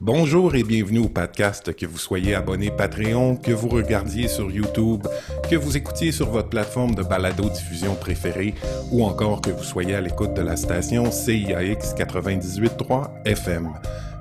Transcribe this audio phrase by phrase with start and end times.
[0.00, 5.04] Bonjour et bienvenue au podcast, que vous soyez abonné Patreon, que vous regardiez sur YouTube,
[5.50, 8.54] que vous écoutiez sur votre plateforme de balado-diffusion préférée
[8.92, 13.72] ou encore que vous soyez à l'écoute de la station CIAX 98.3 FM.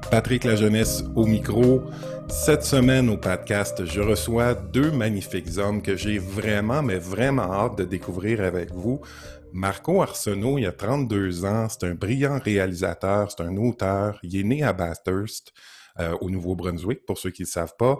[0.10, 1.84] Patrick La Jeunesse au micro.
[2.28, 7.78] Cette semaine au podcast, je reçois deux magnifiques hommes que j'ai vraiment, mais vraiment hâte
[7.78, 9.00] de découvrir avec vous.
[9.54, 14.44] Marco Arsenault, il a 32 ans, c'est un brillant réalisateur, c'est un auteur, il est
[14.44, 15.54] né à Bathurst.
[16.00, 18.00] Euh, au Nouveau-Brunswick, pour ceux qui ne le savent pas.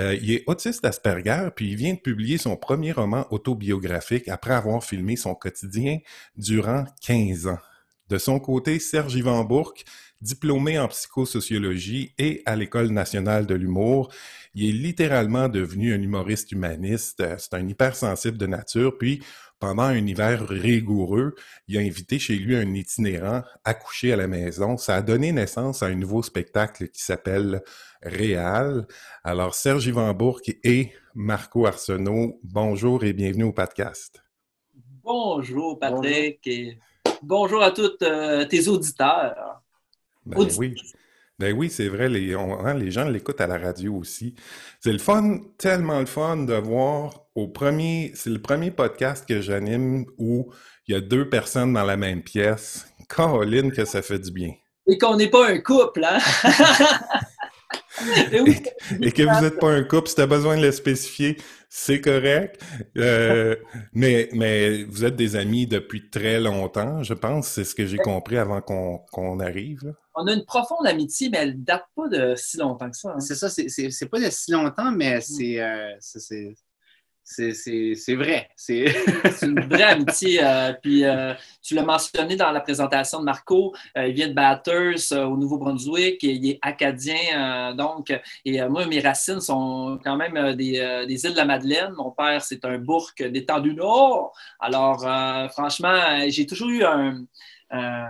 [0.00, 4.54] Euh, il est autiste Asperger, puis il vient de publier son premier roman autobiographique après
[4.54, 5.98] avoir filmé son quotidien
[6.36, 7.58] durant 15 ans.
[8.08, 9.84] De son côté, Serge Yvan Bourque,
[10.20, 14.12] diplômé en psychosociologie et à l'École nationale de l'humour.
[14.54, 17.22] Il est littéralement devenu un humoriste humaniste.
[17.38, 18.96] C'est un hypersensible de nature.
[18.98, 19.22] Puis,
[19.58, 21.34] pendant un hiver rigoureux,
[21.68, 24.76] il a invité chez lui un itinérant à coucher à la maison.
[24.76, 27.62] Ça a donné naissance à un nouveau spectacle qui s'appelle
[28.02, 28.86] Réal.
[29.24, 34.22] Alors, Serge Yvan Bourque et Marco Arsenault, bonjour et bienvenue au podcast.
[35.02, 36.40] Bonjour, Patrick.
[36.44, 36.78] Bonjour, et
[37.22, 39.62] bonjour à tous euh, tes auditeurs.
[40.26, 40.74] Ben oui.
[41.38, 44.34] Ben oui, c'est vrai, les, hein, les gens l'écoutent à la radio aussi.
[44.80, 49.42] C'est le fun, tellement le fun de voir au premier, c'est le premier podcast que
[49.42, 50.50] j'anime où
[50.88, 52.86] il y a deux personnes dans la même pièce.
[53.14, 54.52] Caroline, que ça fait du bien.
[54.88, 56.18] Et qu'on n'est pas un couple, hein?
[59.02, 61.36] et, que vous n'êtes pas un couple, si tu as besoin de le spécifier,
[61.68, 62.62] c'est correct.
[62.96, 63.54] Euh,
[63.92, 67.48] mais, mais vous êtes des amis depuis très longtemps, je pense.
[67.48, 69.92] C'est ce que j'ai compris avant qu'on arrive.
[70.14, 73.10] On a une profonde amitié, mais elle ne date pas de si longtemps que ça.
[73.10, 73.20] Hein.
[73.20, 75.90] C'est ça, c'est pas de si longtemps, mais c'est euh,
[77.28, 78.48] c'est vrai.
[78.54, 78.86] C'est
[79.42, 80.38] une vraie amitié.
[80.42, 83.74] Euh, puis euh, tu l'as mentionné dans la présentation de Marco.
[83.96, 87.74] Euh, il vient de Bathurst au Nouveau-Brunswick et il est acadien.
[87.74, 88.12] donc,
[88.44, 91.92] et moi, mes racines sont quand même des, des, îles de la Madeleine.
[91.96, 94.32] Mon père, c'est un bourg d'État du Nord.
[94.60, 95.00] Alors,
[95.50, 97.24] franchement, j'ai toujours eu un
[97.70, 98.08] un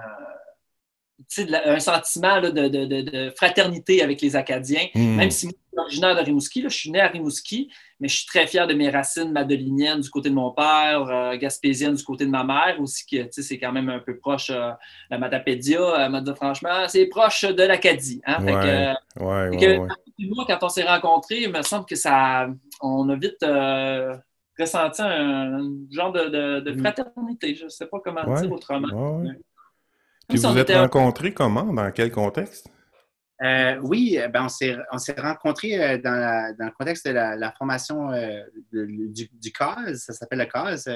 [1.28, 5.16] sentiment de, de, de, fraternité avec les Acadiens, hmm.
[5.16, 5.54] même si moi,
[5.88, 8.46] je suis originaire de Rimouski, là, je suis né à Rimouski, mais je suis très
[8.46, 12.30] fier de mes racines madeliniennes du côté de mon père, euh, gaspésienne du côté de
[12.30, 14.72] ma mère aussi, qui c'est quand même un peu proche, euh,
[15.10, 18.20] la Matapédia, euh, m'a dit franchement, c'est proche de l'Acadie.
[18.26, 18.38] Hein?
[19.18, 22.48] moi, quand on s'est rencontrés, il me semble que ça,
[22.80, 23.44] on a vite
[24.58, 26.80] ressenti un, genre de, hmm.
[26.80, 29.22] fraternité, je ne sais pas comment dire autrement.
[30.28, 31.72] Puis vous êtes rencontrés comment?
[31.72, 32.68] Dans quel contexte?
[33.42, 38.42] Euh, oui, ben on s'est rencontrés euh, dans, dans, le contexte de la, formation euh,
[38.72, 40.88] du, du, CAS, ça s'appelle le CAS,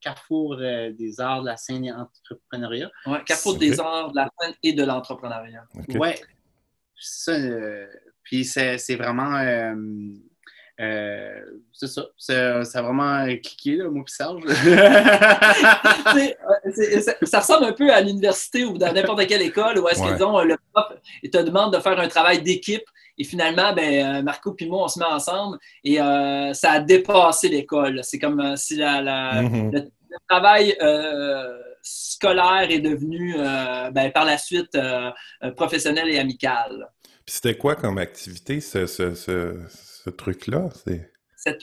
[0.00, 2.90] Carrefour des arts de la scène et entrepreneuriat.
[3.06, 5.64] Oui, Carrefour des arts de la scène et de l'entrepreneuriat.
[5.88, 6.10] Oui,
[8.22, 9.74] puis c'est vraiment
[10.80, 11.40] euh,
[11.72, 12.06] c'est ça.
[12.16, 14.42] Ça, a vraiment cliqué, là, moi puis Serge.
[16.78, 20.12] Euh, ça ressemble un peu à l'université ou dans n'importe quelle école où est-ce que,
[20.12, 20.86] disons, le prof
[21.22, 22.84] te demande de faire un travail d'équipe
[23.16, 27.48] et finalement, ben, euh, Marco et moi, on se met ensemble et ça a dépassé
[27.48, 28.00] l'école.
[28.02, 29.72] C'est comme si la, mm-hmm.
[29.72, 29.90] le,
[30.28, 30.76] travail
[31.82, 33.34] scolaire est devenu,
[33.92, 34.78] ben, par la suite,
[35.56, 36.88] professionnel et amical.
[37.24, 38.86] Puis c'était quoi comme activité, ce
[40.10, 40.68] truc-là?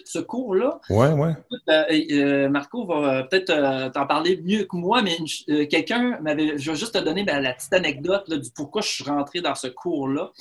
[0.05, 0.79] ce cours-là?
[0.89, 1.31] Oui, oui.
[1.69, 5.17] Euh, euh, Marco va euh, peut-être t'en parler mieux que moi, mais
[5.67, 6.57] quelqu'un m'avait.
[6.57, 9.55] Je vais juste te donner ben, la petite anecdote du pourquoi je suis rentré dans
[9.55, 10.31] ce cours-là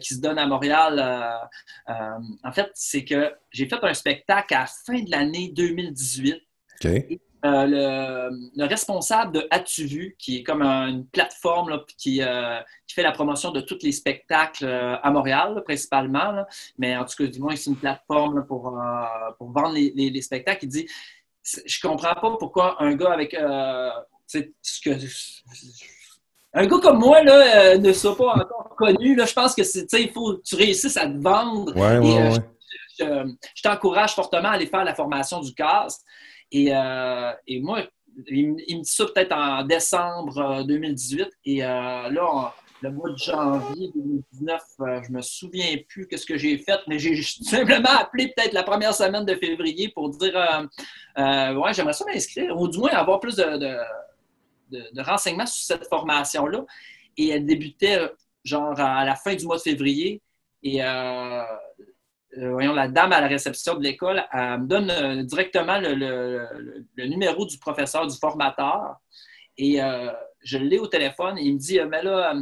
[0.00, 1.48] qui se donne à Montréal.
[1.88, 6.36] en fait, c'est que j'ai fait un spectacle à la fin de l'année 2018.
[6.84, 7.20] OK.
[7.44, 13.02] Euh, le, responsable de As-tu vu, qui est comme une plateforme qui, euh, qui, fait
[13.02, 16.44] la promotion de tous les spectacles euh, à Montréal, principalement,
[16.78, 18.76] mais en tout cas, du moins, c'est une plateforme pour,
[19.38, 20.64] pour vendre les, spectacles.
[20.64, 20.88] Il dit
[21.64, 23.36] Je comprends pas pourquoi un gars avec.
[24.26, 24.90] ce que,
[26.54, 29.14] un gars comme moi là, ne soit pas encore connu.
[29.14, 29.62] Là, je pense que
[29.96, 31.72] il faut que tu réussisses à te vendre.
[32.98, 36.02] je, t'encourage fortement à aller faire la formation du CAS.
[36.50, 37.82] Et, euh, et moi,
[38.26, 41.22] il, me dit ça peut-être en décembre 2018.
[41.22, 41.66] Euh, et euh,
[42.10, 44.62] là, le mois de janvier 2019,
[45.06, 48.94] je me souviens plus ce que j'ai fait, mais j'ai simplement appelé peut-être la première
[48.94, 50.68] semaine de février pour dire
[51.16, 53.58] Ouais, j'aimerais ça m'inscrire, ou du moins avoir plus de,
[54.70, 56.64] de, renseignements sur cette formation-là.
[57.16, 57.98] Et elle débutait
[58.44, 60.22] genre à la fin du mois de février.
[60.62, 61.42] Et euh,
[62.36, 66.46] voyons, la dame à la réception de l'école, elle me donne euh, directement le,
[67.06, 68.96] numéro du professeur, du formateur.
[69.56, 70.10] Et euh,
[70.44, 72.34] je l'ai au téléphone et il me dit Mais là,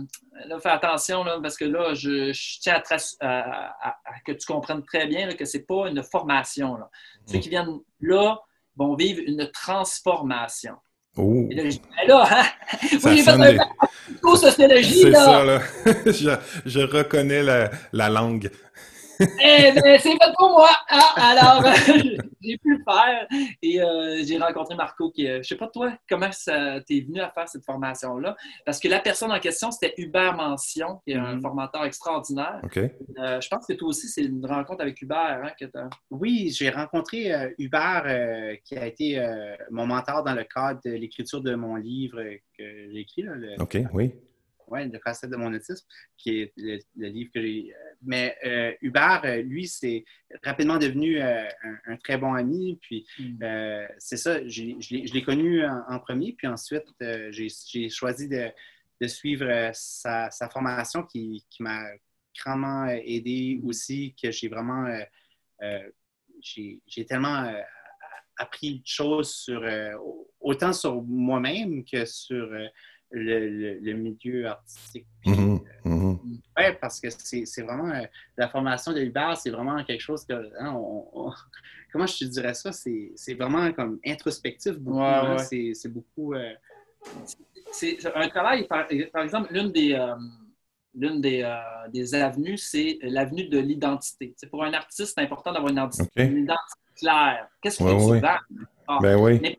[0.60, 2.82] fais attention parce que là, je, tiens
[3.20, 6.76] à, que tu comprennes très bien que ce n'est pas une formation.
[7.26, 8.38] Ceux qui viennent là
[8.76, 10.74] vont vivre une transformation.
[11.16, 11.46] Oh.
[11.50, 12.44] Et là, je dis, là, hein?
[13.04, 13.24] oui,
[14.22, 15.60] un sociologie, C'est ça, là.
[16.04, 16.36] je,
[16.66, 18.50] je, reconnais la, la langue.
[19.20, 20.70] Eh ben, c'est fait pour moi.
[20.88, 21.64] Ah, alors,
[22.40, 23.26] j'ai pu le faire.
[23.62, 27.20] Et euh, j'ai rencontré Marco qui, euh, je sais pas toi, comment tu es venu
[27.20, 28.36] à faire cette formation-là?
[28.64, 31.42] Parce que la personne en question, c'était Hubert Mention, qui est un mm-hmm.
[31.42, 32.60] formateur extraordinaire.
[32.76, 35.42] Euh, je pense que toi aussi, c'est une rencontre avec Hubert.
[35.44, 35.66] Hein, que
[36.10, 39.24] oui, j'ai rencontré Hubert, qui a été
[39.70, 42.22] mon mentor dans le cadre de l'écriture de mon livre
[42.56, 43.24] que j'ai écrit.
[43.58, 44.14] OK, oui
[44.68, 45.86] oui, le facette de mon autisme,
[46.16, 46.78] qui est le,
[47.08, 47.72] livre que j'ai.
[47.72, 50.04] Euh, mais euh, Hubert, euh, lui, c'est
[50.42, 52.78] rapidement devenu un, très bon ami.
[52.82, 53.86] Puis mm.
[53.98, 56.84] c'est ça, je l'ai connu en, premier, puis ensuite,
[57.30, 61.84] j'ai choisi de, suivre sa, formation qui, m'a
[62.38, 64.86] grandement aidé aussi, que j'ai vraiment.
[66.40, 67.52] j'ai tellement
[68.38, 69.62] appris de choses sur,
[70.40, 72.50] autant sur moi-même que sur
[73.10, 75.06] le, milieu artistique.
[75.24, 76.18] Mm-hmm, euh, mm-hmm.
[76.58, 78.04] Oui, parce que c'est vraiment euh,
[78.36, 80.34] la formation de Hubert, c'est vraiment quelque chose que.
[80.60, 80.78] Hein,
[81.92, 82.72] comment je te dirais ça?
[82.72, 84.74] C'est vraiment comme introspectif.
[84.86, 86.34] Hein, c'est beaucoup.
[86.34, 86.52] Euh,
[87.72, 90.14] c'est un travail, par, exemple, l'une des.
[90.98, 91.44] L'une des,
[91.92, 94.34] des, avenues, c'est l'avenue de l'identité.
[94.50, 96.46] Pour un artiste, c'est important d'avoir une, identité
[96.96, 97.48] claire.
[97.60, 99.00] Qu'est-ce que tu vends?
[99.02, 99.58] ben oui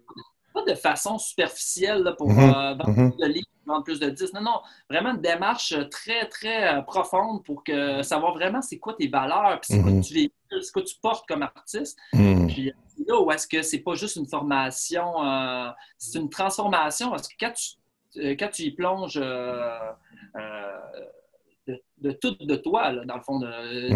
[0.64, 2.40] de façon superficielle pour mhm.
[2.40, 3.12] euh, vendre mhm.
[3.12, 4.34] plus de livres, vendre plus de disques.
[4.34, 8.94] Non, non, vraiment une démarche très, très euh, profonde pour que savoir vraiment c'est quoi
[8.94, 10.04] tes valeurs, puis c'est quoi, mhm.
[10.04, 11.98] tu c'est quoi tu portes comme artiste.
[12.12, 12.74] Puis
[13.08, 17.10] là où est-ce que c'est pas juste une formation, euh, c'est une transformation.
[17.10, 19.22] Parce que quand tu, quand tu y plonges
[21.98, 23.48] de, tout de toi, dans le fond, de,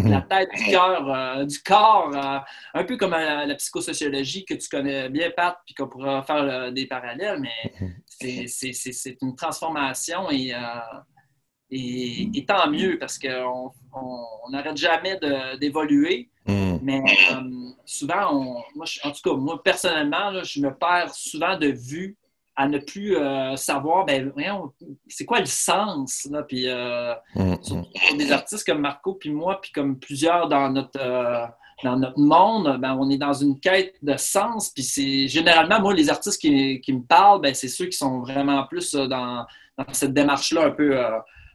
[0.09, 0.27] la mhm.
[0.27, 2.39] tête, du cœur, euh, du corps, euh,
[2.73, 6.71] un peu comme euh, la psychosociologie que tu connais bien, Pat, puis qu'on pourra faire
[6.71, 8.47] des parallèles, mais mhm.
[8.47, 10.53] c'est une transformation et,
[11.69, 13.71] et, tant mieux parce qu'on
[14.50, 15.19] n'arrête jamais
[15.59, 16.29] d'évoluer.
[16.45, 16.79] Mhm.
[16.81, 17.01] Mais
[17.85, 22.17] souvent, moi, en tout cas, moi personnellement, je me perds souvent de vue
[22.62, 24.31] à ne plus euh, savoir, ben,
[25.08, 26.28] c'est quoi le sens?
[26.30, 26.44] Là?
[26.44, 28.18] Puis, euh, mm, mm.
[28.18, 31.48] des artistes comme Marco, puis moi, puis comme plusieurs dans notre, euh,
[31.84, 34.69] dans notre monde, ben, on est dans une quête de sens.
[34.69, 38.19] Puis c'est généralement, moi, les artistes qui, qui me parlent, ben, c'est ceux qui sont
[38.19, 41.04] vraiment plus dans, dans cette démarche-là un peu,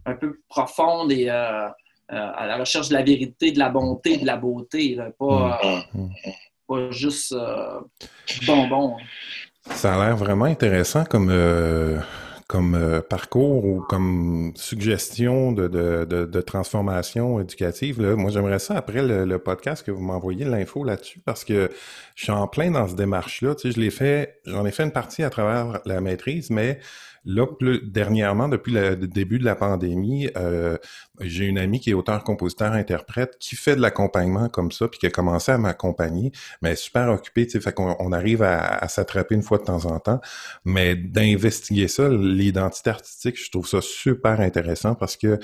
[0.06, 1.76] un peu profonde et à
[2.08, 4.98] la recherche de la vérité, de la bonté, de la beauté.
[5.20, 6.08] pas, mm,
[6.66, 7.32] pas juste
[8.44, 8.96] bonbon.
[9.70, 11.98] Ça a l'air vraiment intéressant comme, euh,
[12.46, 18.00] comme euh, parcours ou comme suggestion de, de, de, transformation éducative.
[18.00, 18.16] Là.
[18.16, 21.70] Moi, j'aimerais ça après le, podcast que vous m'envoyez l'info là-dessus parce que
[22.14, 23.54] je suis en plein dans ce démarche-là.
[23.54, 26.78] Tu sais, je l'ai fait, j'en ai fait une partie à travers la maîtrise, mais
[27.26, 30.78] Là, plus, dernièrement, depuis le début de la pandémie, euh,
[31.20, 35.00] j'ai une amie qui est auteur, compositeur, interprète, qui fait de l'accompagnement comme ça, puis
[35.00, 36.30] qui a commencé à m'accompagner,
[36.62, 39.58] mais elle est super occupée, tu sais, fait qu'on on arrive à, s'attraper une fois
[39.58, 40.20] de temps en temps,
[40.64, 45.40] mais d'investiguer ça, l'identité artistique, je trouve ça super intéressant parce que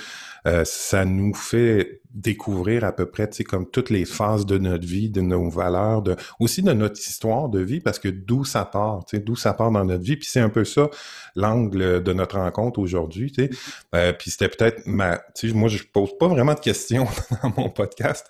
[0.46, 4.58] euh, ça nous fait découvrir à peu près, tu sais, comme toutes les phases de
[4.58, 8.44] notre vie, de nos valeurs, de aussi de notre histoire de vie, parce que d'où
[8.44, 10.90] ça part, tu sais, d'où ça part dans notre vie, puis c'est un peu ça
[11.34, 13.50] l'angle de notre rencontre aujourd'hui, tu sais.
[13.94, 17.06] Euh, puis c'était peut-être ma, tu sais, moi je pose pas vraiment de questions
[17.42, 18.26] dans mon podcast,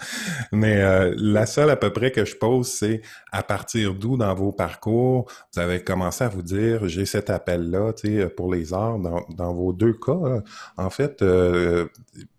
[0.53, 4.35] mais euh, la seule à peu près que je pose, c'est à partir d'où dans
[4.35, 8.73] vos parcours vous avez commencé à vous dire j'ai cet appel-là, tu sais, pour les
[8.73, 10.43] arts dans, vos deux cas,
[10.77, 11.23] en fait.
[11.23, 11.87] Euh,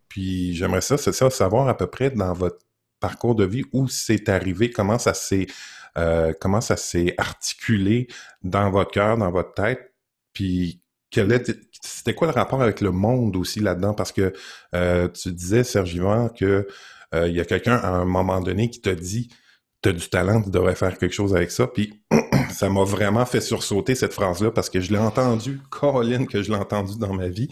[0.07, 2.59] puis j'aimerais ça, c'est ça, savoir à peu près dans votre
[2.99, 5.47] parcours de vie où c'est arrivé, comment ça s'est
[6.39, 8.07] comment ça s'est articulé
[8.41, 9.93] dans votre cœur, dans votre tête,
[10.33, 10.82] puis
[11.13, 13.93] c'était quoi le rapport avec le monde aussi là-dedans?
[13.93, 14.33] Parce que
[14.75, 16.67] euh, tu disais, Serge Yvan, que
[17.13, 19.29] euh, y a quelqu'un à un moment donné qui t'a dit
[19.83, 21.67] tu as du talent, tu devrais faire quelque chose avec ça.
[21.67, 22.01] Puis
[22.51, 26.51] ça m'a vraiment fait sursauter cette phrase-là parce que je l'ai entendu, Caroline, que je
[26.51, 27.49] l'ai entendu dans ma vie.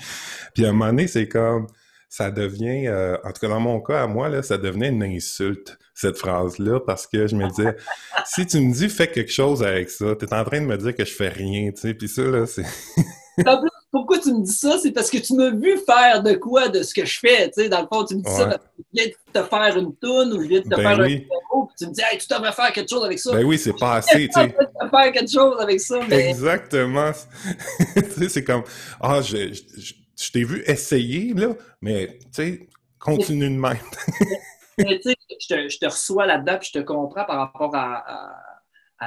[0.53, 1.67] Puis à un moment donné, c'est comme
[2.11, 5.01] ça devient, euh, en tout cas dans mon cas, à moi, là, ça devenait une
[5.01, 7.77] insulte, cette phrase-là, parce que je me disais,
[8.25, 10.77] si tu me dis fais quelque chose avec ça, tu es en train de me
[10.77, 12.65] dire que je fais rien, tu sais, puis ça, là, c'est...
[13.91, 14.77] pourquoi tu me dis ça?
[14.79, 17.47] C'est parce que tu m'as vu faire de quoi de ce que je fais.
[17.51, 19.43] Tu sais, dans le fond, tu me dis ça parce que je viens de te
[19.47, 21.03] faire une toune ou je viens de te Ben faire oui.
[21.05, 23.31] un numéro, puis tu me dis, hey, tu devrais faire quelque chose avec ça.
[23.33, 24.55] Ben oui, c'est pas assez, tu sais.
[24.89, 27.11] Faire quelque chose avec ça, mais Exactement.
[27.95, 28.63] tu sais, c'est comme,
[29.01, 29.93] ah, je, je, je-
[30.23, 31.47] je t'ai vu essayer, là,
[31.81, 32.69] mais, tu sais,
[32.99, 33.77] continue de même.
[34.77, 37.75] Mais tu sais, je te, je te reçois là-dedans, puis je te comprends par rapport
[37.75, 38.50] à, à-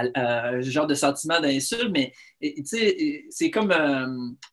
[0.02, 4.06] ce genre de sentiment d'insulte, mais tu sais, c'est comme, euh,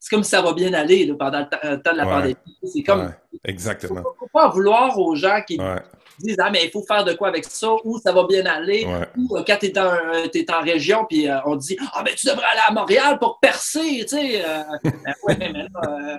[0.10, 2.12] comme ça va bien aller là, pendant le temps, le temps de la Ouais.
[2.12, 2.36] pandémie.
[2.64, 4.02] C'est comme, Ouais, exactement.
[4.04, 5.82] faut, faut pas vouloir aux gens qui Ouais,
[6.22, 8.86] disent Ah, mais il faut faire de quoi avec ça, ou ça va bien aller,
[8.86, 9.08] ouais.
[9.18, 12.28] ou euh, quand tu es, en région, puis euh, on te dit Ah, mais tu
[12.28, 14.44] devrais aller à Montréal pour percer, tu sais.
[14.46, 16.18] euh, ben ouais, mais là, euh,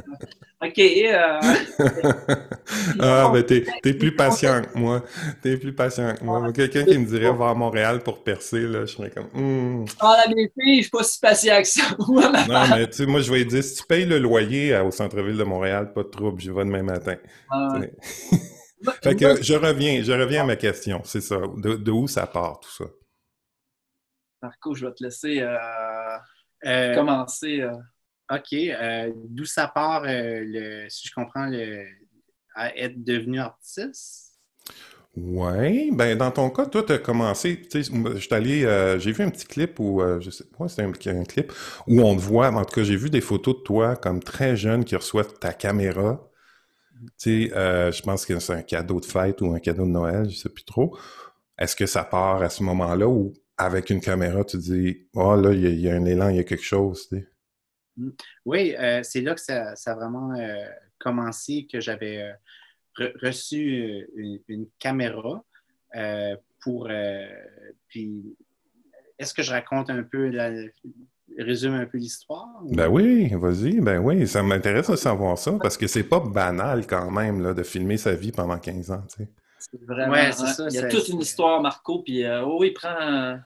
[0.64, 0.78] OK.
[0.78, 1.40] euh,
[3.00, 5.02] ah, ben t'es, t'es plus patient que moi.
[5.42, 6.52] T'es plus patient que moi.
[6.52, 9.85] Quelqu'un qui me dirait va à Montréal pour percer, là, je serais comme, Hmm.
[10.00, 11.82] ah, la filles, je suis pas si patient que ça.
[12.49, 14.90] Non, mais tu sais, moi, je vais dire, si tu payes le loyer euh, au
[14.90, 17.16] centre-ville de Montréal, pas de trouble, j'y vais demain matin.
[17.54, 17.87] euh,
[19.02, 21.38] Fait que je reviens, je reviens à ma question, c'est ça.
[21.56, 22.84] De, de où ça part, tout ça?
[24.42, 26.18] Marco, je vais te laisser euh,
[26.64, 27.60] Euh, commencer.
[27.62, 27.76] euh.
[28.32, 28.52] OK.
[28.54, 31.86] euh, D'où ça part, euh, le, si je comprends, le,
[32.54, 34.40] à être devenu artiste?
[35.16, 38.64] Ouais, ben dans ton cas, toi, tu as commencé, tu sais, moi, je suis allé,
[38.64, 41.52] euh, j'ai vu un petit clip où, euh, je sais pas, c'était un, un clip
[41.86, 44.56] où on te voit, en tout cas, j'ai vu des photos de toi comme très
[44.56, 46.18] jeune qui reçoit ta caméra.
[47.18, 49.90] Tu sais, euh, je pense que c'est un cadeau de fête ou un cadeau de
[49.90, 50.97] Noël, je sais plus trop.
[51.59, 55.52] Est-ce que ça part à ce moment-là où, avec une caméra, tu dis, oh là,
[55.52, 57.28] il y, a- un élan, il y a quelque chose, sais?
[58.44, 60.64] Oui, euh, c'est là que ça, a vraiment euh,
[60.99, 62.35] commencé, que j'avais
[62.99, 65.44] re- reçu une, une caméra
[66.61, 66.88] pour.
[67.88, 68.37] puis,
[69.18, 70.50] est-ce que je raconte un peu, la,
[71.38, 72.48] résume un peu l'histoire?
[72.64, 76.20] ou- Ben oui, vas-y, ben oui, ça m'intéresse de savoir ça, parce que c'est pas
[76.20, 79.28] banal quand même, là, de filmer sa vie pendant 15 ans, tu sais.
[79.58, 80.12] C'est vraiment.
[80.12, 82.72] Ouais, c'est ça, Il y a c'est- toute une histoire, Marco, puis euh, oh oui,
[82.72, 83.38] prends,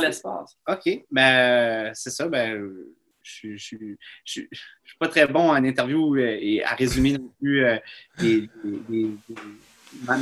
[0.00, 0.56] l'espace.
[0.68, 1.04] OK.
[1.10, 2.28] Ben, c'est ça.
[2.28, 2.62] Ben,
[3.22, 4.58] je suis- je suis je suis- je
[4.90, 7.76] suis pas très bon en interview euh, et à résumer non plus euh,
[8.18, 9.34] des- des- des- des-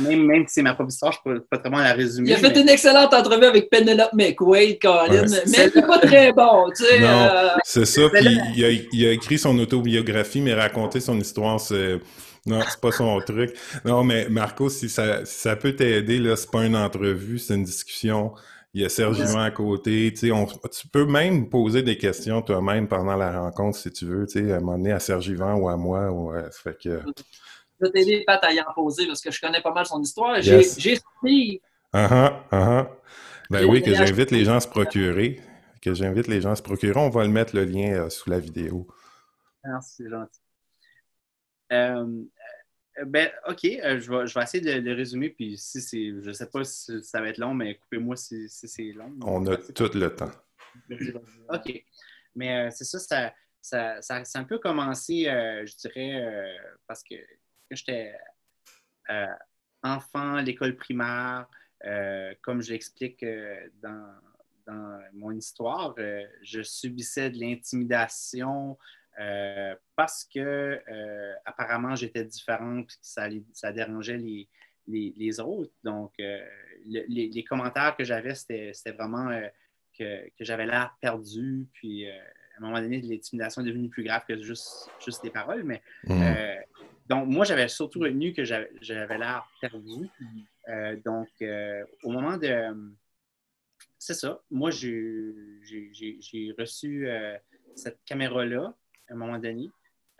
[0.01, 2.29] même, même si c'est ma propre histoire, je ne suis pas, à la résumer.
[2.29, 5.21] Il a fait mais- une excellente entrevue avec Penelope McQuaid, Colin, Ouais.
[5.45, 6.99] mais C'est- pas très bon, tu sais.
[6.99, 7.07] Non.
[7.07, 11.59] euh, C'est ça, puis il a, il a écrit son autobiographie, mais raconter son histoire,
[11.59, 11.99] c'est...
[12.45, 13.53] Non, c'est pas son truc.
[13.85, 17.53] Non, mais Marco, si ça, si ça peut t'aider, là, c'est pas une entrevue, c'est
[17.55, 18.31] une discussion.
[18.73, 19.19] Il y a Serge.
[19.19, 23.39] Yvan à côté, tu sais, on- tu peux même poser des questions toi-même pendant la
[23.41, 25.75] rencontre, si tu veux, tu sais, à un moment donné, à Serge Yvan ou à
[25.75, 27.01] moi, ou, euh, ça fait que...
[27.79, 30.01] Je vais t'aider, Pat, à y en poser parce que je connais pas mal son
[30.01, 30.37] histoire.
[30.39, 30.77] Yes.
[30.79, 30.99] J'ai.
[31.93, 32.91] Ah ah, ah ah.
[33.49, 35.41] Ben oui, que j'invite les gens à se procurer.
[35.81, 36.99] Que j'invite les gens à se procurer.
[36.99, 38.87] On va le mettre le lien euh, sous la vidéo.
[39.63, 40.41] Merci, c'est gentil.
[41.71, 42.23] Euh,
[43.05, 46.31] ben, OK, euh, je, vais, je vais essayer de le résumer, puis si c'est, je
[46.31, 49.15] sais pas si ça va être long, mais coupez-moi si, si c'est long.
[49.23, 50.31] On a tout le temps.
[51.53, 51.83] OK.
[52.35, 56.55] Mais c'est ça, ça, ça, ça, ça a un peu commencé, je dirais,
[56.87, 57.15] parce que
[57.69, 58.13] quand j'étais
[59.09, 59.27] euh,
[59.83, 61.47] enfant, à l'école primaire,
[61.85, 64.13] euh, comme je l'explique euh, dans,
[64.65, 68.77] dans mon histoire, euh, je subissais de l'intimidation
[69.97, 70.79] parce que
[71.43, 74.47] apparemment j'étais différente et que ça, ça dérangeait les,
[74.87, 75.73] les, les autres.
[75.83, 79.29] Donc, le- les, les commentaires que j'avais, c'était vraiment
[79.97, 81.67] que, que j'avais l'air perdu.
[81.73, 82.13] Puis, à
[82.59, 85.63] un moment donné, l'intimidation est devenue plus grave que juste, juste des paroles.
[85.63, 86.21] Mais Mm.
[86.23, 86.55] euh,
[87.09, 90.07] donc, moi, j'avais surtout retenu que j'avais l'air perdu.
[90.67, 92.93] Euh, donc, euh, au moment de.
[93.97, 94.41] C'est ça.
[94.51, 95.33] Moi, j'ai
[96.57, 97.37] reçu euh,
[97.75, 98.73] cette caméra-là
[99.09, 99.69] à un moment donné.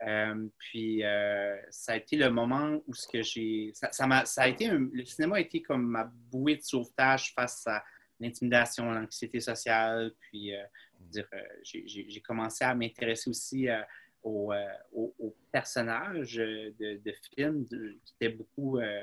[0.07, 3.71] Euh, puis, euh, ça a été le moment où ce que j'ai.
[3.73, 6.61] Ça, ça, m'a- ça a été un- le cinéma a été comme ma bouée de
[6.61, 7.83] sauvetage face à
[8.19, 10.13] l'intimidation, l'anxiété sociale.
[10.21, 10.63] Puis, euh,
[10.99, 13.81] dire, euh, j'ai- commencé à m'intéresser aussi euh,
[14.23, 14.65] aux, euh,
[15.51, 19.01] personnages de, de films qui étaient beaucoup euh,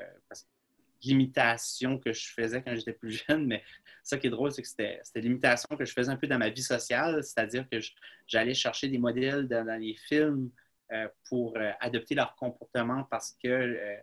[1.03, 3.63] l'imitation que je faisais quand j'étais plus jeune, mais
[4.03, 6.49] ça qui est drôle, c'est que c'était l'imitation que je faisais un peu dans ma
[6.49, 7.77] vie sociale, c'est-à-dire que
[8.25, 10.49] j'allais chercher des modèles dans, les films
[10.91, 13.95] euh, pour euh, adopter leur comportement parce que euh,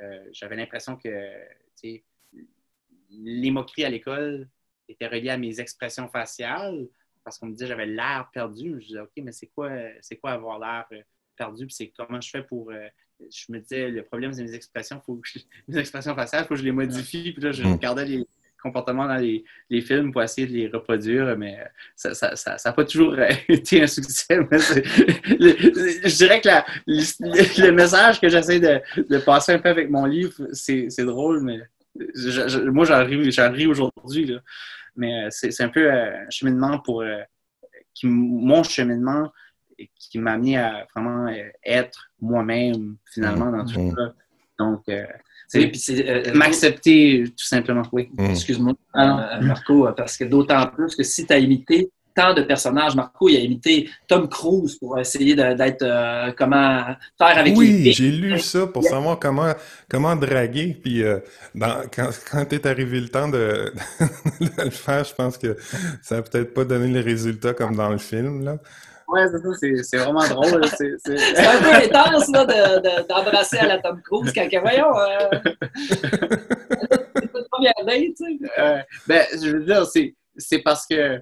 [0.00, 1.30] euh, j'avais l'impression que
[3.10, 4.48] les moqueries à l'école
[4.88, 6.86] étaient reliées à mes expressions faciales
[7.30, 8.76] parce qu'on me disait que j'avais l'air perdu.
[8.80, 9.70] Je disais, OK, mais c'est quoi,
[10.00, 11.02] c'est quoi avoir l'air euh,
[11.36, 11.64] perdu?
[11.66, 12.70] Puis c'est comment je fais pour.
[12.72, 12.88] euh,
[13.20, 15.00] je me disais, le problème, c'est mes expressions.
[15.00, 17.32] Faut que je- mes expressions faciales, il faut que je les modifie.
[17.32, 17.72] Puis là, je Mm.
[17.72, 18.26] regardais les
[18.60, 19.44] comportements dans les,
[19.80, 21.58] films pour essayer de les reproduire, mais
[21.96, 23.16] ça n'a ça, pas toujours
[23.48, 24.36] été un succès.
[24.50, 26.48] je dirais que
[26.86, 31.60] le, message que j'essaie de, passer un peu avec mon livre, c'est drôle, mais
[32.72, 34.36] moi, j'en ris, aujourd'hui.
[34.96, 37.04] Mais c'est un peu un cheminement pour
[37.94, 39.32] qui, mon cheminement
[39.94, 41.32] qui m'a amené à vraiment
[41.64, 43.94] être moi-même, finalement, dans tout mmh.
[43.96, 44.14] ça.
[44.60, 45.06] Donc, euh,
[45.56, 47.82] euh, m'accepter tout simplement.
[47.92, 48.10] Oui.
[48.12, 48.26] Mm.
[48.26, 52.94] Excuse-moi, euh, Marco, parce que d'autant plus que si tu as imité tant de personnages,
[52.94, 55.84] Marco, il a imité Tom Cruise pour essayer d'être
[56.36, 56.84] comment
[57.18, 59.52] faire avec Oui, j'ai lu ça pour savoir comment,
[59.88, 60.78] comment draguer.
[60.82, 61.02] Puis
[61.94, 63.72] quand, quand est arrivé le temps de,
[64.40, 65.56] de, le faire, je pense que
[66.02, 68.44] ça n'a peut-être pas donné les résultats comme dans le film.
[68.44, 68.58] Là.
[69.10, 69.26] Ouais,
[69.58, 70.64] c'est c'est vraiment drôle.
[70.68, 70.94] C'est
[71.38, 72.30] un peu intense
[73.08, 75.38] d'embrasser à la Tom Cruise quand, voyons, euh,
[75.88, 78.38] c'est première date, tu sais.
[78.58, 79.84] Euh, ben, je veux dire,
[80.36, 81.20] c'est parce que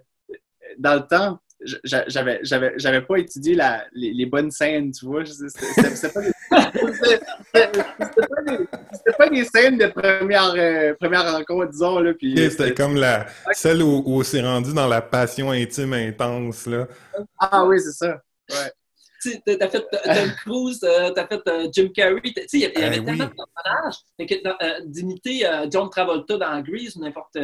[0.78, 1.38] dans le temps,
[1.84, 5.24] j'avais j'avais pas étudié la, les, les, bonnes scènes, tu vois.
[5.24, 6.20] C'était pas,
[9.18, 11.98] pas, des scènes de première, euh, première rencontre, disons.
[11.98, 16.66] Là, puis, c'était comme la, celle où, où c'est rendu dans la passion intime intense.
[16.66, 16.86] Là.
[17.38, 18.22] Ah oui, c'est ça.
[18.50, 18.72] Ouais.
[19.20, 22.20] Tu as fait Tom Cruise, euh, tu as fait euh, Jim Carrey.
[22.22, 23.96] Tu sais, il y avait tellement de personnages.
[24.84, 27.36] D'imiter John Travolta dans Grease ou n'importe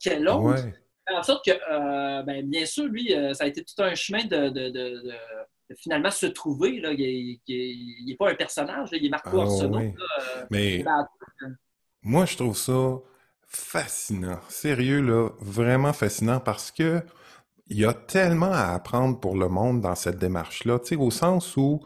[0.00, 0.40] quel autre.
[0.40, 0.72] Ouais
[1.12, 4.24] en sorte que, euh, ben, bien sûr, lui, euh, ça a été tout un chemin
[4.24, 4.52] de,
[5.78, 6.80] finalement se trouver.
[6.80, 6.92] Là.
[6.92, 7.40] Il
[8.06, 9.78] n'est pas un personnage, il est Marco ah, Arsenault.
[9.80, 10.84] Euh, Mais
[12.02, 12.98] moi, je trouve ça
[13.46, 14.40] fascinant.
[14.48, 17.02] Sérieux, là, vraiment fascinant parce que
[17.68, 20.78] il y a tellement à apprendre pour le monde dans cette démarche-là.
[20.80, 21.80] Tu sais, au sens où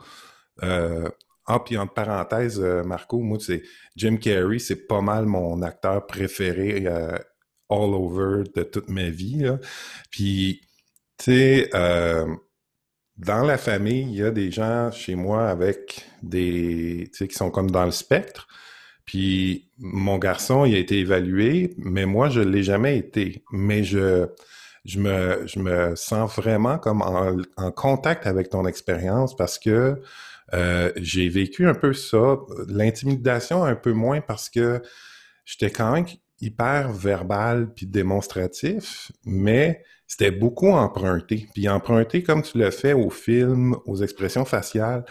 [0.62, 3.62] ah, puis entre parenthèses, Marco, moi, c'est
[3.94, 6.84] Jim Carrey, c'est pas mal mon acteur préféré
[7.70, 9.50] all over de toute ma vie.
[10.10, 10.60] Puis,
[11.18, 12.26] tu sais, euh,
[13.16, 17.34] dans la famille, il y a des gens chez moi avec des, tu sais, qui
[17.34, 18.46] sont comme dans le spectre.
[19.06, 23.44] Puis mon garçon, il a été évalué, mais moi, je ne l'ai jamais été.
[23.52, 24.26] Mais je,
[24.84, 30.00] je, me, je me sens vraiment comme en, en contact avec ton expérience parce que
[30.54, 34.82] euh, j'ai vécu un peu ça, l'intimidation un peu moins parce que
[35.44, 36.06] j'étais quand même
[36.40, 41.48] hyper verbal puis démonstratif, mais c'était beaucoup emprunté.
[41.54, 45.04] Puis emprunté comme tu l'as fait au film, aux expressions faciales.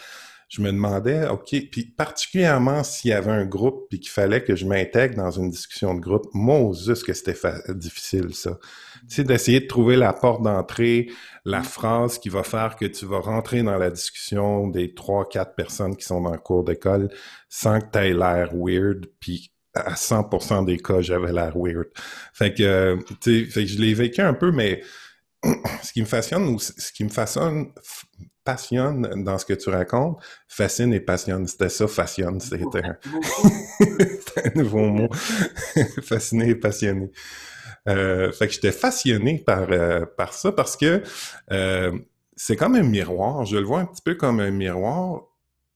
[0.48, 4.56] Je me demandais, OK, puis particulièrement s'il y avait un groupe puis qu'il fallait que
[4.56, 7.36] je m'intègre dans une discussion de groupe, Moses, que c'était
[7.70, 8.60] difficile, ça.
[9.10, 11.10] Tu sais, d'essayer de trouver la porte d'entrée,
[11.46, 15.56] la phrase qui va faire que tu vas rentrer dans la discussion des trois, quatre
[15.56, 17.10] personnes qui sont dans le cours d'école
[17.50, 21.88] sans que tu l'air weird, puis à 100% des cas, j'avais l'air weird.
[22.34, 24.82] Fait que, tu sais, je l'ai vécu un peu, mais
[25.84, 27.72] ce qui me fascine ou ce qui me façonne,
[28.44, 31.48] passionne dans ce que tu racontes, fascine et passionne.
[31.48, 32.40] C'était ça, fascine.
[32.40, 32.98] C'était un...
[34.46, 35.10] un nouveau mot.
[36.04, 37.12] Fasciné et passionné.
[37.88, 41.04] Euh, fait que j'étais fasciné par, euh, par ça parce que
[41.52, 41.92] euh,
[42.36, 43.46] c'est comme un miroir.
[43.46, 45.24] Je le vois un petit peu comme un miroir,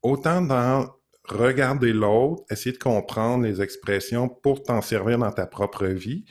[0.01, 0.87] autant dans
[1.31, 6.25] regarder l'autre, essayer de comprendre les expressions pour t'en servir dans ta propre vie,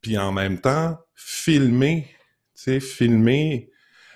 [0.00, 2.08] puis en même temps, filmer,
[2.54, 3.70] tu sais, filmer.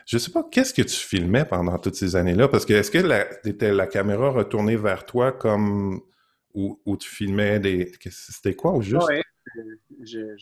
[0.06, 2.48] Je sais pas, qu'est-ce que tu filmais pendant toutes ces années-là?
[2.48, 6.00] Parce que est-ce que la, la caméra retournée vers toi comme
[6.54, 7.92] où, tu filmais des.
[8.10, 9.06] C'était quoi au juste?
[9.06, 9.22] Ouais,
[10.02, 10.34] je,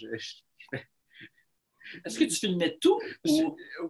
[2.04, 2.98] est-ce que tu filmais tout?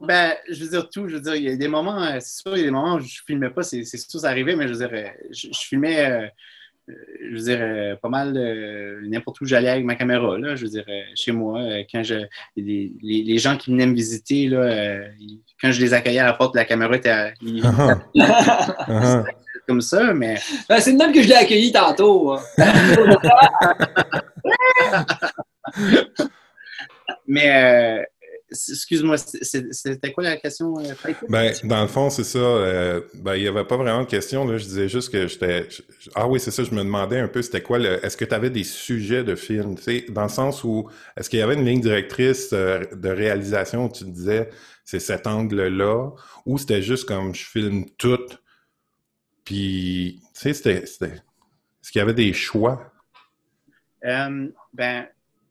[0.03, 1.09] Ben, je veux dire tout.
[1.09, 2.71] Je veux dire, il y a des moments, euh, c'est sûr, il y a des
[2.71, 5.49] moments où je filmais pas, c'est sûr, ça arrivait, mais je veux dire, euh, je,
[5.53, 6.27] filmais, euh,
[6.89, 8.33] je veux dire, pas mal
[9.03, 11.61] n'importe où j'allais avec ma caméra, là, je veux dire, chez moi,
[11.93, 15.01] quand je, les, les, gens qui venaient me visiter, là,
[15.61, 17.99] quand je les accueillais à la porte, la caméra était uh-huh.
[18.15, 19.25] Uh-huh.
[19.67, 20.37] comme ça, mais...
[20.69, 22.35] Ben, c'est le même que je l'ai accueilli tantôt.
[22.35, 22.41] Hein.
[27.27, 28.03] Mais euh,
[28.51, 30.79] excuse-moi, c'était quoi la question?
[30.79, 30.95] Euh,
[31.29, 32.39] ben, dans le fond, c'est ça.
[32.39, 34.47] Euh, ben, il n'y avait pas vraiment de question.
[34.47, 34.59] Là.
[34.59, 35.69] Je disais juste que j'étais.
[36.15, 36.63] Ah oui, c'est ça.
[36.65, 38.05] Je me demandais un peu, c'était quoi le.
[38.05, 39.77] Est-ce que tu avais des sujets de film?
[39.77, 43.87] Tu sais, dans le sens où est-ce qu'il y avait une ligne directrice de réalisation
[43.87, 44.51] où tu disais
[44.85, 46.13] c'est cet angle-là,
[46.47, 48.25] ou c'était juste comme je filme tout,
[49.45, 50.85] puis tu sais, c'était.
[50.85, 52.93] Est-ce qu'il y avait des choix?
[54.03, 55.09] ben,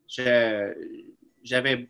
[0.08, 0.74] je
[1.46, 1.88] j'avais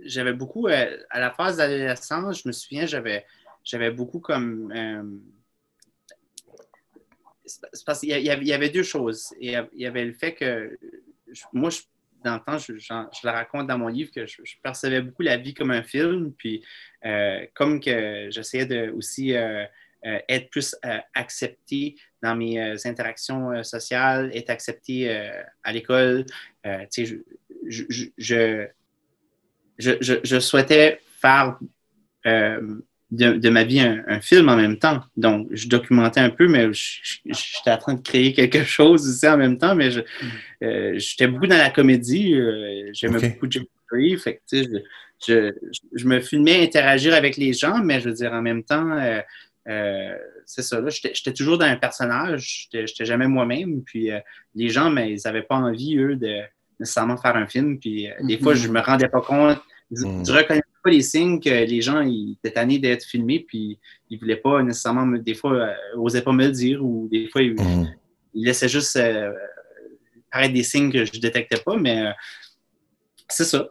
[0.00, 3.24] j'avais beaucoup, euh, à la phase d'adolescence, je me souviens, j'avais,
[3.64, 4.72] j'avais beaucoup comme.
[4.72, 5.02] Euh,
[7.84, 9.32] parce qu'il y, avait deux choses.
[9.40, 10.76] Il y avait le fait que
[11.52, 11.70] moi,
[12.24, 12.72] dans le temps, je,
[13.22, 16.64] la raconte dans mon livre, que je, percevais beaucoup la vie comme un film, puis
[17.54, 19.32] comme que j'essayais de aussi
[20.02, 20.74] être plus
[21.14, 25.08] accepté dans mes interactions sociales, être accepté
[25.62, 26.26] à l'école.
[26.90, 27.24] tu
[29.78, 31.58] sais, je, je, souhaitais faire
[33.10, 35.00] de, ma vie un, film en même temps.
[35.16, 39.36] Donc, je documentais un peu, mais j'étais en train de créer quelque chose aussi en
[39.36, 39.74] même temps.
[39.74, 39.90] Mais
[40.62, 42.34] euh, j'étais beaucoup dans la comédie.
[42.34, 44.16] Euh, j'aimais beaucoup Jim Carrey.
[44.16, 44.40] Fait
[45.26, 45.52] je,
[46.04, 48.98] me filmais interagir avec les gens, mais je veux dire, en même temps,
[49.68, 50.82] euh, c'est ça.
[50.88, 52.68] J'étais toujours dans un personnage.
[52.72, 53.82] J'étais jamais moi-même.
[53.84, 54.10] Puis
[54.54, 56.40] les gens, mais ils n'avaient pas envie, eux, de
[56.78, 57.78] nécessairement faire un film.
[57.78, 59.58] Puis des fois, je me rendais pas compte.
[59.90, 60.24] Je, mm
[60.90, 63.78] les signes que les gens ils étaient tannés d'être filmés, puis
[64.10, 67.42] ils voulaient pas nécessairement, des fois, euh, osaient pas me le dire, ou des fois,
[67.42, 67.94] ils, mm.
[68.34, 69.32] laissaient juste euh,
[70.30, 72.12] paraître des signes que je détectais pas, mais euh,
[73.28, 73.68] c'est ça.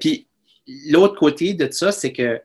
[0.00, 0.26] Puis
[0.88, 2.40] l'autre côté de ça, c'est que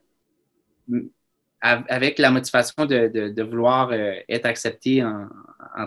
[1.62, 5.28] avec la motivation de, vouloir euh, être accepté en,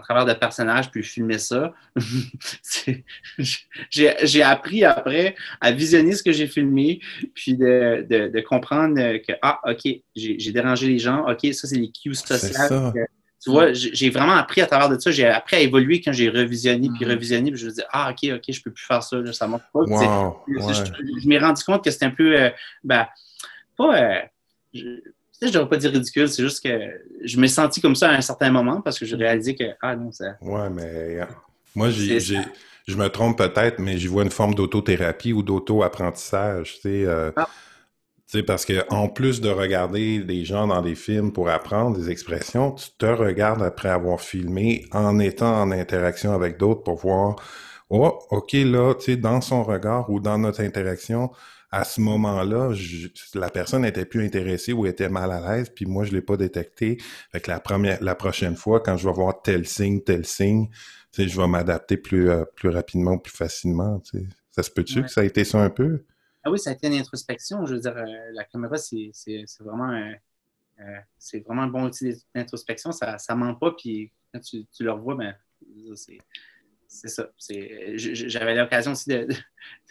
[0.01, 1.73] travers de personnages, puis filmer ça,
[3.91, 7.01] j'ai appris après à visionner ce que j'ai filmé,
[7.35, 12.15] puis de, comprendre que, ah, OK, j'ai dérangé les gens, OK, ça, c'est les cues
[12.15, 12.93] sociales.
[13.43, 15.11] Tu vois, j'ai vraiment appris à travers de ça.
[15.11, 17.11] J'ai appris à évoluer quand j'ai revisionné, puis mm-hmm.
[17.11, 19.65] revisionné, puis je me dis, ah, OK, OK, je peux plus faire ça, ça marche
[19.73, 19.81] pas.
[19.85, 22.51] Je, m'ai rendu compte que c'était un peu, euh,
[22.85, 23.09] ben,
[23.77, 24.01] pas.
[24.01, 24.21] Euh,
[24.73, 25.01] je
[25.47, 26.79] ne devrais pas dire ridicule, c'est juste que
[27.25, 29.97] je me senti comme ça à un certain moment parce que j'ai réalisé que, ah
[29.97, 30.37] non, ça.
[30.41, 31.19] Ouais, mais
[31.75, 32.21] moi, j'ai,
[32.87, 36.75] je me trompe peut-être, mais j'y vois une forme d'autothérapie ou d'auto-apprentissage.
[36.75, 37.49] Tu sais, euh, ah.
[38.47, 42.73] parce que en plus de regarder des gens dans des films pour apprendre des expressions,
[42.73, 47.37] tu te regardes après avoir filmé en étant en interaction avec d'autres pour voir,
[47.91, 51.31] oh, OK, là, tu sais, dans son regard ou dans notre interaction,
[51.73, 52.75] à ce moment-là,
[53.35, 56.37] la personne était plus intéressée ou était mal à l'aise, puis moi, je l'ai pas
[56.37, 56.99] détecté.
[57.33, 60.69] Fait que la première, la prochaine fois, quand je vais voir tel signe, tel signe,
[61.17, 64.03] je vais m'adapter plus, euh, plus rapidement, plus facilement.
[64.51, 66.05] Ça se peut-tu que ça a été ça un peu?
[66.45, 67.65] Ah oui, ça a été une introspection.
[67.65, 69.11] Je veux dire, euh, la caméra, c'est
[69.61, 70.13] vraiment, un,
[70.81, 72.93] euh, c'est vraiment un bon outil d'introspection.
[72.93, 75.35] Ça ne ment pas, puis quand tu, tu le revois, ben,
[76.87, 77.31] c'est ça.
[77.97, 79.27] J'avais l'occasion aussi de,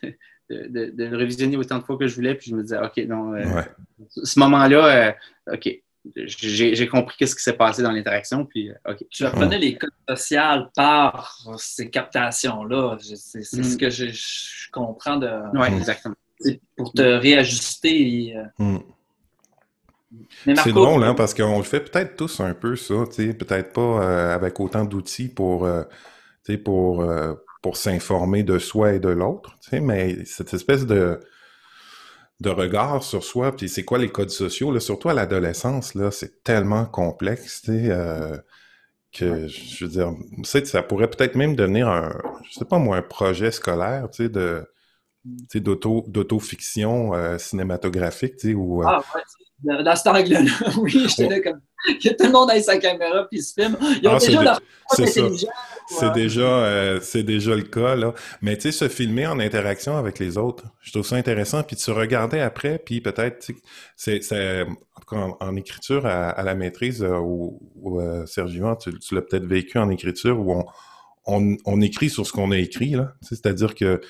[0.03, 0.15] de,
[0.51, 3.61] le révisionner autant de fois que je voulais, puis je me disais, OK, non, euh,
[4.07, 5.69] ce moment-là, euh, OK,
[6.15, 9.05] j'ai compris qu'est-ce qui s'est passé dans l'interaction, puis euh, OK.
[9.09, 12.97] Tu reconnais les codes sociaux par ces captations-là.
[12.99, 13.77] C'est ce mm.
[13.77, 15.29] que je, comprends de.
[15.53, 16.15] Oui, exactement.
[16.75, 18.35] Pour te réajuster.
[18.57, 18.77] Mm.
[20.43, 24.59] C'est drôle, hein, parce qu'on le fait peut-être tous un peu, ça, peut-être pas avec
[24.59, 25.69] autant d'outils pour,
[26.65, 27.05] pour,
[27.61, 31.19] pour s'informer de soi et de l'autre, tu sais, mais cette espèce de,
[32.39, 36.09] de regard sur soi, puis c'est quoi les codes sociaux, là, surtout à l'adolescence, là,
[36.09, 38.35] c'est tellement complexe, tu sais, euh,
[39.13, 42.17] que, je veux dire, ça pourrait peut-être même devenir un,
[42.49, 44.65] je sais pas moi, un projet scolaire, tu sais, de,
[45.55, 48.81] d'auto, d'auto-fiction euh, cinématographique, tu sais, ou...
[48.81, 49.03] Euh, ah,
[49.63, 50.39] ouais, dans cet angle-là,
[50.77, 51.61] oui, j'étais là comme...
[52.01, 53.77] tout le monde a sa caméra puis se filme.
[54.01, 54.61] Ils ont ah, déjà leur
[55.87, 58.13] c'est déjà, euh, c'est déjà le cas, là.
[58.41, 61.63] Mais tu sais, se filmer en interaction avec les autres, je trouve ça intéressant.
[61.63, 63.51] Puis de se regarder après, puis peut-être,
[63.95, 64.21] c'est,
[65.11, 69.77] en, en, écriture à, la maîtrise, euh, ou, euh, Sergio, tu, tu l'as peut-être vécu
[69.77, 70.65] en écriture, où on,
[71.25, 73.13] on, on écrit sur ce qu'on a écrit, là.
[73.21, 74.01] C'est-à-dire que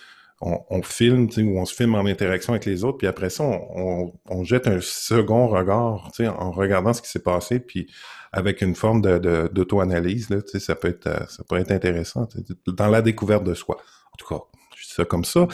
[0.42, 3.44] on, on, filme, ou on se filme en interaction avec les autres, puis après ça,
[3.44, 7.88] on, on, jette un second regard, en regardant ce qui s'est passé, puis
[8.32, 12.28] avec une forme de, d'auto-analyse, là, ça peut être, euh, ça peut être intéressant,
[12.68, 13.78] dans la découverte de soi.
[14.14, 14.42] En tout cas,
[14.76, 15.48] je dis ça comme ça.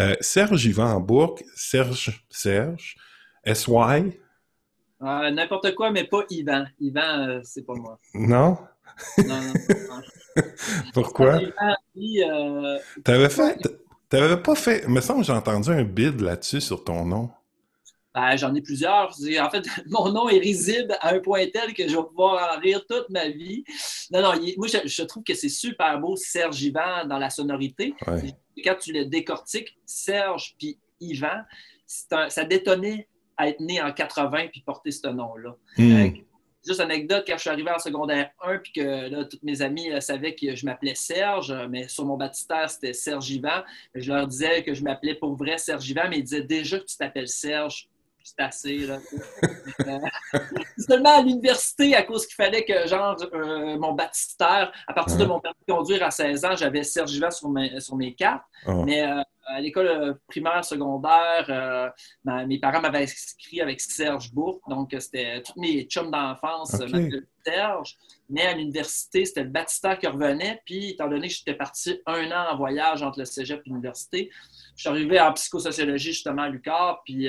[0.00, 2.96] Euh, Serge Yvan en Bourg, Serge, Serge,
[3.46, 3.72] SY.
[5.02, 6.66] Euh, n'importe quoi, mais pas Yvan.
[6.80, 7.98] Yvan, euh, c'est pas moi.
[8.14, 8.58] Non?
[9.18, 10.42] Non, non.
[10.94, 11.40] Pourquoi?
[13.04, 13.58] T'avais fait,
[14.12, 14.82] T'avais pas fait.
[14.84, 17.30] Il me semble que j'ai entendu un bid là-dessus sur ton nom.
[18.14, 19.08] Ben, j'en ai plusieurs.
[19.08, 22.60] En fait, mon nom est risible à un point tel que je vais pouvoir en
[22.60, 23.64] rire toute ma vie.
[24.10, 27.94] Non, non, moi, je, trouve que c'est super beau, Serge Yvan, dans la sonorité.
[28.62, 31.44] Quand tu le décortiques, Serge puis Yvan,
[31.86, 35.56] ça détonnait à être né en 80 puis porter ce nom-là.
[35.78, 35.90] Hmm.
[35.90, 36.10] Euh,
[36.64, 39.90] Juste anecdote, quand je suis arrivé en secondaire 1, puis que là, toutes mes amis
[40.00, 43.62] savaient que je m'appelais Serge, mais sur mon baptistère, c'était Serge Yvan.
[43.94, 46.84] Je leur disais que je m'appelais pour vrai Serge Yvan, mais ils disaient déjà que
[46.84, 47.88] tu t'appelles Serge.
[48.24, 48.98] C'est assez, là.
[50.78, 55.16] c'est seulement à l'université, à cause qu'il fallait que, genre, euh, mon baptistère, à partir
[55.16, 58.14] de mon permis de conduire à 16 ans, j'avais Serge Yvan sur mes, sur mes
[58.14, 58.44] cartes.
[58.66, 58.84] Oh.
[58.84, 64.62] Mais euh, à l'école euh, primaire, secondaire, euh, mes parents m'avaient inscrit avec Serge Bourque,
[64.68, 66.76] donc c'était tous mes chums d'enfance
[67.44, 67.96] Serge.
[68.30, 72.30] Mais à l'université, c'était le baptistère qui revenait, puis étant donné que j'étais parti un
[72.30, 74.30] an en voyage entre le cégep et l'université,
[74.76, 77.28] je suis arrivé en psychosociologie justement à l'UQAR, puis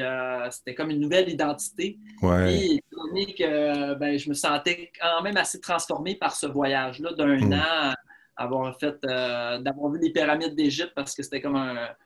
[0.51, 1.97] c'était comme une nouvelle identité.
[2.19, 7.13] Puis, étant donné que ben, je me sentais quand même assez transformé par ce voyage-là
[7.13, 7.53] d'un hmm.
[7.53, 7.93] an
[8.35, 11.57] avoir fait, euh, d'avoir vu les pyramides d'Égypte parce que c'était comme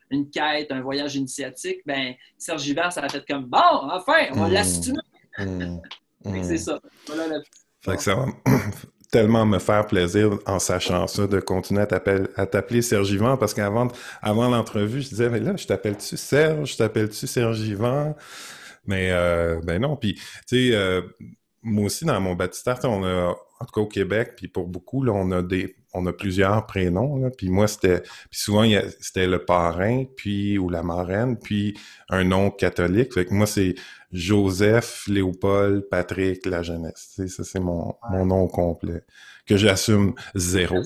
[0.10, 3.60] une quête, un voyage initiatique, ben Serge Yvan, ça a fait comme bon,
[3.92, 4.52] enfin, on va mmh.
[4.52, 5.00] l'assumer.
[5.40, 5.78] Mmh.
[6.44, 6.80] c'est ça.
[7.82, 8.26] fait que ça va
[9.12, 13.88] tellement me faire plaisir en sachant ça de continuer à t'appeler Serge Yvan parce qu'avant
[14.22, 18.16] avant, l'entrevue, je disais, mais là, je t'appelle-tu Serge, je t'appelle-tu Serge Yvan?
[18.86, 21.02] Mais euh, ben non, puis tu sais, euh,
[21.62, 25.04] moi aussi, dans mon baptistère, on a, en tout cas au Québec, puis pour beaucoup,
[25.04, 27.30] là, on a des on a plusieurs prénoms.
[27.38, 28.02] Puis moi, c'était.
[28.02, 28.66] Puis souvent,
[29.00, 31.78] c'était le parrain, puis ou la marraine, puis
[32.10, 33.14] un nom catholique.
[33.14, 33.76] Fait que moi, c'est
[34.12, 37.20] Joseph, Léopold, Patrick, la jeunesse.
[37.28, 39.04] ça, c'est mon, mon nom complet.
[39.46, 40.78] Que j'assume zéro.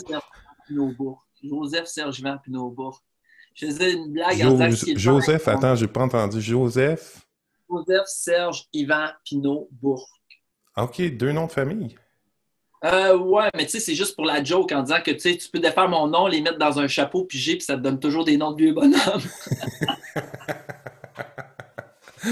[1.43, 3.03] Joseph Serge Van Pinotbourg.
[3.53, 6.39] Je faisais une blague en disant que Joseph, attends, j'ai pas entendu.
[6.39, 7.25] Joseph?
[7.69, 10.07] Joseph Serge Ivan Pinot Bourg.
[10.77, 11.95] OK, deux noms de famille.
[12.83, 15.59] Euh, ouais, mais tu sais, c'est juste pour la joke en disant que tu peux
[15.59, 18.37] défaire mon nom, les mettre dans un chapeau pigé, puis ça te donne toujours des
[18.37, 19.21] noms de vieux bonhommes.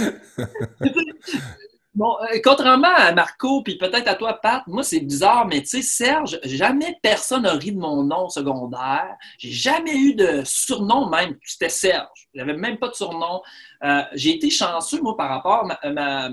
[1.94, 5.68] bon, euh, contrairement à Marco, puis peut-être à toi, Pat, moi, c'est bizarre, mais tu
[5.68, 9.16] sais, Serge, jamais personne n'a ri de mon nom secondaire.
[9.38, 11.38] J'ai jamais eu de surnom, même.
[11.46, 12.28] C'était Serge.
[12.34, 13.44] J'avais même pas de surnom.
[13.84, 16.30] Euh, j'ai été chanceux, moi, par rapport à ma.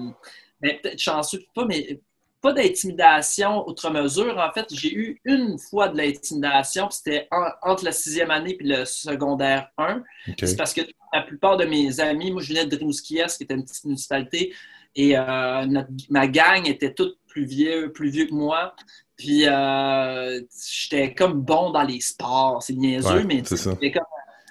[0.62, 2.00] mais peut-être chanceux, pas, mais
[2.40, 4.38] pas d'intimidation outre mesure.
[4.38, 7.28] En fait, j'ai eu une fois de l'intimidation, c'était
[7.62, 10.02] entre la sixième année et le secondaire 1.
[10.40, 13.54] C'est parce que la plupart de mes amis, moi je venais de Rimouskiès, qui était
[13.54, 14.54] une petite municipalité,
[14.94, 18.74] et euh, ma gang était toute plus vieux, plus vieux que moi.
[19.16, 24.04] Puis euh, j'étais comme bon dans les sports, c'est niaiseux, mais j'étais comme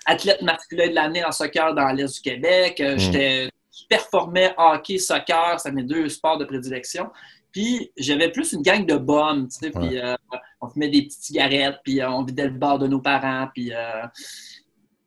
[0.05, 2.79] athlète masculin de l'année en soccer dans l'Est du Québec.
[2.79, 2.99] Euh, hmm.
[2.99, 7.09] J'étais je performais hockey, soccer, ça mes deux sports de prédilection.
[7.55, 10.17] Puis j'avais plus une gang de bombes, tu sais, puis euh,
[10.59, 13.73] on fumait des petites cigarettes, puis euh, on vidait le bar de nos parents, puis...
[13.73, 14.03] Euh,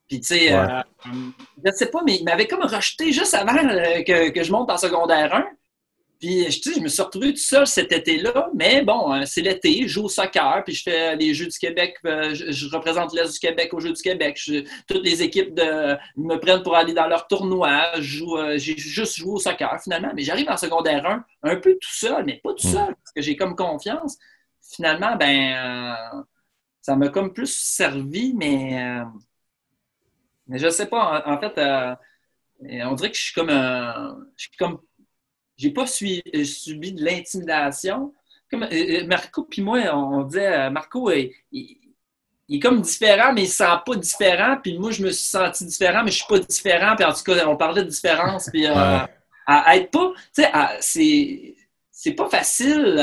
[0.09, 0.57] puis, tu sais,
[1.63, 4.79] je sais pas, mais il m'avait comme rejeté juste avant que, que, je monte en
[4.79, 5.47] secondaire 1.
[6.19, 9.83] Puis, je, je me suis retrouvé tout seul cet été-là, mais bon, euh, c'est l'été,
[9.83, 13.33] je joue au soccer, puis je fais les Jeux du Québec, euh, je, représente l'Est
[13.33, 14.41] du Québec aux Jeux du Québec.
[14.89, 17.93] toutes les équipes de, me prennent pour aller dans leur tournoi.
[17.97, 21.95] Euh, j'ai juste joué au soccer finalement, mais j'arrive en secondaire 1, un peu tout
[21.95, 24.19] seul, mais pas tout seul, parce que j'ai comme confiance.
[24.75, 25.97] Finalement, ben,
[26.81, 29.03] ça m'a comme plus servi, mais,
[30.49, 31.61] mais je sais pas, en, fait,
[32.61, 34.81] on dirait que je suis comme, je suis comme
[35.59, 38.15] j'ai pas euh, subi de l'intimidation.
[38.51, 41.33] Comme euh, euh, Marco puis moi, on disait, Marco, il,
[42.49, 44.57] est comme différent, mais il ne se sent pas différent.
[44.63, 46.97] Puis moi, je me suis senti différent, mais je ne suis pas différent.
[46.97, 48.49] Puis en tout cas, on parlait de différence.
[48.51, 51.55] Puis à, être pas, tu sais, c'est,
[51.91, 52.95] c'est pas facile,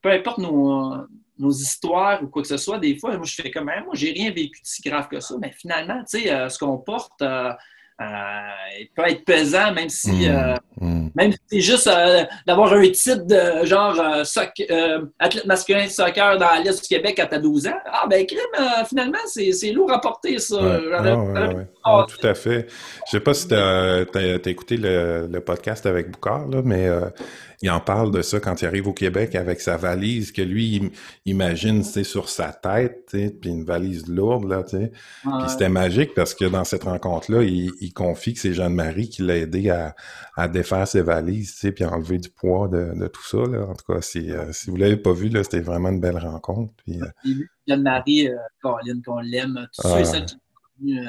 [0.00, 0.94] peu importe nos,
[1.38, 2.78] nos, histoires ou quoi que ce soit.
[2.78, 5.20] Des fois, moi, je fais comme, hein, moi, j'ai rien vécu de si grave que
[5.20, 5.34] ça.
[5.40, 7.22] Mais finalement, tu sais, ce qu'on porte,
[8.02, 10.28] euh, il peut être pesant, même si.
[10.28, 10.91] Euh, hmm.
[11.14, 14.00] Même si c'est juste euh, d'avoir un titre de genre
[15.18, 17.78] athlète masculin de soccer dans l'Est du Québec à ta 12 ans.
[17.86, 18.38] Ah, ben, crime,
[18.88, 20.56] finalement, c'est lourd à porter, ça.
[21.84, 22.66] Ah, tout à fait.
[23.06, 24.04] Je sais pas si tu as,
[24.46, 26.88] écouté le, le, podcast avec Boucard, là, mais
[27.62, 30.76] il en parle de ça quand il arrive au Québec avec sa valise que lui
[30.76, 30.90] il,
[31.26, 34.92] imagine c'est sur sa tête puis une valise lourde là tu sais.
[35.22, 39.22] Puis c'était magique parce que dans cette rencontre là il, confie que c'est Jeanne-Marie qui
[39.22, 39.94] l'a aidé à,
[40.36, 43.38] à, défaire ses valises tu sais puis à enlever du poids de, de tout ça
[43.38, 43.64] là.
[43.64, 46.18] En tout cas si, euh, si vous l'avez pas vu là c'était vraiment une belle
[46.18, 47.32] rencontre puis euh,
[47.68, 50.18] Jeanne-Marie euh, Caroline qu'on l'aime tout ça ah.
[50.84, 51.06] euh,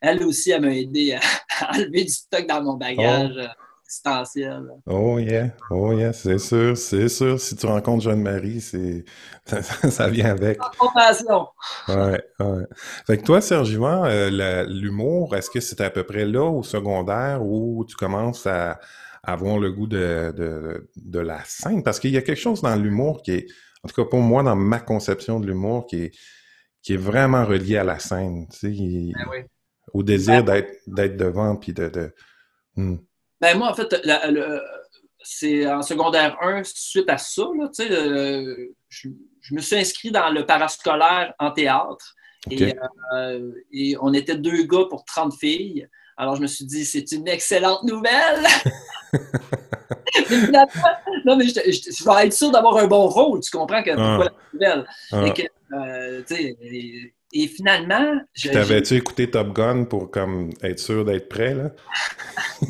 [0.00, 1.14] elle aussi elle m'a aidé
[1.60, 3.60] à, enlever du stock dans mon bagage oh.
[4.86, 7.40] Oh yeah, oh yeah, c'est sûr, c'est sûr.
[7.40, 9.04] Si tu rencontres Jeanne-Marie, c'est
[9.90, 10.58] ça, vient avec.
[10.78, 11.48] Compassion.
[11.88, 12.64] Ouais, ouais.
[13.06, 17.42] Fait que toi, Serge euh, l'humour, est-ce que c'est à peu près là au secondaire
[17.42, 18.78] où tu commences à,
[19.24, 20.32] avoir le goût de,
[20.96, 21.82] de, la scène?
[21.82, 23.46] Parce qu'il y a quelque chose dans l'humour qui est,
[23.82, 26.12] en tout cas pour moi, dans ma conception de l'humour, qui est,
[26.82, 29.44] qui est vraiment relié à la scène, tu sais, ben
[29.92, 32.14] au désir ben d'être devant puis de, de
[32.76, 32.96] hmm.
[33.40, 33.94] Ben moi, en fait,
[35.22, 39.08] c'est en secondaire 1, suite à ça, là, euh, je,
[39.40, 42.14] je, me suis inscrit dans le parascolaire en théâtre.
[42.50, 42.74] Et,
[43.14, 45.86] euh, et, on était deux gars pour 30 filles.
[46.16, 48.46] Alors, je me suis dit, c'est une excellente nouvelle.
[51.24, 53.40] non, mais je, je, vais être sûr d'avoir un bon rôle.
[53.40, 54.34] Tu comprends que pourquoi ah.
[54.52, 54.86] la nouvelle?
[55.12, 55.26] Ah.
[55.26, 55.42] Et, que,
[55.74, 56.22] euh,
[57.32, 58.20] et, finalement.
[58.52, 61.70] T'avais-tu écouté Top Gun pour comme, être sûr d'être prêt, là?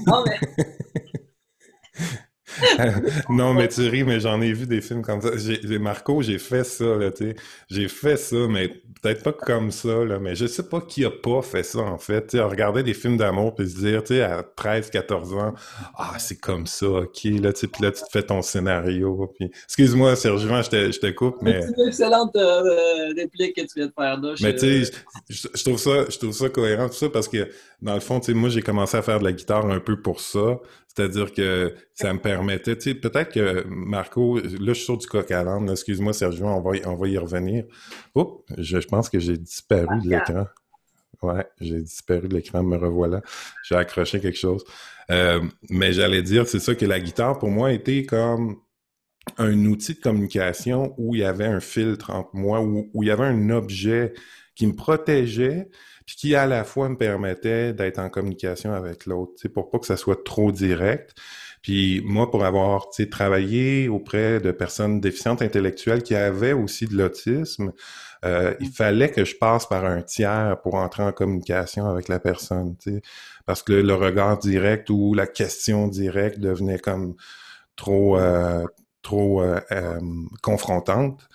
[0.06, 0.64] non, mais.
[3.28, 5.30] non, mais tu ris, mais j'en ai vu des films comme ça.
[5.36, 7.36] J'ai, Marco, j'ai fait ça, là, tu sais.
[7.70, 8.68] J'ai fait ça, mais
[9.02, 11.98] peut-être pas comme ça, là, mais je sais pas qui a pas fait ça, en
[11.98, 12.26] fait.
[12.28, 15.54] Tu sais, regarder des films d'amour puis se dire, tu sais, à 13, 14 ans,
[15.96, 19.32] ah, c'est comme ça, ok, là, tu sais, puis là, tu te fais ton scénario.
[19.38, 19.50] Puis...
[19.64, 21.62] Excuse-moi, Serge, je te, je te coupe, mais.
[21.62, 24.34] C'est une excellente euh, réplique que tu viens de faire là.
[24.40, 24.92] Mais tu sais,
[25.28, 27.48] je, trouve ça, je trouve ça cohérent, tout ça, parce que,
[27.80, 30.00] dans le fond, tu sais, moi, j'ai commencé à faire de la guitare un peu
[30.00, 30.58] pour ça.
[30.92, 35.06] C'est-à-dire que ça me permettait, tu sais, peut-être que Marco, là, je suis sur du
[35.06, 37.64] coq à l'âne, excuse-moi, Sergio, on va, on va y revenir.
[38.16, 40.46] Oups, je, pense que j'ai disparu de l'écran.
[41.22, 43.22] Ouais, j'ai disparu de l'écran, me revoilà.
[43.62, 44.64] J'ai accroché quelque chose.
[45.12, 48.56] Euh, mais j'allais dire, c'est ça que la guitare, pour moi, était comme
[49.38, 53.06] un outil de communication où il y avait un filtre entre moi, où, où il
[53.06, 54.12] y avait un objet
[54.56, 55.68] qui me protégeait,
[56.10, 59.86] puis qui à la fois me permettait d'être en communication avec l'autre, pour pas que
[59.86, 61.14] ça soit trop direct.
[61.62, 67.72] Puis moi, pour avoir travaillé auprès de personnes déficientes intellectuelles qui avaient aussi de l'autisme,
[68.24, 72.18] euh, il fallait que je passe par un tiers pour entrer en communication avec la
[72.18, 72.74] personne,
[73.46, 77.14] parce que le regard direct ou la question directe devenait comme
[77.76, 78.66] trop euh,
[79.02, 79.60] trop euh,
[80.42, 81.28] confrontante.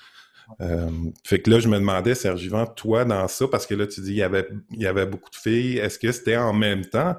[0.62, 0.89] Euh,
[1.23, 4.01] fait que là, je me demandais, Serge Yvan, toi, dans ça, parce que là, tu
[4.01, 6.86] dis il y avait, il y avait beaucoup de filles, est-ce que c'était en même
[6.86, 7.15] temps?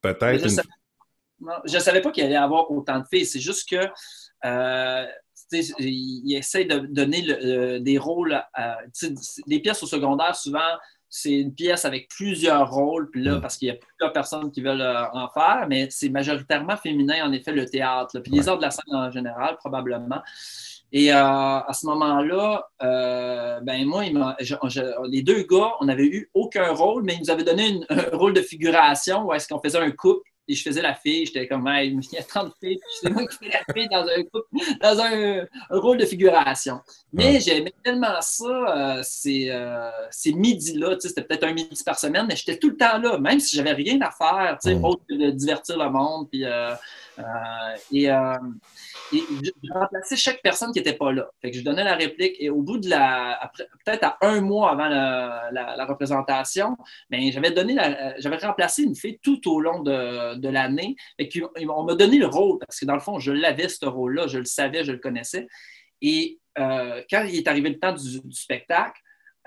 [0.00, 0.48] Peut-être.
[0.48, 3.26] Je, ne savais pas qu'il allait y avoir autant de filles.
[3.26, 3.86] C'est juste que.
[4.44, 5.06] Euh,
[5.50, 8.38] il essaie de donner le, des rôles.
[9.46, 10.76] les pièces au secondaire, souvent,
[11.10, 13.40] c'est une pièce avec plusieurs rôles, puis là, mm.
[13.40, 17.26] parce qu'il y a plusieurs personnes qui veulent euh, en faire, mais c'est majoritairement féminin,
[17.26, 18.18] en effet, le théâtre.
[18.20, 20.20] Puis les arts de la scène en général, probablement.
[20.92, 24.04] Et euh, à ce moment-là, euh, ben moi,
[25.06, 28.32] les deux gars, on n'avait eu aucun rôle, mais ils nous avaient donné un rôle
[28.32, 31.26] de figuration où est-ce qu'on faisait un couple et je faisais la fille.
[31.26, 34.06] J'étais comme, il y a 30 filles, puis c'est moi qui fais la fille dans
[34.06, 34.48] un, couple,
[34.80, 35.46] dans un,
[35.78, 36.80] rôle de figuration.
[37.12, 39.54] Mais j'aimais tellement ça, euh, ces,
[40.10, 43.40] ces midis-là, c'était peut-être un midi par semaine, mais j'étais tout le temps là, même
[43.40, 44.82] si j'avais rien à faire, mm.
[44.82, 46.30] autre que de divertir le monde.
[46.30, 46.44] Puis,
[47.92, 48.10] et
[49.12, 51.28] et je remplaçais chaque personne qui n'était pas là.
[51.40, 53.50] Fait que je donnais la réplique et au bout de la.
[53.84, 56.76] Peut-être à un mois avant la, représentation,
[57.10, 57.76] ben, j'avais donné
[58.18, 60.96] j'avais remplacé une fille tout au long de, de l'année.
[61.68, 64.38] On m'a donné le rôle parce que dans le fond, je l'avais ce rôle-là, je
[64.38, 65.46] le savais, je le connaissais.
[66.02, 69.00] Et euh, quand il est arrivé le temps du spectacle,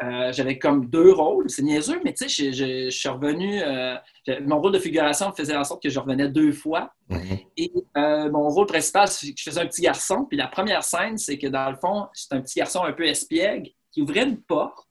[0.04, 1.50] euh, j'avais comme deux rôles.
[1.50, 3.62] C'est niaiseux, mais tu sais, je, suis revenu.
[3.62, 3.96] Euh,
[4.42, 6.94] mon rôle de figuration faisait en sorte que je revenais deux fois.
[7.10, 7.38] Mhm.
[7.58, 10.26] Et euh, mon rôle principal, c'est que je faisais un petit garçon.
[10.26, 13.06] Puis la première scène, c'est que dans le fond, c'est un petit garçon un peu
[13.06, 14.88] espiègle qui ouvrait une porte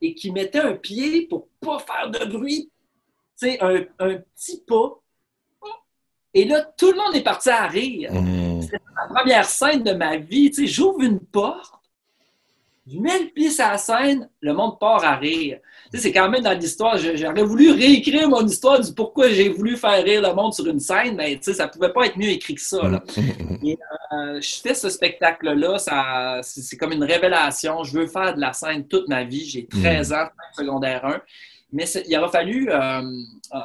[0.00, 2.70] et qui mettait un pied pour pas faire de bruit.
[3.38, 3.84] Tu sais, un,
[4.34, 5.00] petit pas.
[6.34, 8.12] Et là, tout le monde est parti à rire.
[8.12, 8.62] Mhm.
[8.62, 10.50] C'était la première scène de ma vie.
[10.50, 11.76] Tu sais, j'ouvre une porte
[12.88, 15.58] je mets le pied sur la scène, le monde part à rire.
[15.90, 16.96] Tu sais, c'est quand même dans l'histoire.
[16.96, 20.78] J'aurais voulu réécrire mon histoire du pourquoi j'ai voulu faire rire le monde sur une
[20.78, 22.78] scène, mais tu sais, ça pouvait pas être mieux écrit que ça.
[23.64, 23.76] Et,
[24.12, 25.78] euh, je fais ce spectacle-là,
[26.42, 27.82] c'est comme une révélation.
[27.82, 29.44] Je veux faire de la scène toute ma vie.
[29.44, 30.14] J'ai 13 mm.
[30.14, 31.20] ans, secondaire 1.
[31.72, 33.02] Mais il aura fallu euh,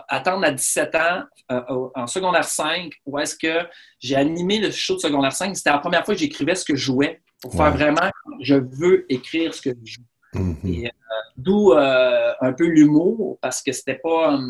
[0.09, 1.61] attendre à 17 ans, euh,
[1.93, 3.67] en secondaire 5, où est-ce que
[3.99, 5.55] j'ai animé le show de secondaire 5.
[5.55, 9.11] C'était la première fois que j'écrivais ce que je jouais pour faire vraiment, je veux
[9.11, 10.01] écrire ce que je joue.
[10.33, 10.87] Mm-hmm.
[10.87, 10.89] Euh,
[11.37, 14.35] d'où euh, un peu l'humour, parce que c'était pas.
[14.35, 14.47] Euh,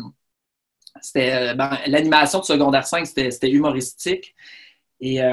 [1.00, 4.34] c'était ben, l'animation de secondaire 5, c'était humoristique.
[5.04, 5.28] Et euh,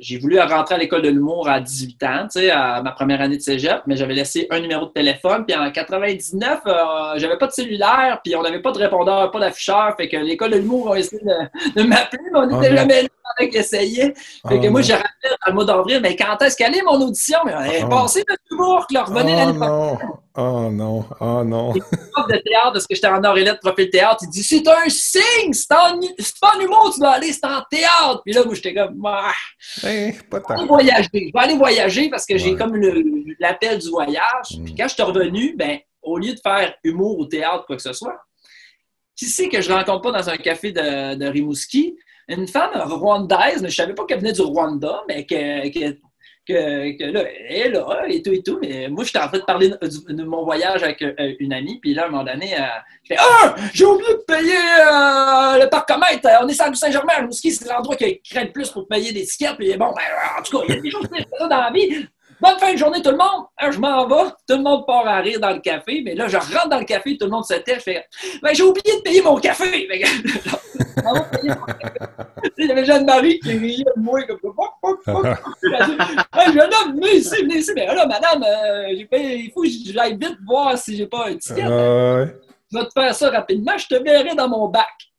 [0.00, 3.20] j'ai voulu rentrer à l'école de l'humour à 18 ans, tu sais, à ma première
[3.20, 5.44] année de cégep, mais j'avais laissé un numéro de téléphone.
[5.46, 6.74] Puis en 99, euh,
[7.14, 9.94] j'avais pas de cellulaire, puis on n'avait pas de répondeur, pas d'afficheur.
[9.96, 13.08] Fait que l'école de l'humour a essayé de, m'appeler, mais on n'était oh jamais là
[13.38, 14.14] avec essayer.
[14.48, 16.82] Fait que oh moi, j'ai rappelé dans le mois d'avril, mais quand est-ce qu'elle est
[16.82, 17.38] mon audition?
[17.46, 17.88] Mais elle est oh.
[17.88, 20.08] passée de l'humour, que leur revenait l'année prochaine.
[20.34, 21.72] Oh non, oh non.
[21.72, 23.20] Prof de théâtre, parce que j'étais en
[23.62, 27.44] profil théâtre, il dit C'est un signe, c'est pas en humour, tu dois aller, c'est
[27.44, 28.22] en théâtre.
[28.24, 29.32] Puis là, moi, j'étais comme ah,
[29.82, 31.08] hey, pas Je vais aller voyager.
[31.12, 32.74] Je vais aller voyager parce que j'ai comme
[33.38, 34.56] l'appel du voyage.
[34.58, 34.64] Mm.
[34.64, 37.82] Puis quand je suis revenu, ben, au lieu de faire humour ou théâtre, quoi que
[37.82, 38.18] ce soit,
[39.14, 41.96] qui sait que je rencontre pas dans un café de, de Rimouski?
[42.28, 45.98] Une femme rwandaise, mais je ne savais pas qu'elle venait du Rwanda, mais que que,
[46.46, 49.44] que là, elle est là, et tout et tout, mais moi, j'étais en train de
[49.44, 52.64] parler de, mon voyage avec euh, une amie, puis là, à un moment donné, euh,
[53.04, 57.68] je fais Ah, j'ai oublié de payer euh, le parcomètre, on est sur Saint-Germain, c'est
[57.68, 60.02] l'endroit qui craint le plus pour payer des tickets, puis bon, ben,
[60.38, 62.06] en tout cas, il y a des choses qui ça dans la vie.
[62.42, 63.46] Bonne fin de journée, tout le monde.
[63.56, 64.30] Hein, je m'en vais.
[64.48, 66.02] Tout le monde part à rire dans le café.
[66.04, 67.76] Mais là, je rentre dans le café, tout le monde se tait.
[67.76, 68.04] Je fais
[68.42, 69.88] ben, J'ai oublié de payer mon café.
[72.58, 74.38] Il y avait Jeanne-Marie qui riait de moi comme
[75.04, 75.12] ça.
[75.62, 77.70] je homme, venez ici, venez ici.
[77.76, 81.62] Mais là, madame, euh, il faut que j'aille vite voir si j'ai pas un ticket.
[81.62, 83.78] Je vais te faire ça rapidement.
[83.78, 85.11] Je te verrai dans mon bac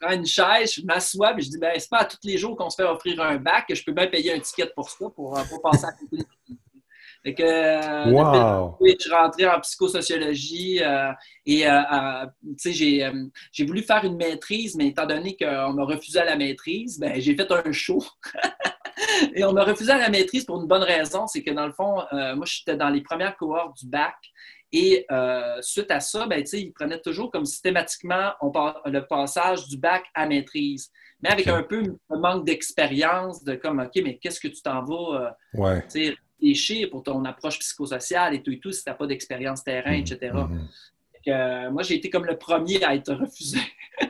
[0.00, 2.56] prends une chaise, je m'assois, et je dis ben, c'est pas à tous les jours
[2.56, 5.06] qu'on se fait offrir un bac, que je peux bien payer un ticket pour ça,
[5.14, 6.24] pour, euh, pour passer à côté
[7.22, 8.78] fait que, euh, wow.
[8.80, 11.12] je suis rentré en psychosociologie euh,
[11.44, 12.26] et euh,
[12.64, 13.10] j'ai,
[13.52, 17.20] j'ai voulu faire une maîtrise, mais étant donné qu'on m'a refusé à la maîtrise, ben,
[17.20, 18.02] j'ai fait un show.
[19.34, 21.72] et on m'a refusé à la maîtrise pour une bonne raison, c'est que dans le
[21.72, 24.16] fond, moi, j'étais dans les premières cohortes du bac.
[24.72, 25.06] Et
[25.60, 28.52] suite à ça, ben, ils prenaient toujours comme systématiquement on,
[28.86, 30.90] le passage du bac à maîtrise.
[31.22, 34.84] Mais avec un peu un manque d'expérience, de comme, OK, mais qu'est-ce que tu t'en
[34.84, 35.82] vas ouais
[36.40, 39.92] réfléchir pour ton approche psychosociale et tout et tout si tu n'as pas d'expérience terrain,
[39.92, 40.00] mhm.
[40.00, 40.32] etc.
[40.32, 40.68] Mhm.
[41.28, 43.58] Euh, moi, j'ai été comme le premier à être refusé.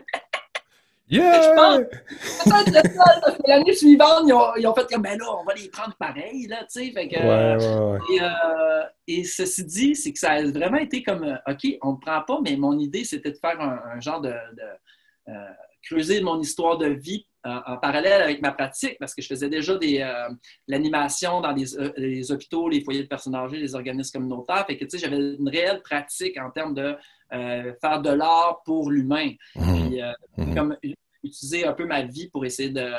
[1.11, 1.43] Yeah!
[1.43, 5.69] Je pense l'année suivante, ils ont, ils ont, fait comme, ben là, on va les
[5.69, 6.93] prendre pareil, là, tu sais.
[6.95, 11.53] ouais, ouais, et, euh, et, ceci dit, c'est que ça a vraiment été comme, euh,
[11.53, 14.33] OK, on ne prend pas, mais mon idée, c'était de faire un, genre de,
[15.83, 19.77] creuser mon histoire de vie en, parallèle avec ma pratique, parce que je faisais déjà
[19.77, 20.29] des, euh,
[20.69, 24.65] l'animation dans euh, les, hôpitaux, les foyers de personnes âgées, les organismes communautaires.
[24.67, 26.97] Fait que, tu sais, j'avais une réelle pratique en termes de
[27.33, 29.31] euh, faire de l'art pour l'humain.
[29.57, 30.01] Mmh.
[30.37, 30.55] Mmh.
[30.55, 30.77] comme
[31.23, 32.91] utiliser un peu ma vie pour essayer de,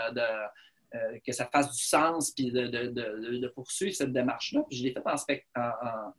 [1.25, 4.63] que ça fasse du sens, puis de, poursuivre cette démarche-là.
[4.69, 6.13] Puis je l'ai fait en,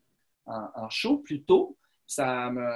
[0.46, 1.76] en, en, show plus tôt
[2.07, 2.68] ça me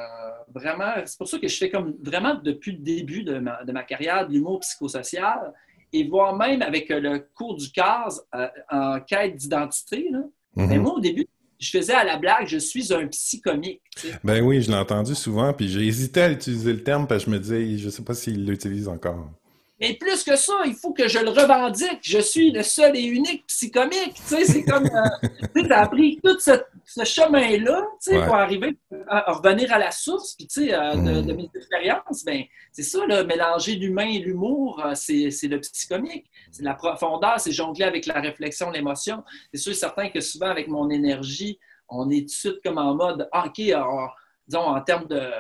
[0.54, 0.94] vraiment.
[1.04, 3.82] C'est pour ça que je fais comme vraiment depuis le début de ma, de ma
[3.82, 5.52] carrière de l'humour psychosocial
[5.92, 10.10] et voire même avec le cours du CAS euh, en quête d'identité.
[10.54, 10.82] Mais mhm.
[10.82, 11.26] moi, au début,
[11.59, 13.80] je faisais à la blague, je suis un psychomique.
[14.24, 17.30] Ben oui, je l'ai entendu souvent, puis j'ai hésité à utiliser le terme parce que
[17.30, 19.30] je me disais, je ne sais pas s'il l'utilise encore.
[19.78, 21.98] Mais plus que ça, il faut que je le revendique.
[22.00, 24.14] Je suis le seul et unique psychomique.
[24.14, 24.86] Tu sais, c'est comme.
[24.86, 29.90] Euh, tu as appris tout ce, chemin-là, tu sais, pour arriver à, revenir à la
[29.90, 31.36] source, puis tu sais, euh, de, de, hmm.
[31.36, 32.24] mes expériences.
[32.24, 36.30] Ben, c'est ça, là, mélanger l'humain et l'humour, euh, c'est, le psychomique.
[36.50, 39.22] C'est la profondeur, c'est jongler avec la réflexion, l'émotion.
[39.52, 41.58] C'est sûr et certain que souvent, avec mon énergie,
[41.90, 45.30] on est tout de suite comme en mode, ah, OK, disons, en termes de,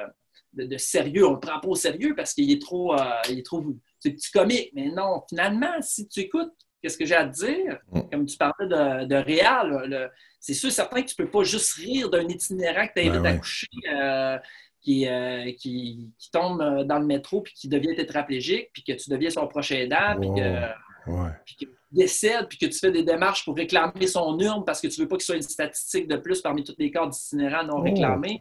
[0.52, 2.94] de, sérieux, on ne le prend pas au sérieux parce qu'il est trop.
[3.30, 3.64] il est trop
[4.06, 4.70] c'est petit comique.
[4.74, 6.52] Mais non, finalement, si tu écoutes
[6.82, 8.00] qu'est-ce que j'ai à te dire, mm.
[8.12, 11.72] comme tu parlais de, de réal, c'est sûr certain que tu ne peux pas juste
[11.74, 13.66] rire d'un itinérant que tu invites à coucher.
[13.90, 14.38] Euh,
[14.80, 19.10] qui, euh, qui, qui, tombe dans le métro puis qui devient tétraplégique, puis que tu
[19.10, 23.56] deviens son prochain aidant, puis que, qu'il décède, puis que tu fais des démarches pour
[23.56, 26.40] réclamer son urne parce que tu ne veux pas qu'il soit une statistique de plus
[26.40, 27.82] parmi tous les corps d'itinérants non oh.
[27.82, 28.40] réclamés.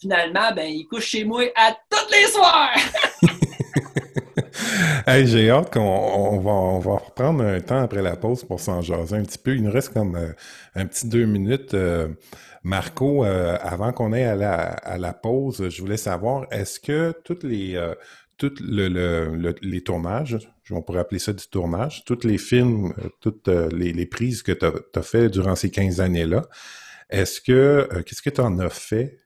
[0.00, 2.74] Finalement, ben, il couche chez moi à tous les soirs!
[5.06, 8.80] hey, j'ai hâte qu'on va, on va reprendre un temps après la pause pour s'en
[8.80, 9.54] jaser un petit peu.
[9.54, 10.32] Il nous reste comme euh,
[10.74, 11.74] un petit deux minutes.
[11.74, 12.08] Euh,
[12.62, 17.78] Marco, euh, avant qu'on aille à la, pause, je voulais savoir, est-ce que toutes les,
[18.40, 20.38] les tournages,
[20.70, 25.02] on pourrait appeler ça du tournage, tous les films, toutes les, prises que tu as,
[25.02, 26.48] fait durant ces 15 années-là,
[27.10, 29.18] est-ce que, qu'est-ce que tu en as fait?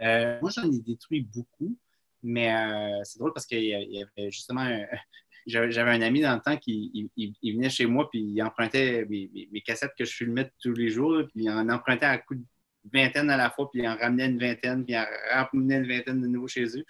[0.00, 1.76] moi, j'en ai détruit beaucoup.
[2.22, 4.66] Mais euh, c'est drôle parce qu'il y avait justement
[5.46, 9.60] j'avais un ami dans le temps qui il, venait chez moi puis il empruntait mes,
[9.64, 12.44] cassettes que je filmais tous les jours, puis il en empruntait à coup de
[12.92, 15.88] vingtaine à la fois, puis il en ramenait une vingtaine, puis il en ramenait une
[15.88, 16.84] vingtaine de nouveau chez eux.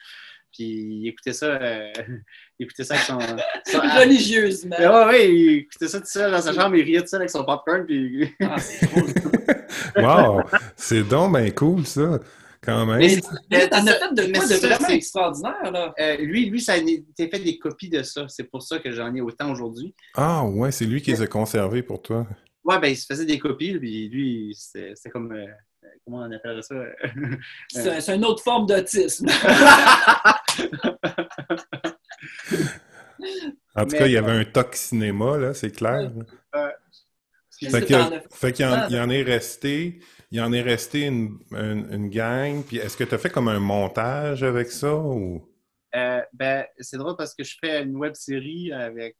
[0.53, 1.93] Puis il écoutait ça, euh,
[2.59, 3.19] il écoutait ça avec son.
[3.99, 4.77] Religieusement.
[4.79, 7.31] Oui, ouais, il écoutait ça tout seul dans sa chambre, il riait tout seul avec
[7.31, 7.87] son popcorn.
[7.87, 8.35] Puis...
[8.43, 9.05] ah, c'est cool.
[9.97, 10.43] wow!
[10.77, 12.21] C'est donc bien cool ça.
[12.63, 13.21] Quand même.
[13.51, 15.93] Mais, t'en as fait de quoi de vraiment extraordinaire, là?
[15.99, 18.29] Euh, lui, lui, ça a fait des copies de ça.
[18.29, 19.93] C'est pour ça que j'en ai autant aujourd'hui.
[20.15, 22.25] Ah, ouais, c'est lui qui les a conservés pour toi.
[22.65, 25.33] Ouais, ben, il se faisait des copies, puis lui, c'est comme.
[25.33, 25.47] Euh,
[26.05, 26.77] comment on appellerait ça?
[27.69, 29.27] c'est une autre forme d'autisme.
[33.75, 36.13] en tout cas, il y avait un toc cinéma, là, c'est clair.
[36.55, 36.69] Euh,
[38.31, 39.99] fait qu'il y en est resté
[40.33, 42.63] il en est resté une, une, gang.
[42.65, 45.47] Puis est-ce que tu as fait comme un montage avec ça ou?
[45.95, 49.19] Euh, ben, c'est drôle parce que je fais une web série avec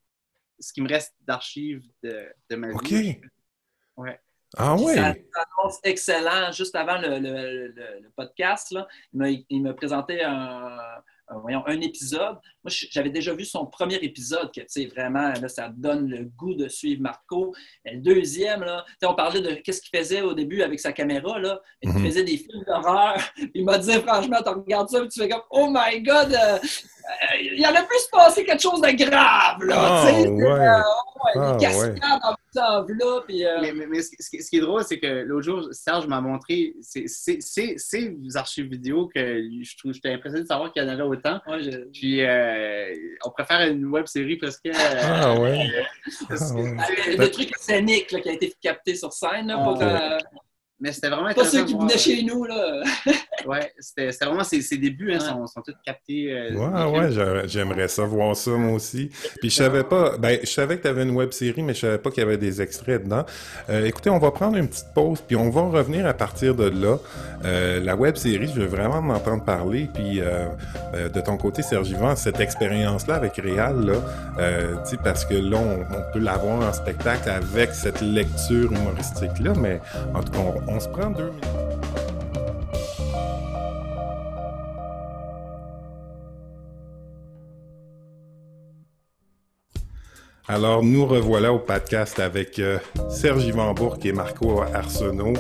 [0.59, 2.85] ce qui me reste d'archives de, de, ma OK.
[2.85, 3.21] vie.
[3.95, 4.19] Ouais.
[4.57, 4.95] Ah ouais.
[4.95, 5.15] Ça
[5.59, 6.51] annonce excellent.
[6.51, 9.19] Juste avant le, le- le- le podcast, là, il,
[9.63, 9.75] m'a-
[10.25, 11.03] un, un-
[11.41, 12.37] voyons, un épisode.
[12.65, 16.25] Moi, j'avais déjà vu son premier épisode, que tu sais, vraiment, là, ça donne le
[16.25, 17.55] goût de suivre Marco.
[17.85, 20.81] Mais le deuxième, là, tu sais, on parlait de qu'est-ce qu'il faisait au début avec
[20.81, 21.39] sa caméra.
[21.39, 22.05] Là, il Mhm.
[22.07, 23.17] faisait des films d'horreur.
[23.55, 26.59] Il m'a dit, franchement, tu regardes ça, puis tu fais comme, oh my God, euh,
[26.59, 29.63] euh, il en a pu se passer quelque chose de grave.
[29.65, 30.29] Là, tu sais.
[30.29, 30.43] ouais.
[30.43, 30.79] Euh,
[31.25, 33.45] ouais, en en là, puis.
[33.47, 35.69] euh, Mais, mais- mais ce, ce qui ce qui est drôle, c'est que l'autre jour,
[35.73, 37.07] Serge m'a montré ces,
[38.37, 39.21] archives vidéo que
[39.63, 41.41] je trouve j'étais impressionné de savoir qu'il y en avait autant.
[41.47, 42.95] ouais, je- Puis euh,
[43.25, 44.67] on préfère une web série presque.
[44.67, 45.71] euh, Ah ouais.
[46.29, 47.13] parce que, Ah ouais.
[47.17, 50.19] Le, le truc scénique là, qui a été capté sur scène, là, pour, Ah, euh,
[50.83, 52.45] Mais c'était vraiment pas ceux qui venaient chez nous.
[52.45, 52.83] Là.
[53.45, 55.29] Ouais, c'était c'était vraiment ses, ses débuts, hein, Ouais.
[55.29, 56.33] sont, sont tous captés.
[56.33, 59.11] euh, Ouais, ouais, j'aimerais ça voir ça moi aussi.
[59.41, 61.81] Puis je savais pas, ben je savais que tu avais une web série, mais je
[61.81, 63.25] savais pas qu'il y avait des extraits dedans.
[63.69, 66.69] Euh, écoutez, on va prendre une petite pause, puis on va revenir à partir de
[66.69, 66.99] là.
[67.45, 69.89] Euh, la web série, je veux vraiment m'entendre parler.
[69.93, 70.47] Puis euh,
[70.95, 73.95] euh, de ton côté, Serge Yvan, cette expérience-là avec Réal, là,
[74.39, 78.71] euh, tu sais, parce que là, on, on peut l'avoir en spectacle avec cette lecture
[78.73, 79.81] humoristique-là, mais
[80.15, 81.45] en tout cas, on, on se prend deux minutes.
[90.49, 92.79] Alors, nous revoilà au podcast avec euh,
[93.11, 95.35] Serge Yvan Bourque et Marco Arsenault.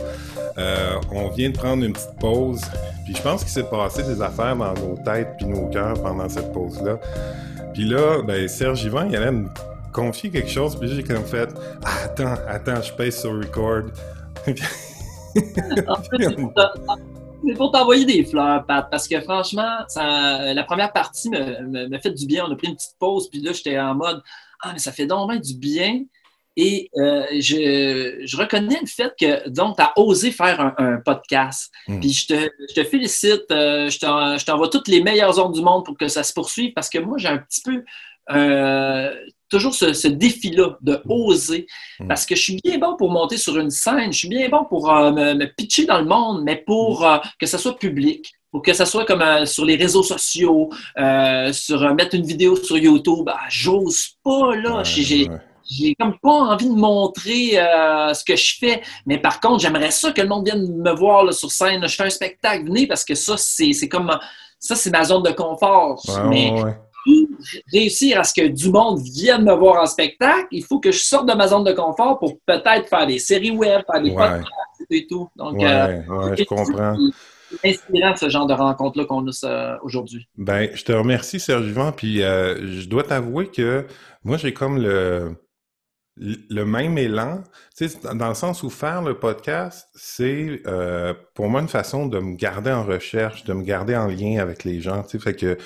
[0.59, 2.61] Euh, on vient de prendre une petite pause,
[3.05, 6.29] puis je pense qu'il s'est passé des affaires dans nos têtes puis nos cœurs pendant
[6.29, 6.99] cette pause-là.
[7.75, 9.49] Puis là, ben, Serge Yvan, il allait me
[9.93, 11.49] confier quelque chose, puis j'ai comme fait
[11.85, 13.91] «Ah, Attends, attends, je pèse sur record.
[15.89, 16.37] En fait,
[17.45, 22.13] c'est pour t'envoyer des fleurs, Pat, parce que franchement, ça, la première partie me- fait
[22.13, 22.45] du bien.
[22.49, 24.23] On a pris une petite pause, puis là, j'étais en mode
[24.63, 26.03] Ah, mais ça fait donc bien du bien.
[26.57, 30.97] Et euh, je, je reconnais le fait que, donc, tu as osé faire un, un
[31.01, 31.73] podcast.
[31.89, 31.99] Mm.
[32.01, 33.51] Puis je te, je te félicite.
[33.51, 36.33] euh, je t'en- je t'envoie toutes les meilleures ordres du monde pour que ça se
[36.35, 37.83] poursuive parce que moi, j'ai un petit peu
[38.31, 39.15] euh,
[39.53, 41.67] toujours ce, ce défi-là de oser.
[42.01, 42.09] Mm.
[42.09, 44.65] Parce que je suis bien bon pour monter sur une scène, je suis bien bon
[44.65, 48.33] pour euh, me, me pitcher dans le monde, mais pour euh, que ça soit public.
[48.51, 50.69] Pour que ça soit comme euh, sur les réseaux sociaux,
[51.53, 54.83] sur mettre une vidéo sur YouTube, ah, j'ose pas là.
[54.85, 59.91] J'ai- comme pas envie de montrer euh, ce que je fais, mais par contre, j'aimerais
[59.93, 61.87] ça que le monde vienne me voir là, sur scène.
[61.89, 64.11] Je fais un spectacle, venez parce que ça, c'est c'est comme
[64.59, 66.03] ça, c'est ma zone de confort.
[66.09, 66.75] Ouais, mais ouais, ouais.
[67.05, 67.29] Pour
[67.73, 70.99] réussir à ce que du monde vienne me voir en spectacle, il faut que je
[70.99, 74.17] sorte de ma zone de confort pour peut-être faire des séries web, faire des Ouais.
[74.17, 75.29] podcasts et tout.
[75.37, 76.97] Donc, euh, Ouais, je comprends.
[77.51, 80.27] c'est inspirant ce genre de rencontre-là qu'on a aujourd'hui.
[80.37, 83.87] Ben, je te remercie, Serge Yvan, puis euh, je dois t'avouer que
[84.25, 85.37] moi, j'ai comme le,
[86.17, 87.43] le même élan,
[88.15, 92.35] dans le sens où faire le podcast, c'est euh, pour moi une façon de me
[92.37, 95.59] garder en recherche, de me garder en lien avec les gens, tu sais, fait que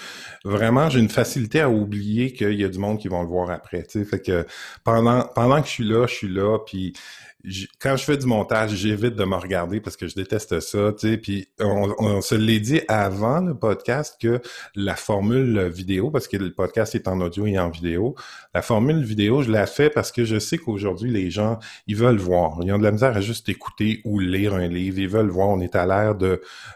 [0.44, 3.50] vraiment, j'ai une facilité à oublier qu'il y a du monde qui vont le voir
[3.50, 4.46] après, tu sais, fait que
[4.84, 6.92] pendant, pendant que je suis là, je suis là, puis
[7.78, 11.08] quand je fais du montage, j'évite de me regarder parce que je déteste ça, tu
[11.08, 14.40] sais, puis on, on se l'est dit avant le podcast que
[14.74, 18.16] la formule vidéo, parce que le podcast est en audio et en vidéo,
[18.54, 22.18] la formule vidéo, je la fais parce que je sais qu'aujourd'hui, les gens, ils veulent
[22.18, 22.58] voir.
[22.62, 24.98] Ils ont de la misère à juste écouter ou lire un livre.
[24.98, 25.48] Ils veulent voir.
[25.48, 26.16] On est à l'ère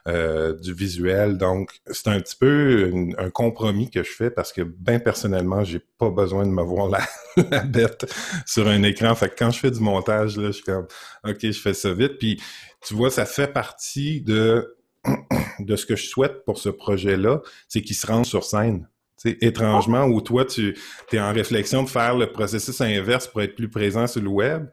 [0.08, 1.38] euh, du visuel.
[1.38, 5.80] Donc, c'est un petit peu un compromis que je fais parce que, ben personnellement, j'ai
[5.98, 6.88] pas besoin de me voir
[7.50, 8.12] la, bête
[8.46, 9.14] sur un écran.
[9.14, 10.86] Fait que quand je fais du montage, là, je suis comme,
[11.24, 12.18] OK, je fais ça vite.
[12.18, 12.40] Puis,
[12.86, 14.76] tu vois, ça fait partie de
[15.60, 18.88] de ce que je souhaite pour ce projet-là, c'est qu'il se rende sur scène.
[19.24, 20.74] Étrangement, où toi, tu
[21.12, 24.66] es en réflexion de faire le processus inverse pour être plus présent sur le web.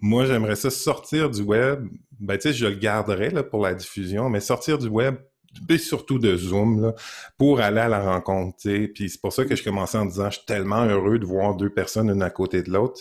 [0.00, 1.86] Moi, j'aimerais ça sortir du web.
[2.18, 5.16] Ben, tu sais, je le garderai là, pour la diffusion, mais sortir du web,
[5.68, 6.94] et surtout de Zoom, là,
[7.36, 8.56] pour aller à la rencontre.
[8.60, 8.88] tu sais.
[8.88, 11.56] Puis c'est pour ça que je commençais en disant, je suis tellement heureux de voir
[11.56, 13.00] deux personnes une à côté de l'autre.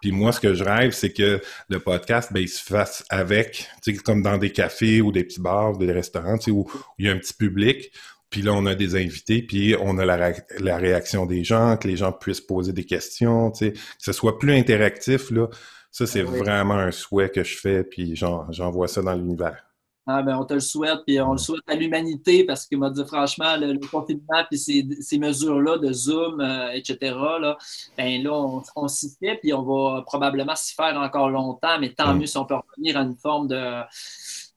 [0.00, 3.68] Puis moi, ce que je rêve, c'est que le podcast, ben, il se fasse avec,
[4.04, 7.12] comme dans des cafés ou des petits bars, des restaurants, où, où il y a
[7.12, 7.92] un petit public.
[8.30, 11.86] Puis là, on a des invités, puis on a la, la réaction des gens, que
[11.86, 15.48] les gens puissent poser des questions, que ce soit plus interactif, là.
[15.94, 16.38] Ça, c'est Oui.
[16.40, 19.64] vraiment un souhait que je fais, puis j'en- j'envoie ça dans l'univers.
[20.06, 22.90] Ah, ben, on te le souhaite, puis on le souhaite à l'humanité parce qu'il m'a
[22.90, 26.98] dit franchement, le, le confinement puis ces, ces mesures-là de Zoom, euh, etc.,
[27.40, 27.56] là,
[27.96, 31.94] ben là, on, on s'y fait, puis on va probablement s'y faire encore longtemps, mais
[31.94, 32.18] tant Mm.
[32.18, 33.56] mieux si on peut revenir à une forme de,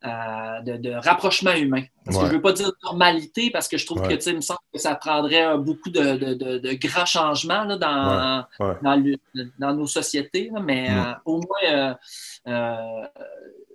[0.03, 1.83] de, rapprochement humain.
[2.05, 4.29] Parce que je ne veux pas dire normalité, parce que je trouve que, tu sais,
[4.31, 8.45] il me semble que ça prendrait beaucoup de, grands changements dans,
[8.81, 11.15] dans, nos sociétés, mais mm.
[11.25, 11.95] au moins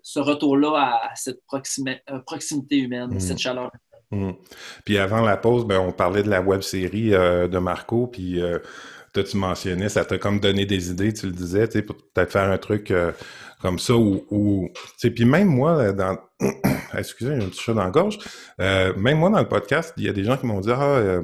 [0.03, 3.21] ce retour-là à cette proximité humaine, mm.
[3.21, 3.71] cette chaleur.
[4.11, 4.33] Mm.
[4.85, 8.41] Puis avant la pause, ben, on parlait de la web série de Marco, puis
[9.13, 11.97] toi, tu mentionnais, ça t'a comme donné des idées, tu le disais, tu sais, pour
[11.97, 13.13] peut-être faire un truc euh,
[13.63, 14.69] comme ça ou, ou
[15.01, 16.19] puis même moi, dans,
[16.99, 18.19] excusez, j'ai un petit chat dans la gorge,
[18.61, 20.83] euh, même moi dans le podcast, il y a des gens qui m'ont dit, ah,
[20.83, 21.23] euh,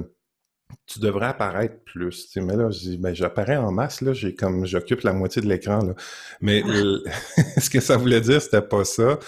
[0.87, 2.29] tu devrais apparaître plus.
[2.37, 5.49] Mais là, je dis, ben, j'apparais en masse, là, j'ai comme, j'occupe la moitié de
[5.49, 5.95] l'écran, là.
[6.41, 6.63] Mais
[7.59, 9.19] ce que ça voulait dire, c'était pas ça.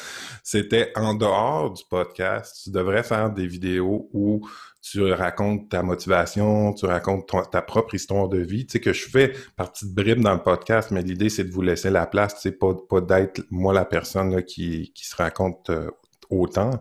[0.45, 4.47] C'était en dehors du podcast, tu devrais faire des vidéos où
[4.83, 9.09] tu racontes ta motivation, tu racontes ta propre histoire de vie, tu sais, que je
[9.09, 12.41] fais par petites bribes dans le podcast, mais l'idée, c'est de vous laisser la place,
[12.41, 15.91] sais, pas, pas d'être moi la personne là, qui, qui se raconte euh,
[16.31, 16.79] autant.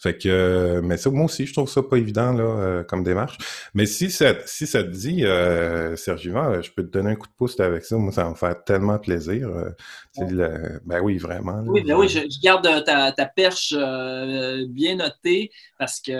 [0.00, 3.02] Fait que, euh, mais ça, moi aussi, je trouve ça pas évident là, euh, comme
[3.02, 3.36] démarche.
[3.74, 7.26] Mais si ça, si ça te dit, euh, Sergivant, je peux te donner un coup
[7.26, 7.96] de pouce avec ça.
[7.96, 9.50] Moi, ça va me faire tellement plaisir.
[10.16, 11.64] ben oui, vraiment.
[11.66, 13.74] oui, ben oui, je, garde ta, ta perche
[14.68, 16.12] bien notée parce que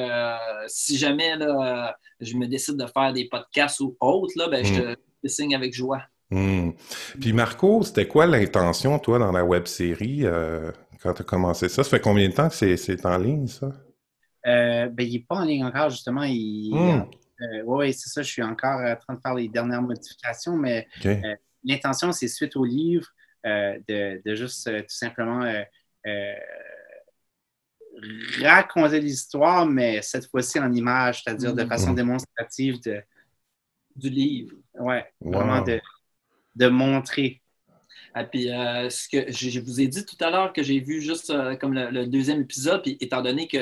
[0.66, 4.74] si jamais là, je me décide de faire des podcasts ou autres, là, ben, je
[4.74, 4.96] hmm.
[5.22, 6.02] te signe avec joie.
[6.30, 6.70] Hmm.
[7.20, 10.24] Puis Marco, c'était quoi l'intention, toi, dans la web série?
[11.02, 11.84] Quand tu as commencé ça?
[11.84, 13.72] Ça fait combien de temps que c'est en ligne, ça?
[14.46, 16.22] Euh, ben, il n'est pas en ligne encore, justement.
[16.22, 17.06] oui, hmm.
[17.42, 18.22] euh, c'est ça.
[18.22, 21.34] Je suis encore en train de faire les dernières modifications, mais euh,
[21.64, 23.06] l'intention, c'est suite au livre
[23.44, 25.44] de, juste tout simplement
[28.40, 31.68] raconter l'histoire, mais cette fois-ci en image, c'est-à-dire de hmm.
[31.68, 33.02] façon démonstrative de,
[33.96, 34.56] du livre.
[34.78, 35.80] Oui, vraiment de,
[36.54, 37.42] de montrer
[38.18, 41.00] ah, puis, euh, ce que je, vous ai dit tout à l'heure que j'ai vu
[41.00, 43.58] juste euh, comme le, deuxième épisode, puis étant donné que,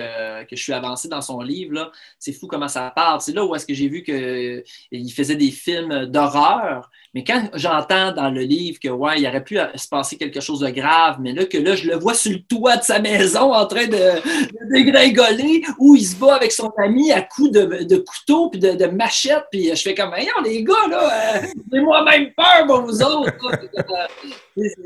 [0.50, 3.20] je suis avancé dans son livre, c'est fou comment ça parle.
[3.20, 6.90] C'est là où est-ce que j'ai vu qu'il euh, faisait des films d'horreur.
[7.12, 10.60] Mais quand j'entends dans le livre que ouais, il aurait pu se passer quelque chose
[10.60, 13.52] de grave, mais là que là, je le vois sur le toit de sa maison
[13.52, 18.48] en train de, dégringoler, où il se bat avec son ami à coups de, couteau
[18.48, 21.42] puis de, machette, puis je fais comme, hey, les gars, là,
[21.72, 23.32] j'ai moi-même peur pour vous autres.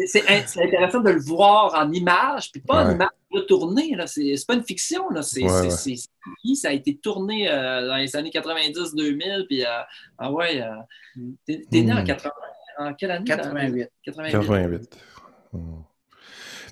[0.06, 3.96] C'est intéressant de le voir en image, puis pas en image retournée.
[4.06, 5.08] C'est pas une fiction.
[5.10, 5.22] Là.
[5.22, 5.46] C'est,
[6.54, 9.46] ça a été tourné euh, dans les années 90-2000.
[9.46, 9.68] Puis, euh,
[10.18, 12.32] ah ouais, euh, t'es, né en, 80,
[12.78, 12.82] hmm.
[12.82, 13.24] en quelle année?
[13.24, 13.88] 88.
[14.04, 14.98] 88.
[15.52, 15.82] Hmm.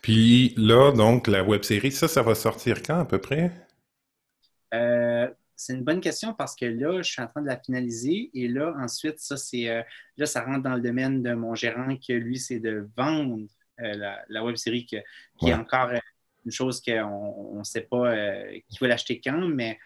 [0.02, 3.52] Puis là, donc, la web série, ça, ça va sortir quand à peu près?
[5.60, 8.46] C'est une bonne question parce que là, je suis en train de la finaliser et
[8.46, 9.82] là, ensuite, ça, c'est euh,
[10.16, 13.44] là, ça rentre dans le domaine de mon gérant que lui, c'est de vendre
[13.80, 15.98] euh, la, web série qui est encore euh,
[16.44, 18.14] une chose qu'on ne sait pas
[18.68, 19.80] qui va l'acheter quand, mais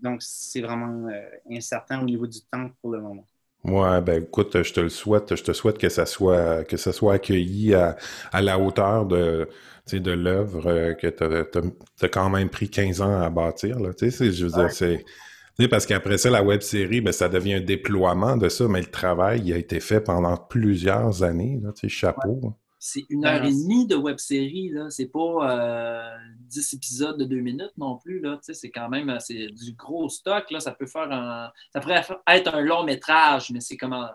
[0.00, 1.08] donc c'est vraiment
[1.48, 3.26] incertain au niveau du temps pour le moment.
[3.66, 6.92] Ouais, ben écoute, je te le souhaite, je te souhaite que ça soit que ça
[6.92, 7.96] soit accueilli à,
[8.32, 9.48] à la hauteur de
[9.92, 13.78] de l'œuvre euh, que tu as, quand même pris 15 ans à bâtir.
[13.78, 15.04] Là, je veux dire, c'est.
[15.70, 18.90] Parce qu'après ça, la web série, ben, ça devient un déploiement de ça, mais le
[18.90, 21.58] travail a été fait pendant plusieurs années.
[21.62, 22.52] Là, chapeau.
[22.88, 24.88] C'est une heure et demie de web série, là.
[24.90, 28.20] C'est pas euh, 10 épisodes de deux minutes non plus.
[28.20, 28.38] Là.
[28.42, 30.48] C'est quand même euh, c'est du gros stock.
[30.52, 30.60] Là.
[30.60, 31.50] Ça peut faire un.
[31.72, 34.14] Ça pourrait être un long métrage, mais c'est comme un,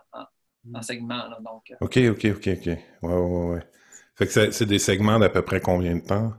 [0.64, 0.82] mm.
[0.84, 1.28] segment.
[1.28, 1.70] Là, donc.
[1.72, 1.76] Euh.
[1.82, 2.66] OK, OK, OK, OK.
[2.66, 3.68] Ouais, ouais, ouais.
[4.16, 6.32] Fait que c'est des segments d'à peu près combien de temps?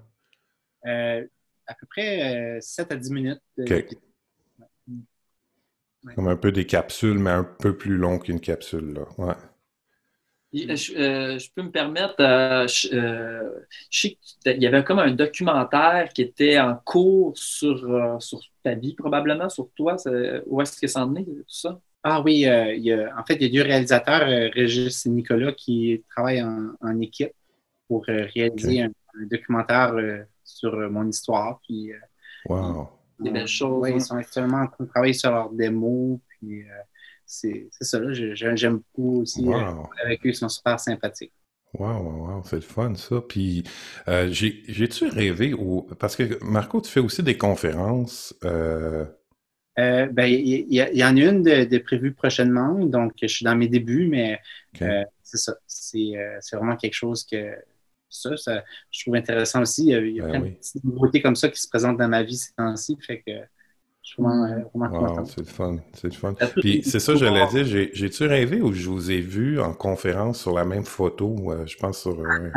[0.86, 1.26] Euh,
[1.66, 3.42] à peu près 7 à 10 minutes.
[6.14, 8.94] Comme un peu des capsules, mais un peu plus long qu'une capsule.
[8.94, 9.02] Là.
[9.18, 9.34] Ouais.
[10.54, 13.48] Euh, je, peux me permettre, euh, je,
[13.90, 18.94] sais qu'il y avait comme un documentaire qui était en cours sur, sur ta vie,
[18.94, 19.96] probablement, sur toi.
[20.46, 21.80] Où est-ce que ça en est, tout ça?
[22.02, 25.52] Ah oui, il y a, en fait, il y a deux réalisateurs, Régis et Nicolas,
[25.52, 27.32] qui travaillent en, équipe
[27.88, 28.90] pour réaliser un,
[29.30, 29.94] documentaire
[30.44, 31.60] sur mon histoire.
[31.66, 31.92] Puis,
[32.46, 32.88] wow.
[33.20, 33.88] Des belles choses.
[33.88, 36.20] ils sont actuellement en train de travailler sur leur démo.
[36.28, 36.64] Puis,
[37.32, 39.48] c'est ça, j'aime beaucoup aussi.
[39.48, 39.72] Euh,
[40.04, 41.32] avec eux, ils sont super sympathiques.
[41.72, 43.22] Wow, wow, wow, c'est le fun ça.
[43.26, 43.64] Puis,
[44.06, 48.34] euh, j'ai-tu rêvé, ou parce que Marco, tu fais aussi des conférences.
[48.44, 49.06] Euh...
[49.78, 53.68] euh ben, il y, en a une de, prévue prochainement, donc je suis dans mes
[53.68, 54.38] débuts, mais
[55.22, 55.54] c'est ça.
[55.66, 56.12] C'est
[56.52, 57.54] vraiment quelque chose que
[58.10, 59.86] ça, ça, je trouve intéressant aussi.
[59.86, 62.22] Il y a, ben plein de petites nouveautés comme ça qui se présentent dans ma
[62.22, 62.98] vie ces temps-ci.
[63.00, 63.32] Fait que
[65.26, 65.76] c'est le fun.
[65.92, 66.34] C'est le fun.
[66.60, 70.40] Puis c'est ça, je l'ai dit, j'ai-tu rêvé ou je vous ai vu en conférence
[70.40, 72.50] sur la même photo, euh, je pense sur, euh,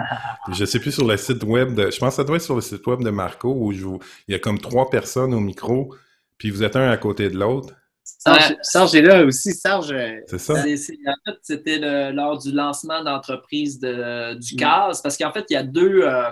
[0.52, 2.56] je sais plus sur le site web de, je pense que ça doit être sur
[2.56, 3.86] le site web de Marco où je
[4.28, 5.94] il y a comme trois personnes au micro,
[6.38, 7.74] puis vous êtes un à côté de l'autre.
[8.62, 9.54] Serge, est là aussi.
[9.54, 9.92] Serge.
[9.92, 10.54] Euh, c'est ça.
[10.54, 14.58] en fait, c'était lors du lancement d'entreprise de, du mm.
[14.58, 16.30] CAS, parce qu'en fait, il y, a deux, euh,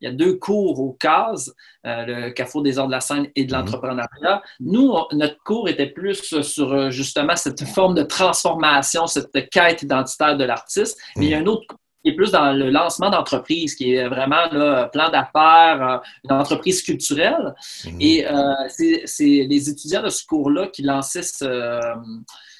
[0.00, 1.50] il y a deux cours au CAS,
[1.86, 3.58] euh, le Carrefour des arts de la scène et de mm.
[3.58, 4.42] l'entrepreneuriat.
[4.60, 10.44] Nous, notre cours était plus sur justement cette forme de transformation, cette quête identitaire de
[10.44, 10.98] l'artiste.
[11.16, 11.42] Mais il y a mm.
[11.42, 15.10] un autre cours qui est plus dans le lancement d'entreprise, qui est vraiment là, plan
[15.10, 17.52] d'affaires, euh, une entreprise culturelle.
[17.84, 18.00] Mhm.
[18.00, 21.80] Et euh, c'est les étudiants de ce cours-là qui lançaient ce,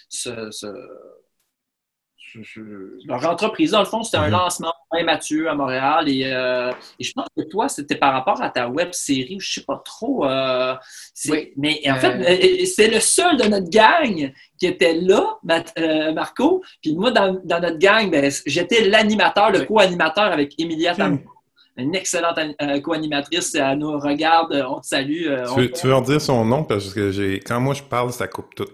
[0.08, 0.66] ce
[3.06, 4.72] leur entreprise, dans le fond, c'était un lancement
[5.04, 6.06] Mathieu à Montréal.
[6.08, 9.54] Euh, et, je pense que toi, c'était par rapport à ta web série, je ne
[9.60, 10.26] sais pas trop.
[10.26, 10.74] Euh,
[11.56, 15.38] mais en fait, euh, c'est le seul de notre gang qui était là,
[16.12, 16.62] Marco.
[16.82, 20.96] Puis moi, dans, notre gang, ben, j'étais l'animateur, le co-animateur avec Emilia hmm.
[20.96, 21.30] Tamko.
[21.78, 22.38] Une excellente
[22.82, 23.54] co-animatrice.
[23.54, 24.64] Elle nous regarde.
[24.66, 25.26] On te salue.
[25.74, 26.64] tu, veux, en dire son nom?
[26.64, 28.68] Parce que quand moi je parle, ça coupe tout.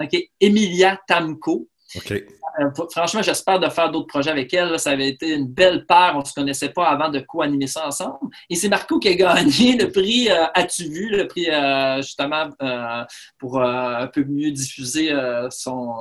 [0.00, 0.28] OK.
[0.40, 1.68] Emilia Tamko.
[1.96, 2.24] OK.
[2.60, 4.78] Euh, franchement, j'espère de faire d'autres projets avec elle.
[4.78, 6.12] Ça avait été une belle paire.
[6.14, 8.18] On ne se connaissait pas avant de co-animer ça ensemble.
[8.48, 11.08] Et c'est Marco qui a gagné le prix euh, As-tu vu?
[11.08, 12.48] Le prix euh, justement
[13.38, 15.12] pour un peu mieux diffuser
[15.50, 15.94] son,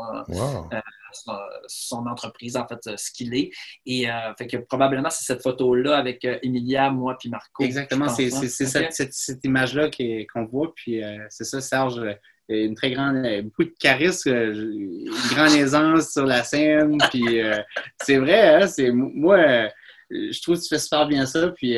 [1.67, 3.51] son, entreprise, en fait, ce qu'il est.
[3.85, 7.63] Et fait que probablement c'est cette photo-là avec Emilia, moi puis Marco.
[7.63, 8.89] Exactement, c'est hein.
[8.91, 9.89] cette, image-là
[10.31, 10.73] qu'on voit.
[10.75, 12.01] Puis c'est ça, Serge
[12.49, 16.97] une très grande, euh, beaucoup de charisme, euh, une grande aisance sur la scène.
[17.09, 17.57] Puis euh,
[18.01, 19.69] c'est vrai, hein, c'est moi,
[20.09, 21.49] je trouve que tu fais super bien ça.
[21.49, 21.77] Puis,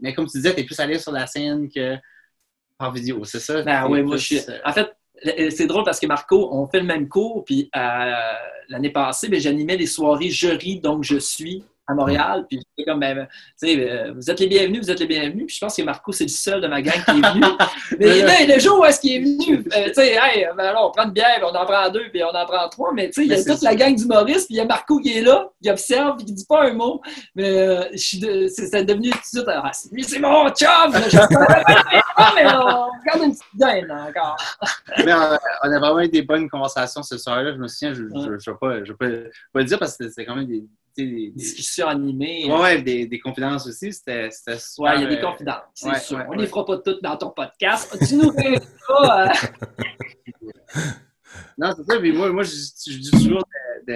[0.00, 1.96] mais comme tu disais, tu es plus allé sur la scène que
[2.78, 3.62] par vidéo, c'est ça?
[3.62, 4.40] Ben oui, moi je suis.
[4.64, 4.88] En fait,
[5.50, 7.68] c'est drôle parce que Marco, on fait le même cours, puis
[8.68, 12.44] l'année passée, j'animais les soirées jury, donc je suis à Montréal.
[12.48, 13.26] Puis j'étais comme, ben,
[13.60, 15.46] tu sais, euh, vous êtes les bienvenus, vous êtes les bienvenus.
[15.46, 17.44] Puis je pense que Marco, c'est le seul de ma gang qui est venu.
[17.98, 20.88] mais là, le jour où est-ce qu'il est venu, euh, tu sais, hey, ben, alors,
[20.88, 22.92] on prend une bière, on en prend deux, puis on en prend trois.
[22.92, 25.00] Mais tu sais, il y a toute la gang d'humoristes, puis il y a Marco
[25.00, 27.00] qui est là, qui observe, puis qui dit pas un mot.
[27.34, 30.92] Mais euh, c'est devenu tout de suite, ah, lui, c'est mon chum!
[30.92, 34.36] mais on regarde une petite gaine encore.
[35.04, 37.52] mais on, a vraiment eu des bonnes conversations ce soir-là.
[37.52, 40.26] Je me souviens, je ne vais, pas, je vais pas le dire parce que c'est
[40.26, 40.64] quand même des
[41.06, 42.46] des, discussions animées.
[42.48, 43.92] Oui, des, des, confidences aussi.
[43.92, 44.28] C'était
[44.78, 46.24] Oui, il y a des confidences, c'est sûr.
[46.28, 47.96] On ne les fera pas toutes dans ton podcast.
[48.06, 49.28] Tu nous fais pas.
[49.28, 49.32] Euh?
[51.58, 51.98] non, c'est ça.
[51.98, 53.44] Puis moi, moi je, dis toujours
[53.86, 53.94] de,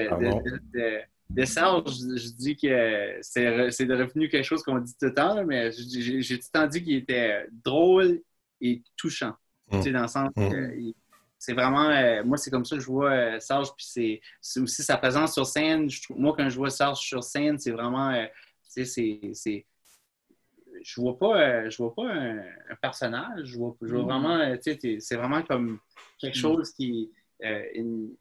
[0.73, 1.01] de,
[1.31, 5.71] de, Serge, je, dis que c'est devenu quelque chose qu'on dit tout le temps, mais
[5.73, 8.21] j'ai tout le temps dit qu'il était drôle
[8.61, 9.33] et touchant.
[9.71, 10.93] Tu sais, dans le sens mmh
[11.43, 14.85] c'est vraiment, euh, moi, c'est comme ça que je vois euh, Serge, puis c'est aussi
[14.85, 15.89] sa présence sur scène.
[16.11, 18.27] moi, quand je vois Serge sur scène, c'est vraiment, euh,
[18.73, 19.67] tu sais, c'est,
[20.85, 22.45] je vois pas, je vois pas un,
[22.81, 24.23] personnage, je vois, je vois mm-hmm.
[24.23, 25.81] vraiment, tu sais, c'est vraiment comme
[26.21, 26.41] quelque mm.
[26.41, 28.15] chose qui, une,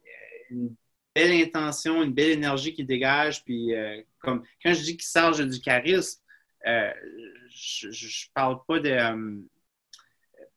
[0.50, 0.74] une,
[1.14, 3.72] belle intention, une belle énergie qui dégage, puis
[4.18, 6.20] comme, quand je dis qu'il Serge du charisme,
[6.64, 8.90] je, je, parle pas de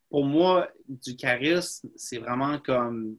[0.09, 3.17] pour moi, du charisme, c'est vraiment comme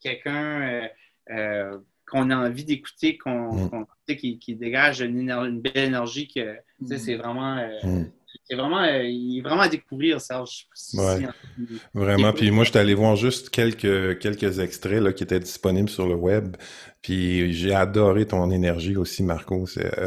[0.00, 0.88] quelqu'un euh,
[1.30, 3.86] euh, qu'on a envie d'écouter, qu'on, mm.
[4.16, 6.28] qui, dégage une, belle énergie.
[6.28, 6.96] Que, mm.
[6.98, 7.58] C'est vraiment.
[7.58, 8.56] Euh, mm.
[8.56, 10.68] vraiment, il est vraiment à découvrir, Serge.
[11.92, 12.32] Vraiment.
[12.32, 16.06] Puis moi, je suis allé voir juste quelques, quelques extraits là, qui étaient disponibles sur
[16.06, 16.56] le web.
[17.02, 19.64] Puis j'ai adoré ton énergie aussi, Marco.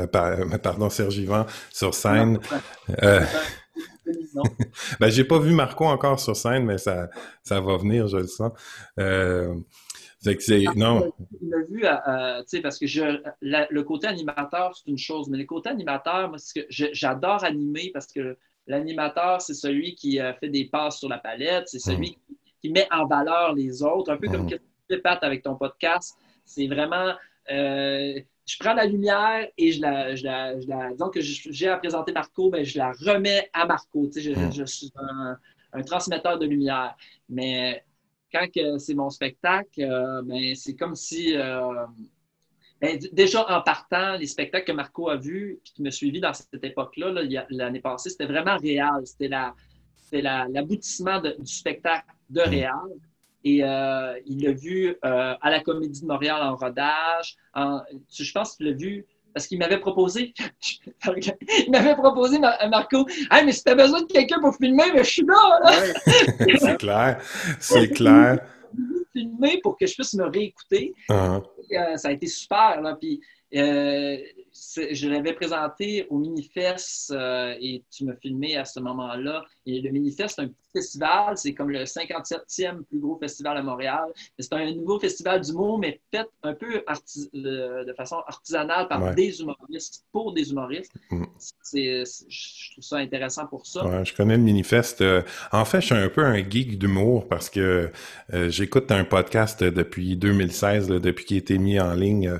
[0.11, 2.39] pardon, Serge Yvan, sur scène.
[4.99, 7.09] ben, j'ai pas vu Marco encore sur scène, mais ça,
[7.43, 8.51] ça va venir, je le sens.
[8.99, 9.55] Euh,
[10.75, 11.13] non.
[11.41, 15.37] Il l'a vu, euh, sais, parce que je, le côté animateur, c'est une chose, mais
[15.37, 20.49] le côté animateur, moi, que j'adore animer parce que l'animateur, c'est celui qui euh, fait
[20.49, 22.35] des passes sur la palette, c'est celui mm.
[22.61, 24.49] qui, met en valeur les autres, un peu comme mm.
[24.49, 26.17] ce que tu fais, Pat, avec ton podcast.
[26.45, 27.13] C'est vraiment
[28.49, 31.77] je prends la lumière et je la, je la, je la disons que j'ai à
[31.77, 34.07] présenter Marco, ben, je la remets à Marco.
[34.07, 34.65] Tu sais, je, hmm.
[34.65, 34.91] suis
[35.71, 36.95] un, transmetteur de lumière.
[37.29, 37.83] Mais
[38.33, 38.47] quand
[38.79, 41.37] c'est mon spectacle, euh, ben, c'est comme si.
[41.37, 41.85] Euh,
[42.81, 46.33] ben, déjà en partant, les spectacles que Marco a vus et qui me suivi dans
[46.33, 47.13] cette époque-là,
[47.51, 49.05] l'année passée, c'était vraiment réel.
[49.05, 52.49] C'était l'aboutissement du spectacle de hmm.
[52.49, 53.08] réel.
[53.43, 57.37] Et euh, il l'a vu euh, à la Comédie de Montréal en rodage.
[57.55, 60.33] je pense qu'il l'a vu parce qu'il m'avait proposé,
[61.05, 65.03] il m'avait proposé, Marco, hey, mais si tu as besoin de quelqu'un pour filmer, mais
[65.03, 65.61] je suis là.
[66.59, 67.21] c'est clair,
[67.59, 68.39] c'est clair.
[69.13, 70.93] filmer pour que je puisse me réécouter.
[71.09, 71.43] Uh-huh.
[71.71, 72.81] Euh, ça a été super.
[72.81, 73.21] Là, puis,
[73.55, 74.17] euh,
[74.75, 79.43] je l'avais présenté au Minifest euh, et tu m'as filmé à ce moment-là.
[79.69, 83.61] Et le Minifest, c'est un petit festival, c'est comme le 57e plus gros festival à
[83.61, 84.05] Montréal.
[84.37, 86.83] C'est un nouveau festival d'humour, mais fait un peu
[87.33, 90.91] de, façon artisanale par des humoristes, pour des humoristes.
[91.11, 91.25] Mm.
[91.73, 94.03] je trouve ça intéressant pour ça.
[94.03, 95.01] je connais le Minifest.
[95.01, 97.91] Euh, en fait, je suis un peu un geek d'humour parce que
[98.33, 102.39] euh, j'écoute un podcast depuis 2016, depuis qu'il a été mis en ligne,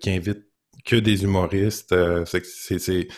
[0.00, 0.44] qui invite
[0.84, 1.92] que des humoristes.
[1.92, 2.44] Euh, c'est,
[2.78, 3.08] c'est,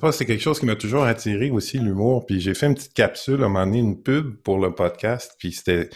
[0.00, 2.26] pas, c'est quelque chose qui m'a toujours attiré aussi, l'humour.
[2.26, 5.34] Puis j'ai fait une petite capsule, à un moment donné, une pub pour le podcast.
[5.38, 5.90] Puis c'était,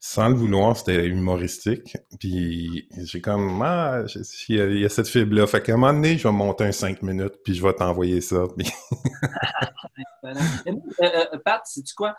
[0.00, 1.96] sans le vouloir, c'était humoristique.
[2.20, 4.02] Puis j'ai comme, ah,
[4.48, 5.46] il y, a cette fibre-là.
[5.46, 8.20] Fait qu'à un moment donné, je vais monter un 5 minutes, puis je vais t'envoyer
[8.20, 8.36] ça.
[10.24, 10.34] euh,
[11.02, 12.14] euh, Pat, sais-tu quoi?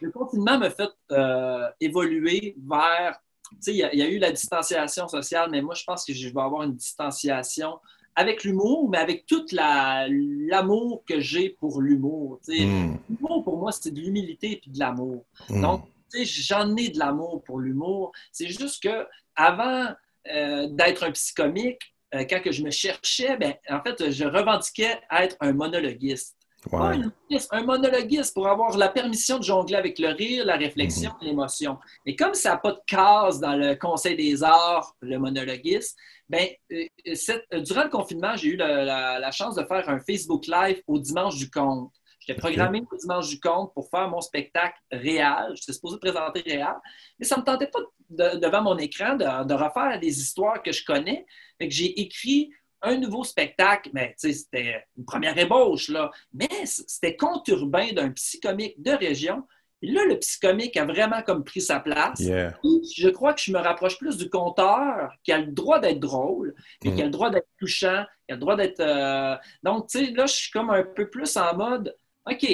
[0.00, 3.18] Le confinement m'a fait euh, évoluer vers
[3.50, 6.28] tu sais, il y, a eu la distanciation sociale, mais moi, je pense que je
[6.28, 7.78] vais avoir une distanciation
[8.16, 12.40] avec l'humour, mais avec tout l'amour que j'ai pour l'humour.
[12.48, 12.94] Mm.
[13.10, 15.24] L'humour, pour moi, c'est de l'humilité et de l'amour.
[15.48, 15.60] Mm.
[15.60, 18.12] Donc, j'en ai de l'amour pour l'humour.
[18.30, 19.88] C'est juste que avant
[20.32, 21.80] euh, d'être un psychomique,
[22.14, 26.36] euh, quand que je me cherchais, ben, en fait, je revendiquais être un monologuiste.
[26.72, 31.24] Un, monologuiste pour avoir la permission de jongler avec le rire, la réflexion, mm-hmm.
[31.24, 31.78] l'émotion.
[32.06, 35.96] Et comme ça n'a pas de case dans le Conseil des arts, le monologuiste,
[36.28, 40.82] ben, euh, euh, durant le confinement, j'ai eu la, chance de faire un Facebook Live
[40.86, 41.92] au dimanche du compte.
[42.20, 45.52] J'étais programmé au dimanche du compte pour faire mon spectacle réel.
[45.54, 46.74] J'étais supposé présenter réel,
[47.18, 50.84] mais ça ne me tentait pas devant mon écran de, refaire des histoires que je
[50.84, 51.26] connais.
[51.60, 52.50] j'ai écrit
[52.84, 56.10] un nouveau spectacle, mais c'était une première ébauche, là.
[56.32, 59.44] mais c'était conturbain d'un psychomique de région
[59.84, 62.18] et là, le psychomique a vraiment comme pris sa place.
[62.22, 66.54] Je crois que je me rapproche plus du conteur qui a le droit d'être drôle,
[66.80, 68.80] qui a le droit d'être touchant, qui a le droit d'être.
[68.80, 72.48] Euh, donc, tu sais, là, je suis comme un peu plus en mode OK,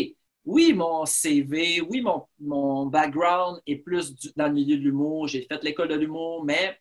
[0.45, 5.29] oui, mon CV, oui, mon, mon background est plus dans le milieu de l'humour.
[5.29, 6.81] J'ai fait l'école de l'humour, mais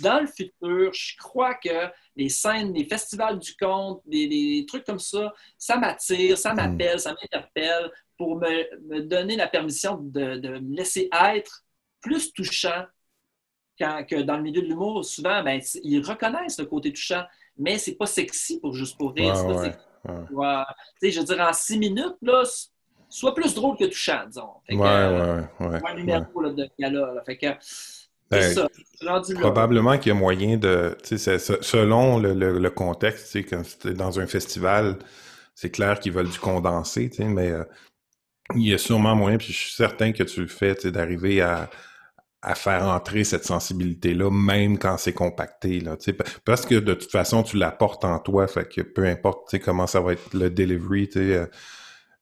[0.00, 1.86] dans le futur, je crois que
[2.16, 7.14] les scènes, les festivals du conte, des, trucs comme ça, ça m'attire, ça m'appelle, ça
[7.20, 11.64] m'interpelle pour me, donner la permission de, me laisser être
[12.00, 12.84] plus touchant
[13.78, 15.04] quand, que dans le milieu de l'humour.
[15.04, 17.24] Souvent, ben, ils reconnaissent le côté touchant,
[17.56, 19.34] mais c'est pas sexy pour juste pour rire.
[19.34, 22.44] je veux dire, en six minutes, là,
[23.08, 24.50] soit plus drôle que touchant, disons.
[24.68, 27.22] ouais, ouais, ouais, Un numéro de gala.
[27.24, 27.46] Fait que,
[28.34, 28.68] ben,
[29.40, 34.98] probablement qu'il y a moyen de, selon le, le, le contexte, quand dans un festival,
[35.54, 37.64] c'est clair qu'ils veulent du condensé, mais euh,
[38.54, 41.70] il y a sûrement moyen, puis je suis certain que tu le fais, d'arriver à,
[42.44, 45.80] à faire entrer cette sensibilité-là, même quand c'est compacté.
[45.80, 45.96] Là,
[46.44, 50.00] parce que de toute façon, tu l'apportes en toi, fait que peu importe comment ça
[50.00, 51.46] va être le delivery, euh,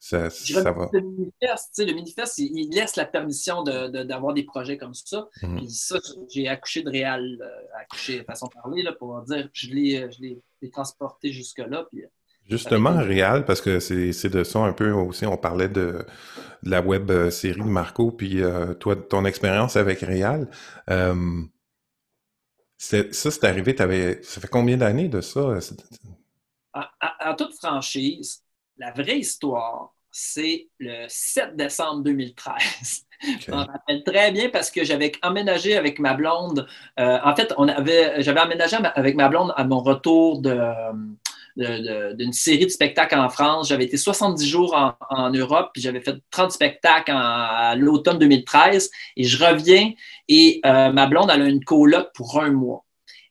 [0.04, 0.88] ça, ça va.
[0.92, 5.28] Le manifeste, le manifeste il, laisse la permission d'avoir de, des projets comme ça.
[5.42, 5.56] Mmh.
[5.56, 5.98] Puis ça,
[6.28, 11.32] j'ai accouché de réel, euh, accouché façon de parler, là, pour dire je l'ai transporté
[11.32, 11.86] jusque-là.
[11.90, 12.02] Puis
[12.50, 16.04] Justement, Réal, parce que c'est de ça un peu aussi, on parlait de,
[16.64, 20.50] la web euh, série de Marco, puis euh, toi, ton expérience avec Réal.
[20.90, 21.42] Euh,
[22.76, 25.56] ça, c'est arrivé, avais, ça fait combien d'années de ça?
[26.74, 28.42] En, toute franchise,
[28.76, 33.06] la vraie histoire, c'est le 7 décembre 2013.
[33.40, 36.66] Je m'en rappelle très bien parce que j'avais emménagé avec ma blonde.
[36.98, 40.58] en fait, on avait, j'avais emménagé avec ma blonde à mon retour de,
[41.56, 43.68] d'une série de spectacles en France.
[43.68, 48.90] J'avais été 70 jours en, Europe, puis j'avais fait 30 spectacles à l'automne 2013.
[49.16, 49.92] Et je reviens
[50.28, 52.84] et euh, ma blonde, elle a une coloc pour un mois.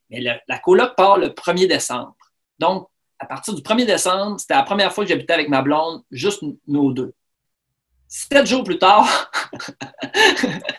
[0.10, 2.16] Mais la coloc part le 1er décembre.
[2.60, 2.88] Donc,
[3.22, 6.44] à partir du 1er décembre, c'était la première fois que j'habitais avec ma blonde, juste
[6.68, 7.14] nos deux.
[8.08, 9.32] Sept jours plus tard,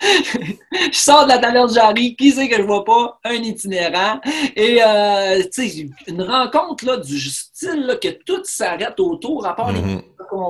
[0.03, 3.18] je sors de la taverne Jarry, qui sait que je vois pas?
[3.24, 4.20] Un itinérant.
[4.55, 9.57] Et, euh, tu sais, une rencontre là, du style là, que tout s'arrête autour, à
[9.57, 10.03] part les mm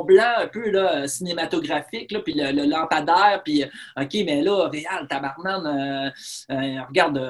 [0.06, 3.64] blancs un peu là, cinématographiques, là, puis le, lampadaire, puis
[3.96, 6.10] OK, mais là, Réal, tabarnan, euh,
[6.50, 7.20] euh, regarde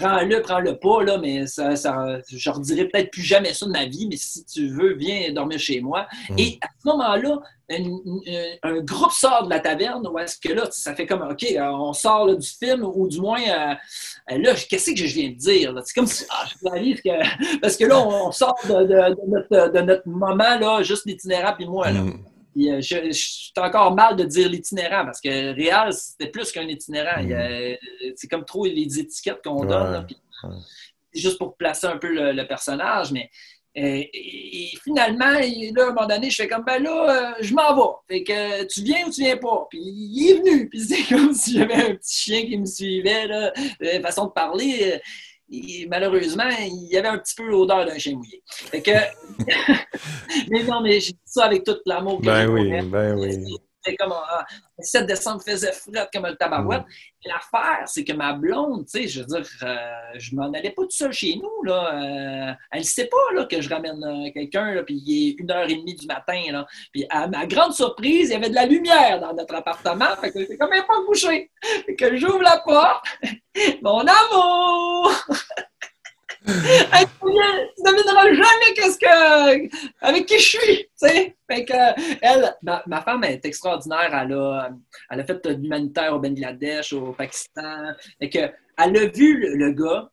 [0.00, 3.86] prends-le, prends-le pas, là, mais ça, ça, je redirai peut-être plus jamais ça de ma
[3.86, 6.06] vie, mais si tu veux, viens dormir chez moi.
[6.30, 6.38] Mm.
[6.38, 7.40] Et à ce moment-là,
[8.62, 11.60] un, groupe sort de la taverne, où est-ce que là, ça fait comme, OK, euh,
[11.62, 13.74] on sort là, du film, ou du moins, euh,
[14.38, 15.74] là, qu'est-ce que je viens de dire?
[15.84, 19.30] C'est comme si, ah, je réalise que, parce que là, on sort de, de- de
[19.30, 22.00] notre, de notre moment, là, juste l'itinérant, puis moi, là.
[22.00, 22.24] Mm.
[22.56, 27.22] Je, je suis encore mal de dire l'itinérant parce que Réal, c'était plus qu'un itinérant.
[27.22, 27.76] A-
[28.16, 29.92] C'est comme trop les étiquettes qu'on Ouais, donne.
[29.92, 30.06] là,
[31.12, 33.12] juste pour placer un peu le, le personnage.
[33.12, 33.30] Mais
[33.78, 37.34] euh, et, et finalement, là, à un moment donné, je fais comme ben là, euh,
[37.40, 37.74] je m'en
[38.08, 38.16] vais.
[38.16, 38.32] Fait que
[38.62, 39.66] euh, tu viens ou tu viens pas?
[39.70, 40.68] Puis il est venu.
[40.68, 44.32] Puis c'est comme si j'avais un petit chien qui me suivait, là, euh, façon de
[44.32, 45.00] parler.
[45.52, 48.42] Et malheureusement, il y avait un petit peu l'odeur d'un chien mouillé.
[48.46, 48.90] Fait que.
[50.50, 53.56] mais non, mais j'ai dit ça avec tout l'amour que j'ai Ben oui, ben oui.
[53.82, 54.44] C'était comme ah,
[54.78, 56.82] le 7 décembre faisait fret comme le tabarouette.
[57.24, 59.76] Et L'affaire, c'est que ma blonde, tu sais, je veux dire, euh,
[60.16, 61.62] je m'en allais pas tout seul chez nous.
[61.64, 61.94] Là.
[61.94, 65.50] Euh, elle sait pas là, que je ramène euh, quelqu'un, là, puis il est une
[65.50, 66.40] heure et demie du matin.
[66.50, 66.66] Là.
[66.92, 70.16] Puis à ma grande surprise, il y avait de la lumière dans notre appartement.
[70.20, 71.50] Fait que c'est quand même pas couché.
[71.86, 73.04] Fait que j'ouvre la porte.
[73.82, 75.12] Mon amour!
[76.92, 81.36] Hey, tu devineras jamais qu'est-ce que avec qui je suis, tu sais.
[81.50, 81.74] Fait que
[82.22, 84.10] elle, ma, ma femme est extraordinaire.
[84.12, 84.70] Elle a,
[85.10, 87.92] elle a fait de l'humanitaire au Bangladesh, au Pakistan.
[88.18, 90.10] Fait que elle a vu le, le gars,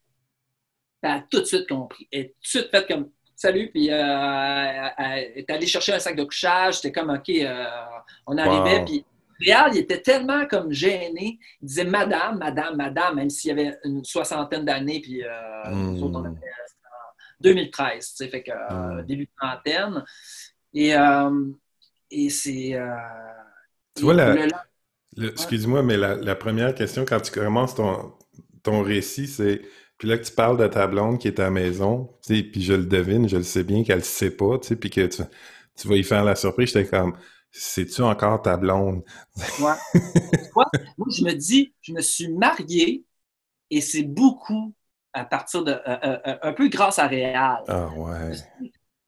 [1.02, 2.08] elle a tout de suite compris.
[2.12, 5.94] Elle a tout de suite fait comme salut, puis euh, elle, elle est allée chercher
[5.94, 6.76] un sac de couchage.
[6.76, 7.66] C'était comme ok, euh,
[8.26, 8.86] on arrivait, Wow.
[8.86, 9.06] puis
[9.40, 11.40] Réal, il était tellement comme gêné.
[11.62, 15.30] Il disait madame, madame, madame, même s'il avait une soixantaine d'années, puis euh,
[15.72, 15.94] Mm.
[15.96, 19.06] nous autres, on avait c'était en 2013, tu sais, fait que euh, Mm.
[19.06, 20.04] début de trentaine.
[20.74, 21.46] Et, euh,
[22.12, 22.74] et c'est.
[22.76, 22.96] euh,
[23.96, 24.48] Tu vois, la- le-
[25.16, 28.14] Le- Excuse-moi, mais la, la première question, quand tu commences ton,
[28.64, 29.62] ton récit, c'est.
[29.98, 32.44] Puis là que tu parles de ta blonde qui est à la maison, tu sais,
[32.44, 34.92] puis je le devine, je le sais bien qu'elle ne sait pas, tu sais, puis
[34.92, 35.24] que tu,
[35.76, 37.18] tu vas y faire la surprise, j'étais comme,
[37.60, 39.04] sais-tu encore ta blonde?
[39.60, 39.74] Ouais.
[40.56, 40.66] Moi,
[41.10, 43.04] je me dis, je me suis marié
[43.70, 44.74] et c'est beaucoup
[45.14, 45.72] à partir de.
[45.72, 47.64] euh, euh, euh, un peu grâce à Réal.
[47.68, 48.32] Ah ouais.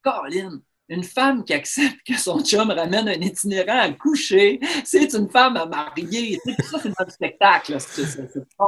[0.04, 5.30] Caroline, une femme qui accepte que son chum ramène un itinérant à coucher, c'est une
[5.30, 6.40] femme à marier.
[6.64, 7.74] Ça, c'est spectacle.
[7.74, 7.80] là.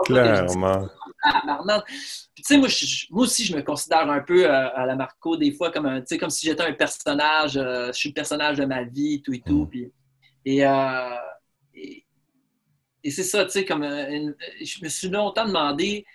[0.05, 0.87] Clairement.
[1.23, 1.85] Tabarnak.
[1.85, 4.95] Puis, tu sais, moi, je- moi aussi, je me considère un peu euh, à la
[4.95, 8.57] Marco, des fois, comme, un, comme si j'étais un personnage, euh, je suis le personnage
[8.57, 9.63] de ma vie, tout et tout.
[9.65, 9.69] Mm.
[9.69, 9.91] Puis,
[10.45, 11.15] et euh,
[11.75, 12.05] et,
[13.03, 16.05] et c'est ça, tu sais, comme une- je me suis longtemps demandé,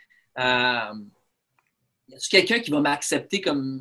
[2.08, 3.80] y a-tu quelqu'un qui va m'accepter comme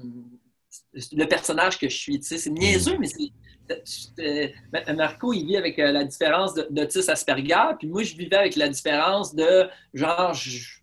[0.94, 2.20] le personnage que je suis?
[2.20, 3.32] Tu sais, c'est niaiseux, mais c'est.
[4.96, 8.70] Marco, il vit avec la différence de- d'autisme Asperger, puis moi, je vivais avec la
[8.70, 10.80] différence de genre, je,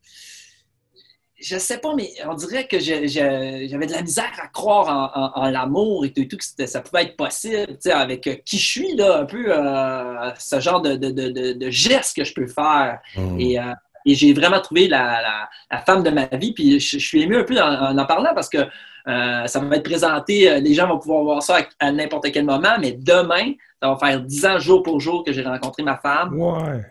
[1.43, 5.43] je sais pas, mais on dirait que j'avais de la misère à croire en, en-
[5.47, 8.34] en l'amour et tout, et tout que ça pouvait être possible, tu sais, avec euh,
[8.45, 12.16] qui je suis, là, un peu euh, ce genre de, de, de, de, de geste
[12.16, 12.99] que je peux faire.
[13.16, 13.40] Mm.
[13.40, 13.62] Et, euh,
[14.05, 16.53] et j'ai vraiment trouvé la, la, la femme de ma vie.
[16.53, 19.59] Puis je, je suis ému un peu en, en en parlant parce que euh, ça
[19.61, 22.93] va être présenté, les gens vont pouvoir voir ça à, à n'importe quel moment, mais
[22.93, 26.40] demain, ça va faire 10 ans jour pour jour que j'ai rencontré ma femme.
[26.40, 26.84] Ouais.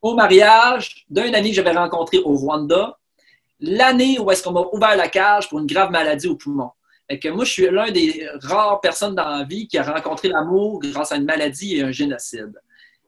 [0.00, 2.97] Au mariage d'un ami que j'avais rencontré au Rwanda,
[3.60, 6.70] l'année où est-ce qu'on m'a ouvert la cage pour une grave maladie au poumon.
[7.10, 10.28] Fait que moi, je suis l'un des rares personnes dans la vie qui a rencontré
[10.28, 12.52] l'amour grâce à une maladie et un génocide.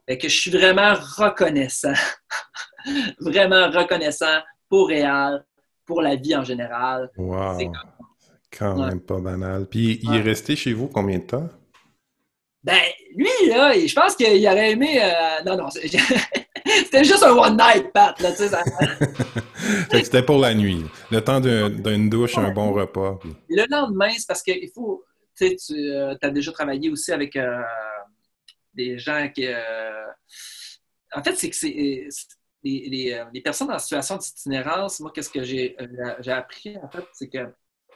[0.08, 1.92] Fait que je suis vraiment reconnaissant,
[3.20, 5.44] vraiment reconnaissant pour Réal,
[5.84, 7.10] pour la vie en général.
[7.16, 7.58] Wow.
[7.58, 7.68] C'est
[8.58, 8.88] Quand Ouais.
[8.88, 9.66] même pas banal.
[9.68, 11.48] Puis il est resté chez vous combien de temps?
[12.64, 12.80] Ben,
[13.16, 15.00] lui, là, je pense qu'il aurait aimé.
[15.02, 15.68] euh, non, non,
[16.78, 18.18] c'était juste un one night, Pat.
[18.20, 18.62] Là, tu sais, ça-
[19.90, 20.84] Fait que c'était pour la nuit.
[21.10, 23.18] Le temps d'un- d'une douche, un bon repas.
[23.20, 25.04] puis- le lendemain, c'est parce qu'il faut.
[25.36, 27.60] Tu sais, tu as déjà travaillé aussi avec euh,
[28.74, 29.46] des gens qui.
[29.46, 30.06] euh,
[31.14, 32.08] en fait, c'est que c'est.
[32.62, 36.76] Les, les, euh, les personnes en situation d'itinérance, moi, qu'est-ce que j'ai euh, j'ai appris,
[36.76, 37.38] en fait, c'est que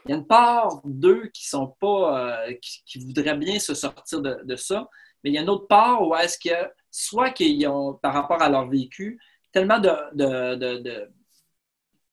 [0.07, 2.47] il y a une part d'eux qui sont pas.
[2.49, 4.89] euh, qui, qui voudraient bien se sortir de, de ça,
[5.23, 6.55] mais il y a une autre part où est-ce que,
[6.95, 9.21] soit qu'ils ont, par rapport à leur vécu,
[9.53, 11.11] tellement de, de, de, de-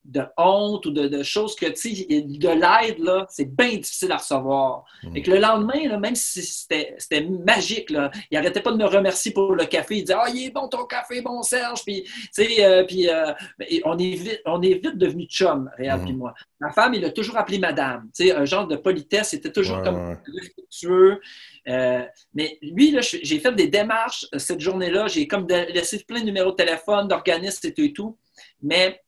[0.03, 4.11] de honte ou de, de choses que, tu sais, de l'aide, là, c'est bien difficile
[4.11, 4.83] à recevoir.
[5.03, 5.15] Mm.
[5.15, 8.77] Et que le lendemain, là, même si c'était c'était magique, là, il arrêtait pas de
[8.77, 9.97] me remercier pour le café.
[9.97, 11.83] Il disait Ah, il est bon ton café, bon Serge.
[11.85, 13.31] Puis, tu sais, euh, puis euh,
[13.69, 16.03] et on, est vite, on est vite devenu chum, Réal Mm.
[16.05, 16.33] puis moi.
[16.59, 18.09] Ma femme, il a toujours appelé madame.
[18.15, 21.19] Tu sais, un genre de politesse, c'était toujours Ouais, comme respectueux.
[21.67, 25.07] Euh, mais lui, là, j'ai fait des démarches cette journée-là.
[25.07, 28.17] J'ai comme de- laissé plein de numéros de téléphone, tout et tout.
[28.61, 28.99] Mais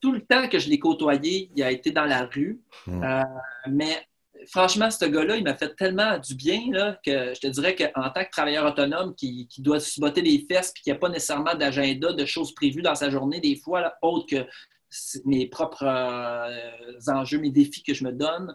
[0.00, 2.60] tout le temps que je l'ai côtoyé, il a été dans la rue.
[2.86, 3.02] Mm.
[3.02, 3.22] Euh,
[3.68, 4.06] mais
[4.48, 8.10] franchement, ce gars-là, il m'a fait tellement du bien là, que je te dirais qu'en
[8.10, 11.08] tant que travailleur autonome qui, qui doit se botter les fesses puis qui n'a pas
[11.08, 14.46] nécessairement d'agenda, de choses prévues dans sa journée, des fois, là, autres que
[15.24, 18.54] mes propres euh, enjeux, mes défis que je me donne,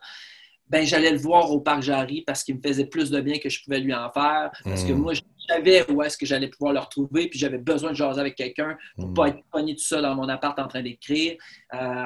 [0.70, 3.50] ben j'allais le voir au parc Jarry parce qu'il me faisait plus de bien que
[3.50, 4.52] je pouvais lui en faire.
[4.64, 4.98] Parce que Mm.
[4.98, 8.20] moi, je savais où est-ce que j'allais pouvoir le retrouver, puis j'avais besoin de jaser
[8.20, 9.14] avec quelqu'un pour Mm.
[9.14, 11.36] pas être pogné tout seul dans mon appart en train d'écrire.
[11.74, 12.06] Euh,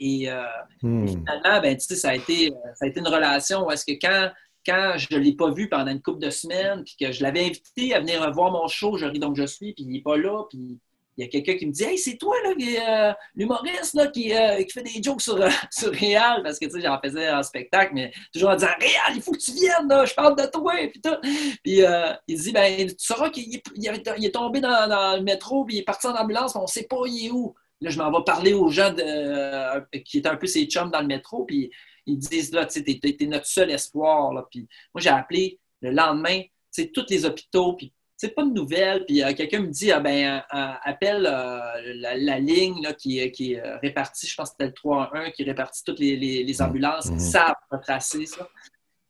[0.00, 0.42] et euh,
[0.82, 1.06] Hmm.
[1.06, 3.84] finalement, ben, tu sais, ça, a été, euh, ça a été une relation où est-ce
[3.84, 4.30] que quand,
[4.66, 7.44] quand je ne l'ai pas vu pendant une couple de semaines, puis que je l'avais
[7.44, 10.16] invité à venir voir mon show, je ris donc je suis, puis il n'est pas
[10.16, 10.78] là, puis
[11.16, 14.72] il y a quelqu'un qui me dit Hey, c'est toi, euh, l'humoriste, qui, euh, qui
[14.72, 17.92] fait des jokes sur, euh, sur Réal, parce que, tu sais, j'en faisais en spectacle,
[17.94, 21.00] mais toujours en disant Réal, il faut que tu viennes, je parle de toi, puis
[21.00, 21.16] tout.
[21.62, 21.82] Puis
[22.28, 26.06] il dit Ben, tu sauras qu'il est, tombé dans, le métro, puis il est parti
[26.06, 27.54] en ambulance, mais on ne sait pas il est où.
[27.80, 31.00] Là, je m'en vais parler aux gens de, qui étaient un peu ses chums dans
[31.00, 31.70] le métro, puis
[32.06, 34.32] ils disent là, tu sais, t'es notre seul espoir.
[34.32, 34.46] Là.
[34.50, 37.92] Puis moi, j'ai appelé le lendemain, tu sais, tous les hôpitaux, puis
[38.22, 39.04] c'est pas de nouvelles.
[39.04, 41.58] Puis euh, quelqu'un me dit, ah, ben, euh, appelle euh,
[41.96, 45.32] la, la ligne là, qui, est- qui est répartie, je pense que c'était le 311,
[45.34, 47.16] qui répartit toutes les, les- les ambulances, Mhm.
[47.18, 48.48] qui savent retracer ça.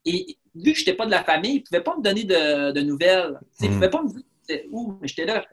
[0.06, 2.24] Et vu que je n'étais pas de la famille, ils ne pouvaient pas me donner
[2.24, 3.38] de, de nouvelles.
[3.52, 3.74] Sais, Ils ne Mhm.
[3.80, 4.98] pouvaient pas me dire où.
[5.00, 5.44] Mais j'étais là.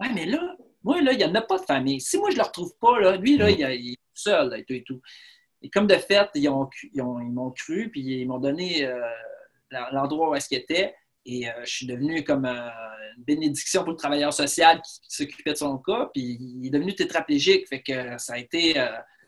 [0.00, 0.54] Ouais, mais là,
[0.84, 2.00] moi, là, il n'y en a pas de famille.
[2.00, 3.56] Si moi, je ne le retrouve pas, là, lui, là, Mhm.
[3.58, 5.00] il, il est tout seul là, et tout et tout.
[5.62, 8.84] Et comme de fait, ils ont- ils ont- ils m'ont cru, puis ils m'ont donné
[8.84, 9.00] euh,
[9.92, 10.94] l'endroit où est-ce qu'il était.
[11.28, 12.68] Et euh, je suis devenu comme euh,
[13.16, 16.08] une bénédiction pour le travailleur social qui, qui s'occupait de son cas.
[16.14, 17.66] Puis il est devenu tétraplégique.
[17.68, 18.86] Fait que ça a été euh,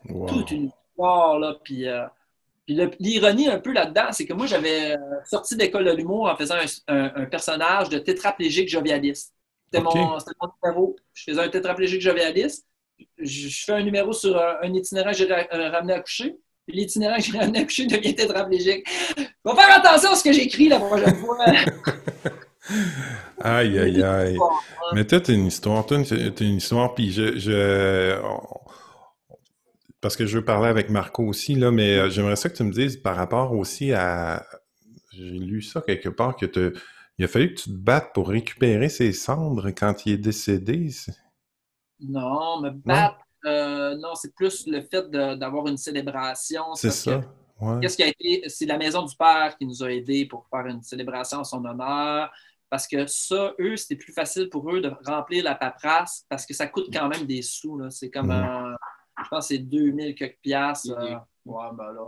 [0.09, 0.27] Wow.
[0.27, 1.37] toute une histoire.
[1.39, 2.05] Là, puis, euh,
[2.65, 4.95] puis l'ironie un peu là-dedans, c'est que moi, j'avais
[5.25, 9.33] sorti d'école de l'humour en faisant un, un- un personnage de tétraplégique jovialiste.
[9.65, 9.91] C'était mon,
[10.63, 10.95] numéro.
[11.13, 12.65] Je faisais un tétraplégique jovialiste.
[13.17, 16.37] Je, je fais un numéro sur un, un itinérant que j'ai ra- ramené à coucher.
[16.69, 18.87] Puis l'itinérant que j'ai ramené à coucher devient tétraplégique.
[19.43, 21.37] Faut faire attention à ce que j'écris la prochaine fois.
[23.41, 24.37] Aïe, aïe, aïe.
[24.93, 28.21] Mais toi, t'as une histoire, toi, t'as une histoire, puis je, je...
[29.99, 32.63] Parce que je veux parler avec Marco aussi, là, mais euh, j'aimerais ça que tu
[32.63, 34.45] me dises par rapport aussi à...
[35.11, 36.73] J'ai lu ça quelque part, que te...
[37.17, 40.89] il a fallu que tu te battes pour récupérer ses cendres quand il est décédé.
[41.99, 46.73] Non, me battre, euh, non, c'est plus le fait d'avoir une célébration.
[46.75, 47.21] C'est que ça?
[47.61, 47.79] Ouais.
[47.81, 48.43] Qu'est-ce qui a été.
[48.47, 51.63] C'est la Maison du Père qui nous a aidés pour faire une célébration en son
[51.65, 52.31] honneur.
[52.69, 56.53] Parce que ça, eux, c'était plus facile pour eux de remplir la paperasse parce que
[56.53, 57.77] ça coûte quand même des sous.
[57.77, 57.89] là.
[57.89, 58.75] C'est comme un.
[59.23, 60.91] Je pense que c'est 2000 quelques piastres.
[60.91, 61.15] euh,
[61.45, 61.53] Mhm.
[61.53, 62.05] ouais, ben là.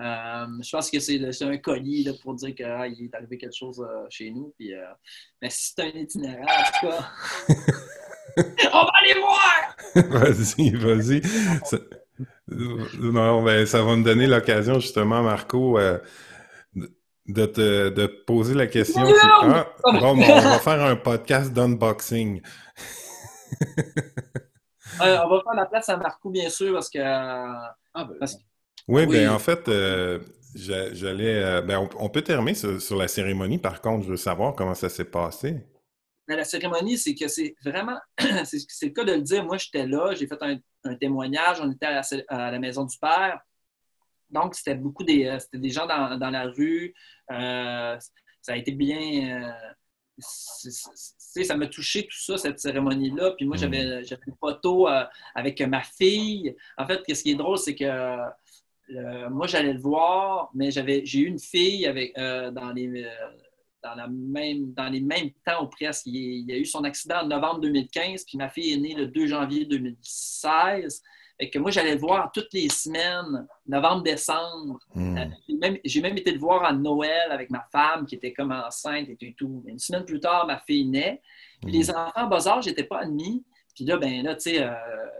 [0.00, 3.54] Euh, je pense que c'est c'est un colis là, pour dire qu'il est arrivé quelque
[3.54, 4.52] chose euh, chez nous.
[4.58, 4.84] Puis, euh,
[5.40, 7.08] mais si c'est un itinéraire, en tout cas,
[8.38, 9.76] on va aller voir!
[10.10, 11.22] Vas-y, vas-y.
[11.64, 11.78] Ça-
[12.98, 15.98] Non, ben, ça va me donner l'occasion, justement, Marco, euh,
[17.26, 19.02] de te de poser la question.
[19.02, 19.14] Non!
[19.42, 22.42] Ah, bon, ben, on va faire un podcast d'unboxing.
[25.02, 26.98] Euh, on va faire la place à Marco, bien sûr, parce que.
[26.98, 27.52] euh,
[27.94, 28.40] Ah, ben, parce que
[28.86, 29.16] Oui, Oui.
[29.16, 30.20] ben en fait, euh,
[30.54, 31.62] j'a- j'allais.
[31.62, 34.04] ben, on, on peut terminer sur, sur la cérémonie, par contre.
[34.04, 35.56] Je veux savoir comment ça s'est passé.
[36.28, 37.98] Mais la cérémonie, c'est que c'est vraiment,
[38.44, 39.44] c'est le cas de le dire.
[39.44, 42.58] Moi, j'étais là, j'ai fait un, un témoignage, on était à la, cé- à la
[42.58, 43.40] maison du père.
[44.30, 46.94] Donc, c'était beaucoup des, euh, c'était des gens dans, dans la rue.
[47.30, 47.96] Euh,
[48.40, 49.42] ça a été bien.
[49.42, 49.52] euh,
[51.44, 53.32] ça m'a touché tout ça, cette cérémonie-là.
[53.32, 53.60] Puis moi, Mm.
[53.60, 55.04] j'avais j'avais une photo euh,
[55.34, 56.54] avec ma fille.
[56.78, 61.04] En fait, ce qui est drôle, c'est que euh, moi, j'allais le voir, mais j'avais
[61.04, 63.06] j'ai eu une fille avec, euh, dans les.
[63.84, 66.06] Dans, la même, dans les mêmes temps ou presque.
[66.06, 68.94] Il, il y a eu son accident en novembre 2015, puis ma fille est née
[68.94, 71.02] le 2 janvier 2016.
[71.40, 74.78] Fait que moi, j'allais le voir toutes les semaines, novembre-décembre.
[74.94, 75.18] Hmm.
[75.18, 79.08] Euh, J'ai même, été le voir à Noël avec ma femme qui était comme enceinte
[79.08, 79.64] et tout.
[79.66, 81.20] Une semaine plus tard, ma fille naît.
[81.60, 83.44] Puis les enfants en bas âge n'étaient pas admis.
[83.74, 84.72] Puis là, ben là, tu sais, euh,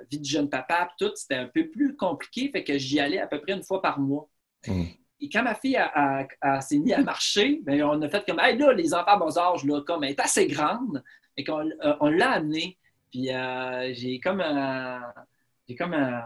[0.09, 2.49] vie de jeune papa, tout, c'était un peu plus compliqué.
[2.53, 4.29] Fait que j'y allais à peu près une fois par mois.
[4.69, 4.85] Hmm.
[5.25, 8.25] Et quand ma fille a- a- a- s'est mise à marcher, ben, on a fait
[8.27, 11.03] comme, hey, là, les enfants à bas âge, là, comme, elle est assez grande.
[11.37, 12.77] Et qu'on euh, on l'a amenée.
[13.11, 14.99] Puis euh, j'ai comme, euh,
[15.69, 16.21] j'ai comme, euh,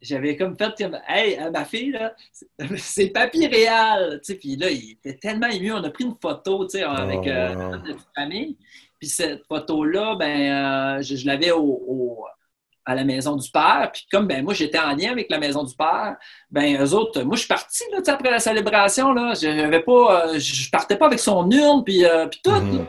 [0.00, 2.14] j'avais comme fait comme, hey, euh, ma fille, là,
[2.76, 4.20] c'est- papy réel.
[4.24, 5.72] Tu sais, puis là, il était tellement ému.
[5.72, 7.76] On a pris une photo, tu sais, avec euh, wow.
[7.86, 8.56] notre famille.
[8.98, 10.40] Puis cette photo-là, ben,
[10.98, 12.26] euh, je, je l'avais au, au-
[12.84, 13.90] à la maison du père.
[13.92, 16.16] Puis comme ben, moi, j'étais en lien avec la maison du père,
[16.50, 19.12] ben eux autres, moi, je suis parti là, après la célébration.
[19.12, 22.50] Là, je n'avais pas, euh, je partais pas avec son urne, puis, euh, puis tout.
[22.50, 22.86] Mhm.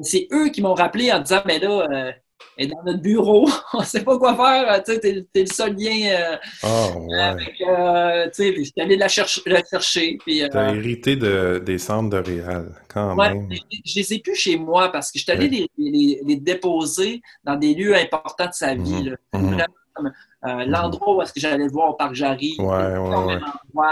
[0.00, 2.12] C'est eux qui m'ont rappelé en disant, mais là, euh,
[2.56, 3.48] est dans notre bureau.
[3.74, 4.82] On ne sait pas quoi faire.
[4.84, 6.10] Tu sais, t'es, le seul lien.
[6.10, 7.20] Euh, ah, ouais.
[7.20, 9.42] Avec, euh, tu sais, j'étais allé la, chercher.
[9.46, 13.48] La chercher puis, euh, T'as hérité de, des centres de Réal, quand ouais, même.
[13.84, 17.56] Je, les ai plus chez moi parce que j'étais allé les, les, les, déposer dans
[17.56, 19.12] des lieux importants de sa vie.
[19.32, 19.62] Mhm.
[20.00, 20.12] Mhm.
[20.46, 22.54] Euh, l'endroit où est-ce que j'allais voir au parc Jarry.
[22.58, 23.38] Ouais, ouais,
[23.74, 23.88] ouais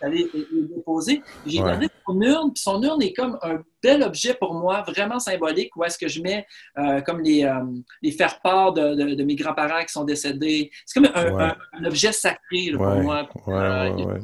[0.00, 1.22] d'aller les déposer.
[1.46, 5.18] J'ai gardé son urne, puis son urne est comme un bel objet pour moi, vraiment
[5.18, 6.46] symbolique, où est-ce que je mets
[6.78, 7.64] euh, comme les, euh,
[8.02, 10.70] les faire-part de, de, mes grands-parents qui sont décédés.
[10.84, 11.54] C'est comme un,
[11.86, 13.28] objet sacré pour moi.
[13.46, 14.18] Ouais, euh,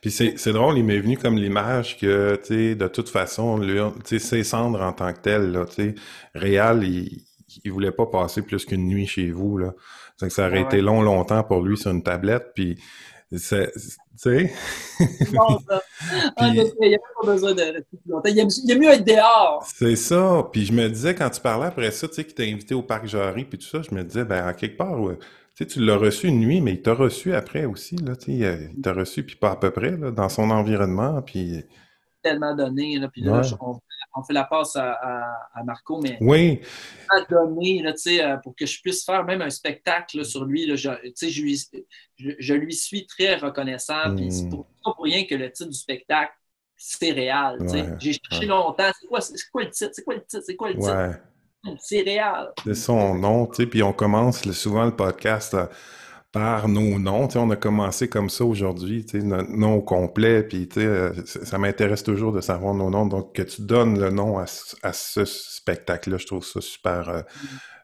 [0.00, 3.78] Puis c'est drôle, il m'est venu comme l'image que, tu sais, de toute façon, tu
[4.04, 5.94] sais, ses cendres en tant que tel, là, tu sais,
[6.34, 7.22] Réal, il,
[7.64, 9.72] il voulait pas passer plus qu'une nuit chez vous, là.
[10.20, 12.78] que ça aurait été long, longtemps pour lui sur une tablette, puis
[13.30, 14.52] tu sais?
[15.32, 15.82] non, ça.
[16.36, 17.84] Ah, il n'y a pas besoin de
[18.26, 19.62] Il est mieux être dehors.
[19.66, 20.48] C'est ça.
[20.50, 22.82] Puis je me disais, quand tu parlais après ça, tu sais, qu'il t'a invité au
[22.82, 25.16] parc Jarry, puis tout ça, je me disais, ben, à quelque part, tu
[25.54, 28.70] sais, tu l'as reçu une nuit, mais il t'a reçu après aussi, là, tu sais,
[28.74, 31.64] il t'a reçu, puis pas à peu près, là, dans son environnement, puis...
[32.22, 33.78] Tellement donné, là, puis là, on
[34.26, 36.60] fait la passe à, Marco, mais oui.
[37.10, 40.66] à donner là, euh, pour que je puisse faire même un spectacle sur lui.
[40.66, 40.90] Là, je,
[41.20, 41.60] je, lui,
[42.16, 44.14] je, lui suis très reconnaissant.
[44.16, 44.64] Puis c'est hmm.
[44.84, 46.32] pas pour rien que le titre du spectacle,
[46.76, 47.58] c'est réel.
[47.98, 48.90] J'ai cherché longtemps.
[49.00, 49.20] C'est quoi,
[49.52, 49.90] quoi, le titre?
[49.92, 50.42] C'est quoi le titre?
[50.44, 51.20] C'est quoi le titre?
[51.80, 52.48] C'est réel.
[52.64, 55.56] C'est son nom, tu sais, puis on commence souvent le podcast
[56.32, 57.28] par nos noms.
[57.36, 62.40] on a commencé comme ça aujourd'hui, notre nom complet, puis euh, ça m'intéresse toujours de
[62.40, 63.06] savoir nos noms.
[63.06, 67.22] Donc, que tu donnes le nom à, ce spectacle-là, je trouve ça super, euh,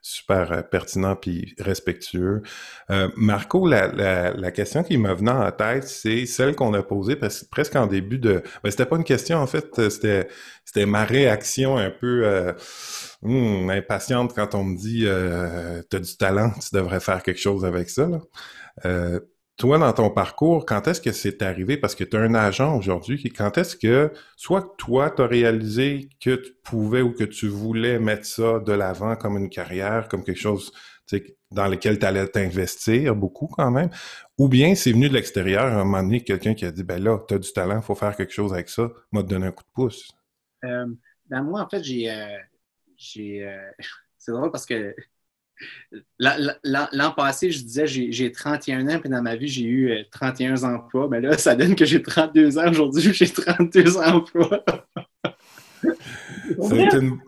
[0.02, 2.42] super euh, pertinent puis respectueux.
[2.90, 7.16] Euh, Marco, la, la, question qui me venait en tête, c'est celle qu'on a posée
[7.16, 8.42] parce, presque en début de...
[8.62, 12.54] Ben, c'était pas une question, en fait, c'était ma réaction un peu
[13.24, 17.40] euh, hmm, impatiente quand on me dit euh, «T'as du talent, tu devrais faire quelque
[17.40, 18.08] chose avec ça.
[18.08, 19.20] Là.
[19.56, 21.76] Toi, dans ton parcours, quand est-ce que c'est arrivé?
[21.76, 26.08] Parce que tu as un agent aujourd'hui, quand est-ce que, soit toi, tu as réalisé
[26.20, 30.24] que tu pouvais ou que tu voulais mettre ça de l'avant comme une carrière, comme
[30.24, 30.72] quelque chose
[31.52, 33.90] dans lequel tu allais t'investir beaucoup quand même,
[34.38, 37.00] ou bien c'est venu de l'extérieur, à un moment donné, quelqu'un qui a dit, ben
[37.00, 39.62] là, tu as du talent, faut faire quelque chose avec ça, m'a donné un coup
[39.62, 40.10] de pouce?
[40.64, 40.86] Euh,
[41.28, 42.10] ben moi, en fait, j'ai...
[42.94, 43.70] Euh, j'ai euh,
[44.18, 44.94] c'est drôle parce que
[46.18, 50.66] L'an passé, je disais j'ai 31 ans, puis dans ma vie, j'ai eu 31 euh,
[50.76, 51.08] emplois.
[51.08, 52.70] Mais là, ça donne que j'ai 32 ans.
[52.70, 54.64] Aujourd'hui, j'ai 32 emplois.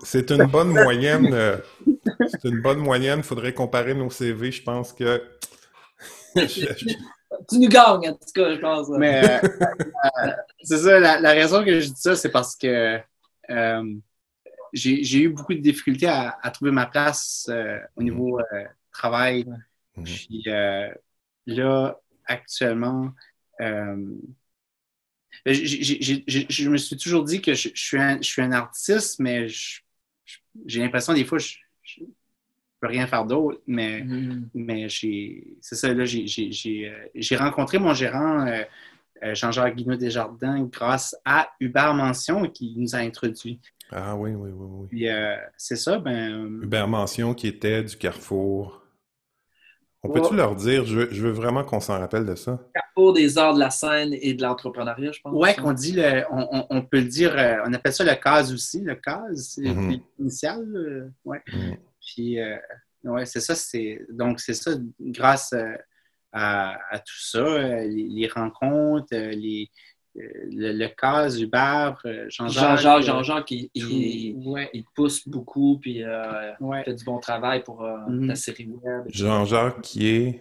[0.02, 1.30] c'est une, bonne moyenne.
[1.32, 1.58] Euh,
[2.28, 3.18] c'est une bonne moyenne.
[3.18, 4.50] Il faudrait comparer nos CV.
[4.50, 5.22] Je pense que.
[6.36, 8.88] tu nous gagnes, en tout cas, je pense.
[8.90, 10.30] Mais euh,
[10.62, 12.98] c'est ça, la, raison que je dis ça, c'est parce que
[14.76, 19.46] j'ai eu beaucoup de difficultés à, trouver ma place euh, au niveau euh, travail.
[19.96, 20.04] Mhm.
[20.04, 20.88] Puis euh,
[21.46, 23.12] là, actuellement,
[23.58, 24.14] je
[26.68, 29.46] me suis toujours dit que je, suis, un, je suis, un, artiste, mais
[30.66, 31.56] j'ai l'impression des fois, je
[32.00, 32.06] ne
[32.80, 33.60] peux rien faire d'autre.
[33.66, 34.50] Mais, mhm.
[34.54, 38.46] mais c'est ça, là, j'ai rencontré mon gérant.
[39.22, 43.60] Jean-Jacques Guinaud Desjardins grâce à Hubert Mention qui nous a introduit.
[43.90, 44.66] Ah oui, oui, oui.
[44.70, 44.86] oui.
[44.88, 46.60] Puis euh, c'est ça, ben.
[46.62, 48.82] Hubert Mention qui était du Carrefour.
[50.02, 52.60] On peut-tu leur dire, je veux, vraiment qu'on s'en rappelle de ça?
[52.72, 55.32] Carrefour des arts de la scène et de l'entrepreneuriat, je pense.
[55.34, 58.82] Oui, qu'on dit, le, on, peut le dire, euh, on appelle ça le CAS aussi,
[58.82, 60.00] le CAS, c'est mm-hmm.
[60.20, 61.12] initial.
[61.24, 61.42] ouais.
[61.52, 61.72] Mm.
[62.00, 62.56] Puis, euh,
[63.02, 64.00] ouais, c'est ça, c'est.
[64.10, 65.52] Donc, c'est ça, grâce
[66.38, 69.70] à, tout ça, les rencontres, les,
[70.16, 72.80] le, le cas Hubert, euh, Jean-Jacques.
[72.80, 76.52] Jean-Jacques, Jean-Jacques, il, il, pousse beaucoup, puis euh,
[76.84, 78.26] fait du bon travail pour euh, mm-hmm.
[78.26, 79.04] la série web.
[79.08, 80.40] Jean-Jacques qui est?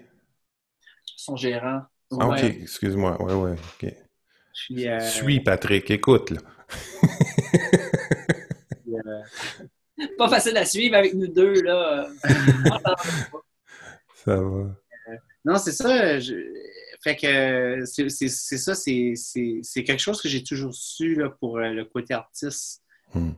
[1.17, 1.81] Son gérant.
[2.19, 3.21] Ah, ok, excuse-moi.
[3.21, 3.93] Ouais, ouais, ok.
[4.53, 6.39] Je suis Patrick, écoute, là.
[10.17, 12.07] Pas facile à suivre avec nous deux, là.
[14.25, 14.75] ça va.
[15.45, 16.19] Non, c'est ça.
[16.19, 16.33] Je
[17.05, 21.85] fait que c'est ça, c'est quelque chose que j'ai toujours su là, pour euh, le
[21.85, 22.83] côté artiste.
[23.13, 23.31] Hmm.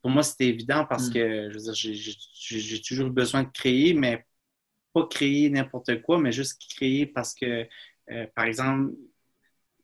[0.00, 1.12] Pour moi, c'était évident parce hmm.
[1.12, 1.50] que
[2.32, 4.24] j'ai toujours besoin de créer, mais
[4.92, 7.66] pas créer n'importe quoi, mais juste créer parce que,
[8.10, 8.92] euh, par exemple,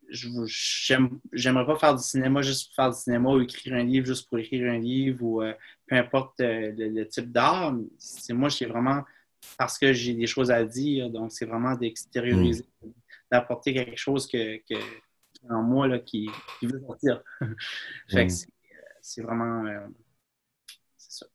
[0.09, 4.29] j'aimerais pas faire du cinéma juste pour faire du cinéma ou écrire un livre juste
[4.29, 5.53] pour écrire un livre ou euh,
[5.89, 7.75] peu importe le, type d'art.
[7.99, 9.03] C'est moi, j'ai vraiment
[9.59, 11.11] parce que j'ai des choses à dire.
[11.11, 12.89] Donc, c'est vraiment d'extérioriser, mm.
[13.31, 14.59] d'apporter quelque chose que,
[15.51, 16.29] en moi là, qui,
[16.63, 17.23] veut sortir.
[18.09, 18.47] fait que mm.
[19.01, 19.67] c'est vraiment.
[19.67, 19.87] Euh,
[20.97, 21.27] c'est ça.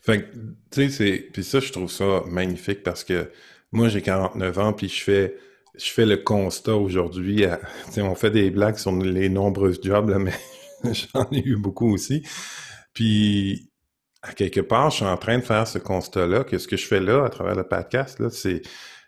[0.00, 0.30] Fait
[0.70, 3.30] tu sais, puis ça, je trouve ça magnifique parce que
[3.72, 5.36] moi, j'ai 49 ans, puis je fais,
[5.74, 7.46] je fais le constat aujourd'hui.
[7.96, 10.34] On fait des blagues sur les nombreux jobs, là, mais
[10.92, 12.22] j'en ai eu beaucoup aussi.
[12.92, 13.71] Puis,
[14.22, 16.86] à quelque part, je suis en train de faire ce constat-là, que ce que je
[16.86, 18.62] fais là, à travers le podcast, là, c'est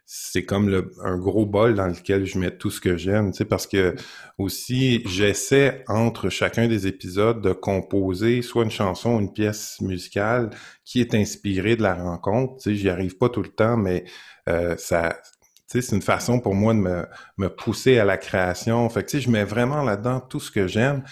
[0.06, 3.44] c'est comme un gros bol dans lequel je mets tout ce que j'aime, tu sais,
[3.46, 3.94] parce que
[4.36, 10.50] aussi, j'essaie entre chacun des épisodes de composer soit une chanson, une pièce musicale
[10.84, 14.04] qui est inspirée de la rencontre, tu sais, j'y arrive pas tout le temps, mais
[14.48, 15.16] euh, ça,
[15.70, 17.06] tu sais, c'est une façon pour moi de me,
[17.38, 18.86] me pousser à la création.
[18.90, 21.02] Fait que, tu je mets vraiment là-dedans tout ce que j'aime,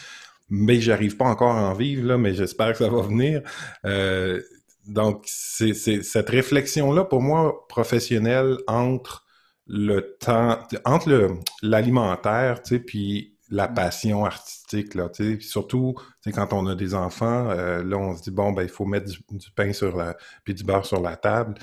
[0.55, 3.41] mais j'arrive pas encore à en vivre, là, mais j'espère que ça va venir.
[3.87, 4.39] Euh,
[4.87, 9.25] donc, c'est cette réflexion-là, pour moi, professionnelle, entre
[9.67, 13.75] le temps, entre l'alimentaire, tu sais, puis la mm.
[13.75, 17.97] passion artistique, là, tu sais, surtout, tu sais, quand on a des enfants, euh, là,
[17.97, 20.85] on se dit, bon, ben, il faut mettre du, pain sur la, puis du beurre
[20.85, 21.55] sur la table,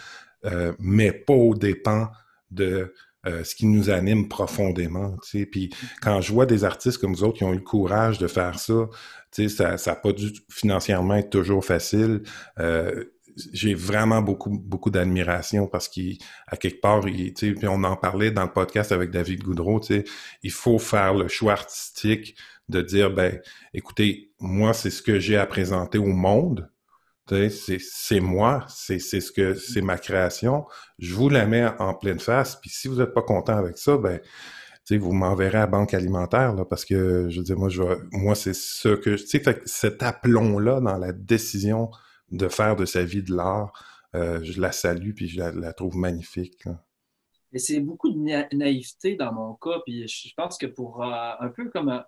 [0.46, 2.10] euh, mais pas au dépens
[2.50, 2.92] de
[3.26, 5.70] euh, ce qui nous anime profondément, tu sais, puis
[6.02, 8.60] quand je vois des artistes comme vous autres qui ont eu le courage de faire
[8.60, 8.88] ça,
[9.32, 12.24] tu sais, ça n'a pas dû financièrement être toujours facile.
[12.60, 13.06] Euh,
[13.54, 17.34] j'ai vraiment beaucoup beaucoup d'admiration parce qu'à quelque part, puis
[17.64, 19.82] on en parlait dans le podcast avec David Goudreau,
[20.44, 22.36] il faut faire le choix artistique
[22.70, 23.40] de dire, ben,
[23.74, 26.70] écoutez, moi, c'est ce que j'ai à présenter au monde.
[27.30, 30.66] C'est moi, c'est ce que c'est ma création.
[30.98, 32.56] Je vous la mets en pleine face.
[32.56, 34.20] Puis si vous n'êtes pas content avec ça, ben,
[34.98, 38.90] vous m'enverrez à Banque Alimentaire, là, parce que, je dire, moi, je, moi c'est ce
[38.90, 41.92] que, tu sais, cet aplomb-là dans la décision
[42.32, 43.72] de faire de sa vie de l'art,
[44.16, 46.64] euh, je la salue, puis je la, trouve magnifique.
[47.52, 51.50] Et c'est beaucoup de naïveté dans mon cas, puis je pense que pour euh, un
[51.50, 52.00] peu comme euh,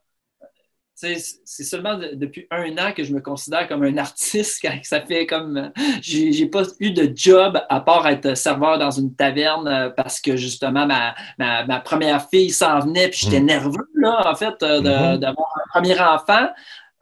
[0.96, 5.26] c'est seulement depuis un an que je me considère comme un artiste, car ça fait
[5.26, 5.72] comme.
[6.02, 10.36] J'ai pas eu de job à part être serveur dans une taverne euh, parce que
[10.36, 13.46] justement ma, ma, première fille s'en venait, puis j'étais mm.
[13.46, 15.18] nerveux, là, en fait, euh, mm-hmm.
[15.18, 16.50] d'avoir un premier enfant.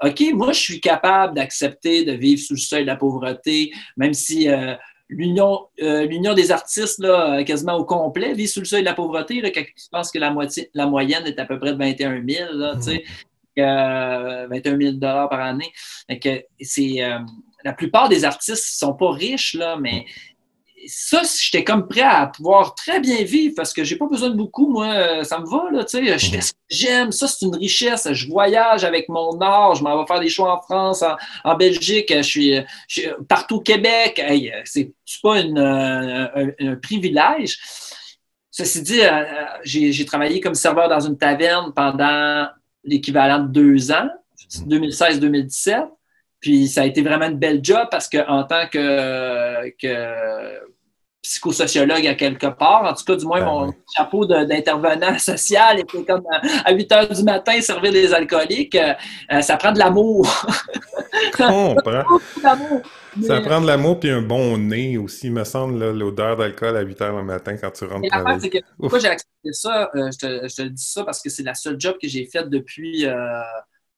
[0.01, 4.13] OK, moi, je suis capable d'accepter de vivre sous le seuil de la pauvreté, même
[4.13, 4.49] si.
[4.49, 4.75] Euh,
[5.11, 9.41] l'union l'union des artistes là, quasiment au complet vit sous le seuil de la pauvreté.
[9.41, 12.53] Là, je pense que la, moitié, la moyenne est à peu près de 21 000.
[12.53, 12.75] Là,
[13.61, 14.47] mm.
[14.49, 15.71] 21 000 par année.
[16.61, 17.19] c'est, euh,
[17.63, 20.05] la plupart des artistes ne sont pas riches, là, mais
[20.87, 24.35] ça, j'étais comme prêt à pouvoir très bien vivre parce que j'ai pas besoin de
[24.35, 27.27] beaucoup, moi, euh, ça me va, là, tu sais, je fais ce que j'aime, ça,
[27.27, 30.61] c'est une richesse, je voyage avec mon art, je m'en vais faire des choix en
[30.61, 31.03] France,
[31.43, 34.21] en, Belgique, je suis, partout au Québec,
[34.65, 37.59] c'est pas un, privilège.
[38.51, 39.23] Ceci dit, euh,
[39.63, 42.47] j'ai travaillé comme serveur dans une taverne pendant
[42.83, 44.09] l'équivalent de deux ans,
[44.67, 45.87] 2016-2017.
[46.39, 50.59] Puis ça a été vraiment une belle job parce qu'en tant que, que
[51.21, 52.83] psychosociologue à quelque part.
[52.85, 56.23] En tout cas, du moins, ben mon chapeau d'intervenant social était comme
[56.63, 58.75] à 8 heures du matin servir les alcooliques.
[58.75, 58.93] Euh,
[59.41, 60.27] ça prend de l'amour.
[63.21, 67.01] Ça prend de l'amour puis un bon nez aussi, me semble, l'odeur d'alcool à 8
[67.01, 68.07] heures le matin quand tu rentres.
[68.39, 71.29] C'est que pourquoi j'ai accepté ça, euh, je, te, je, te, dis ça parce que
[71.29, 73.13] c'est la seule job que j'ai faite depuis, euh,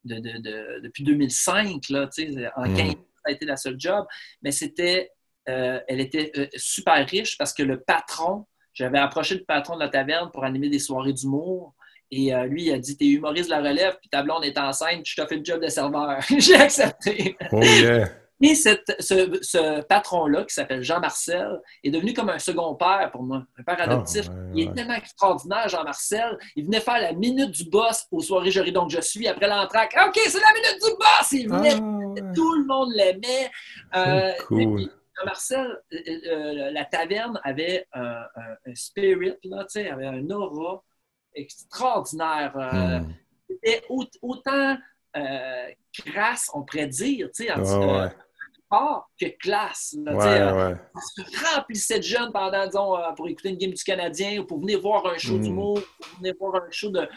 [0.06, 1.90] de, de, depuis 2005.
[1.90, 2.10] Là,
[2.56, 2.90] en 15 mm.
[2.90, 2.96] ça
[3.26, 4.06] a été la seule job.
[4.42, 5.12] Mais c'était,
[5.50, 9.90] euh, elle était super riche parce que le patron, j'avais approché le patron de la
[9.90, 11.74] taverne pour animer des soirées d'humour.
[12.14, 15.06] Et lui, il a dit T'es humoriste de la relève, puis ta blonde est enceinte,
[15.06, 16.20] je t'ai fait le job de serveur.
[16.40, 17.38] j'ai accepté.
[17.54, 18.10] Oh yeah!
[18.42, 23.64] Et ce, patron-là, qui s'appelle Jean-Marcel, est devenu comme un second père pour moi, un
[23.64, 24.26] père ah, adoptif.
[24.56, 26.38] il est tellement extraordinaire, Jean-Marcel.
[26.56, 29.96] Il venait faire la minute du boss aux soirées Jury donc je suis après l'entraque.
[30.08, 31.32] OK, c'est la minute du boss!
[31.34, 33.52] Il venait, ah, tout le monde l'aimait.
[33.96, 34.90] Euh, Jean-Marcel,
[35.24, 38.26] euh, euh, la taverne avait un,
[38.74, 40.84] spirit, là, avait un aura
[41.34, 42.54] extraordinaire.
[42.56, 43.14] Hmm.
[43.50, 43.84] C'était
[44.22, 44.78] autant
[45.94, 47.48] crasse, on pourrait dire, tu
[49.20, 49.96] que classe.
[50.04, 50.76] Là, ouais, ouais.
[50.96, 54.46] On se remplissait de jeunes pendant, disons, euh, pour écouter une game du Canadien ou
[54.46, 55.44] pour venir voir un show du mm.
[55.44, 57.08] d'humour, pour venir voir un show de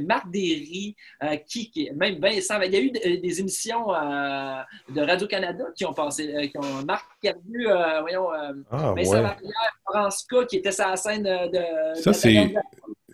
[0.00, 2.60] Marc Derry, euh, qui, qui, même Vincent.
[2.62, 4.60] Il y a eu des, émissions euh,
[4.90, 7.66] de Radio-Canada qui ont passé, qui ont Marc qui a vu,
[8.00, 8.28] voyons,
[8.70, 12.00] ah, Vincent Laprière, France K, qui était sur la scène de.
[12.00, 12.54] Ça, c'est.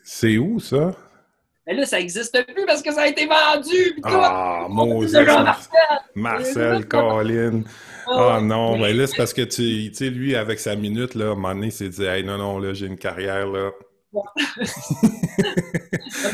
[0.02, 0.94] C'est où, ça?
[1.66, 4.01] Mais là, ça n'existe plus parce que ça a été vendu.
[4.02, 5.27] ah, mon Dieu.
[6.14, 7.62] Marcel, Colin.
[8.06, 11.28] Ah oh, non, mais là, c'est parce que, tu sais, lui, avec sa minute, là,
[11.28, 13.70] à un moment donné, il s'est dit, hey, non, non, là, j'ai une carrière, là.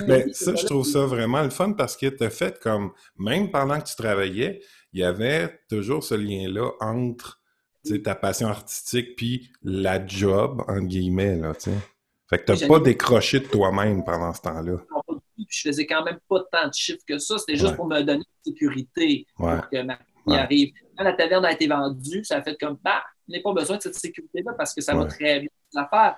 [0.09, 3.79] mais ça, je trouve ça vraiment le fun parce que tu fait comme, même pendant
[3.79, 4.63] que tu travaillais,
[4.95, 7.41] il y avait toujours ce lien-là entre
[8.03, 11.77] ta passion artistique puis la job, entre guillemets, là, tu sais.
[12.29, 14.79] Fait que t'as pas décroché de toi-même pendant ce temps-là.
[15.49, 17.39] Je faisais quand même pas tant de chiffres que ça.
[17.39, 19.97] C'était juste pour me donner une sécurité pour que ma
[20.27, 20.73] fille arrive.
[20.97, 23.83] Quand la taverne a été vendue, ça a fait comme, bah, n'ai pas besoin de
[23.83, 26.17] cette sécurité-là parce que ça va très bien l'affaire.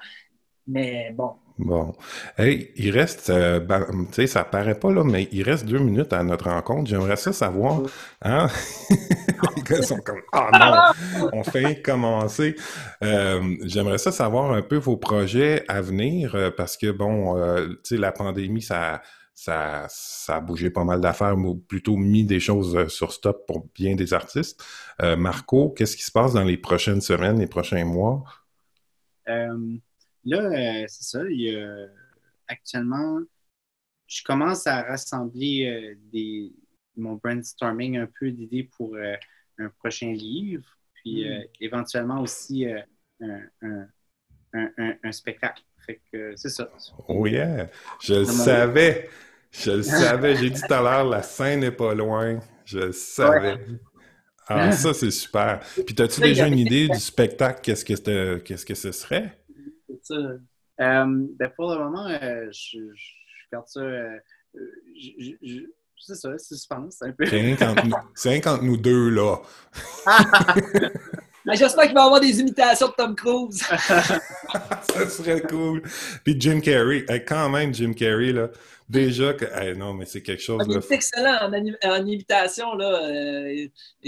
[0.66, 1.92] Mais bon, Bon.
[2.36, 5.80] Hey, il reste, euh, ben, tu sais, ça paraît pas là, mais il reste deux
[5.80, 6.88] minutes à notre rencontre.
[6.88, 7.80] J'aimerais ça savoir,
[8.22, 8.46] hein?
[9.56, 12.54] Les gars sont comme, ah non, on fait commencer.
[13.02, 17.34] Euh, J'aimerais ça savoir un peu vos projets à venir euh, parce que, bon,
[17.68, 19.02] tu sais, la pandémie, ça,
[19.38, 23.66] ça, ça a bougé pas mal d'affaires, ou plutôt mis des choses sur stop pour
[23.74, 24.64] bien des artistes.
[25.00, 28.24] Marco, qu'est-ce qui se passe dans les prochaines semaines, les prochains mois?
[30.28, 31.20] Là, euh, c'est ça.
[32.48, 33.20] actuellement,
[34.06, 36.52] je commence à rassembler euh, des,
[36.96, 39.14] mon brainstorming un peu d'idées pour euh,
[39.58, 41.44] un prochain livre, puis hmm.
[41.60, 42.66] éventuellement aussi
[43.20, 45.62] un, spectacle.
[45.86, 46.70] Fait que c'est ça.
[47.08, 47.70] Oh yeah!
[48.00, 49.08] Je le savais!
[49.50, 50.36] Je le savais.
[50.36, 52.38] J'ai dit tout à l'heure, la scène n'est pas loin.
[52.64, 53.58] Je le savais.
[54.46, 55.60] Ah, ça, c'est super.
[55.86, 57.60] Puis, as-tu déjà une idée du spectacle?
[57.62, 59.38] Qu'est-ce que, qu'est-ce que ce serait?
[60.10, 60.26] Euh,
[60.78, 62.78] ben pour le moment, euh, je,
[63.52, 63.80] garde ça.
[63.80, 64.16] Euh,
[66.00, 67.26] c'est ça, suspense un peu.
[68.14, 69.36] C'est entre nous deux, là.
[71.48, 73.62] Ben, j'espère qu'il va y avoir des imitations de Tom Cruise.
[73.62, 75.80] ça serait cool.
[76.22, 78.50] Puis Jim Carrey, quand même, Jim Carrey, là,
[78.86, 79.72] déjà que.
[79.72, 80.62] non, mais c'est quelque chose.
[80.86, 83.00] C'est excellent en, en, imitation, là.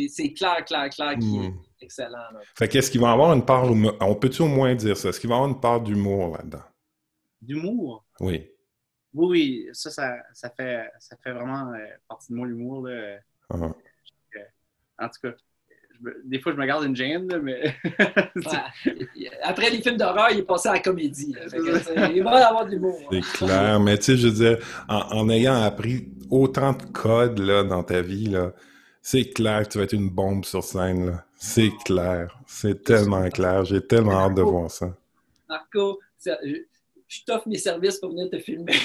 [0.06, 1.58] c'est clair, clair, clair qu'il est hmm.
[1.80, 2.18] excellent.
[2.58, 3.64] Fait qu'est-ce qu'il va avoir une part.
[4.00, 5.08] On peut-tu au moins dire ça?
[5.08, 6.64] Est-ce qu'il va avoir une part d'humour là-dedans?
[7.40, 8.04] D'humour?
[8.20, 8.50] Oui.
[9.14, 12.86] Oui, oui, ça, ça, fait, ça fait vraiment euh, partie de moi, l'humour.
[12.86, 13.72] Uh-huh.
[14.98, 15.34] En tout cas,
[16.24, 17.74] des fois, je me garde une gêne, mais.
[19.43, 21.35] Après les films d'horreur, il est passé à la comédie.
[22.14, 22.98] il va avoir de l'humour.
[23.10, 24.59] C'est clair, mais tu sais, je veux dire,
[24.89, 28.35] en, ayant appris autant de codes là, dans ta vie,
[29.02, 31.22] c'est clair que tu vas être une bombe sur scène.
[31.36, 32.39] C'est clair.
[32.47, 33.64] C'est tellement clair.
[33.64, 34.94] J'ai tellement hâte de voir ça.
[35.48, 38.72] Marco, je t'offre mes services pour venir te filmer.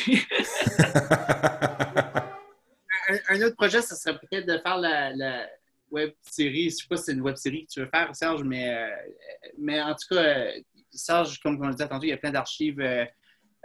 [3.30, 5.48] un, autre projet, ce serait peut-être de faire la
[5.92, 6.70] web série.
[6.70, 8.90] Je sais pas si c'est une web série que tu veux faire, Serge, mais, euh,
[9.58, 10.52] mais en tout cas,
[10.92, 13.06] Serge, comme on le disait tantôt, il y a plein d'archives euh,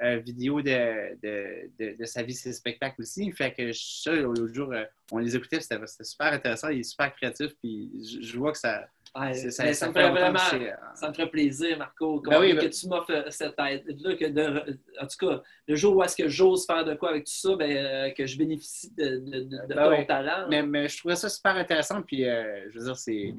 [0.03, 3.31] euh, vidéo de, de, de, sa vie, ses spectacles aussi.
[3.33, 4.73] Fait que ça, l'autre jour,
[5.13, 7.91] on les écoutait, c'était super intéressant, il est super créatif, puis
[8.23, 12.21] je vois que ça ça, ça, me ferait vraiment, euh, ça me ferait plaisir, Marco,
[12.21, 14.65] ben que ben tu m'offres cette aide-là.
[15.01, 17.57] En tout cas, le jour où est-ce que j'ose faire de quoi avec tout ça,
[17.57, 20.47] ben, euh, que je bénéficie de, de, de, ben ton talent.
[20.49, 22.03] Mais, mais, je trouvais ça super intéressant.
[22.03, 23.35] Puis, euh, je veux dire, c'est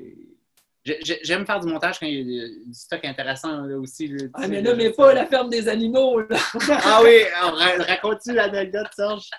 [0.83, 4.11] J'aime faire du montage quand il y a du stock intéressant là, aussi.
[4.33, 6.21] ah, mais là, mais pas la ferme des animaux.
[6.21, 6.37] Là.
[6.69, 7.23] ah oui,
[7.87, 9.29] raconte-tu l'anecdote, Serge?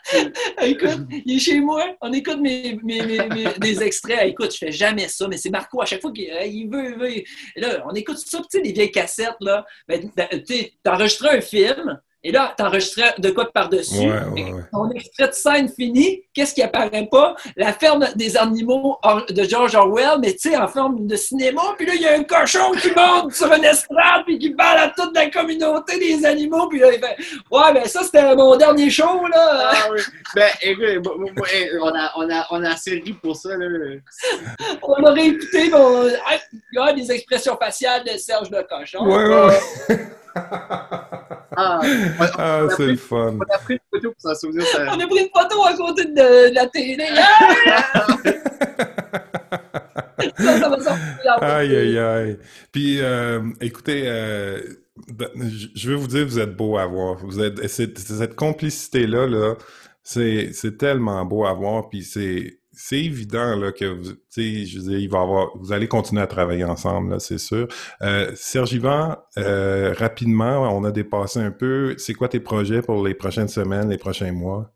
[0.63, 4.29] écoute, il est chez moi, on écoute mes, mes, mes, des extraits.
[4.29, 6.31] écoute, je fais jamais ça, mais c'est Marco, à chaque fois qu'il
[6.71, 7.11] veut, il veut.
[7.11, 9.67] Et là, on écoute ça, tu sais, les vieilles cassettes, là.
[9.89, 14.09] Ben, ben tu enregistré un film, et là, tu enregistrais de quoi par-dessus.
[14.73, 17.35] Ton extrait de scène fini, qu'est-ce qui apparaît pas?
[17.57, 21.63] La ferme des animaux de George Orwell, mais tu sais, en forme de cinéma.
[21.77, 24.79] Puis là, il y a un cochon qui monte sur une estrade, puis qui parle
[24.79, 26.69] à toute la communauté des animaux.
[26.69, 27.17] Puis là, il fait
[27.51, 29.71] Ouais, ben ça, c'était mon dernier show, là.
[29.73, 30.01] Ah oui.
[30.37, 31.09] Ben, écoute,
[31.81, 33.67] on a, on, a, on a assez ri pour ça, là.
[34.83, 36.09] on aurait écouté bon,
[36.79, 39.05] ah, des expressions faciales de Serge le Cochon.
[39.05, 39.49] Ouais,
[39.89, 40.07] ouais.
[41.57, 41.81] ah,
[42.39, 43.39] ah c'est le fun.
[43.39, 44.67] On a pris une photo pour s'en souvenir.
[44.67, 44.87] Ça...
[44.89, 47.05] On a pris une photo à côté de, la télé.
[51.41, 52.39] aïe, aïe, aïe.
[52.71, 54.61] Puis, euh, écoutez, euh,
[55.09, 55.29] ben,
[55.75, 57.17] je veux vous dire, vous êtes beau à voir.
[57.25, 59.55] Vous êtes, cette complicité-là, là,
[60.03, 61.89] c'est tellement beau à voir.
[61.89, 65.89] Puis, c'est c'est évident là, que vous, je veux dire, il va avoir, vous allez
[65.89, 67.69] continuer à travailler ensemble, c'est sûr.
[68.01, 71.97] Euh, Serge Yvan, euh, rapidement, on a dépassé un peu.
[71.99, 74.73] C'est quoi tes projets pour les prochaines semaines, les prochains mois?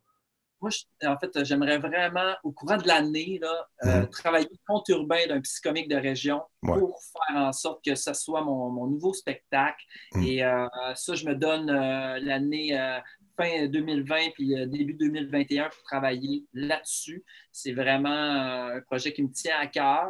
[0.61, 0.71] Moi,
[1.07, 3.41] en fait, j'aimerais vraiment, au courant de l'année,
[3.85, 4.09] euh, mmh.
[4.09, 8.87] travailler compte urbain d'un psychomique de région pour faire en sorte que ce soit mon,
[8.87, 9.83] nouveau spectacle.
[10.13, 10.23] Mmh.
[10.23, 13.01] Et euh, ça, je me donne l'année
[13.37, 17.25] fin 2020 puis euh, début 2021 pour travailler là-dessus.
[17.53, 20.09] C'est vraiment euh, un projet qui me tient à cœur.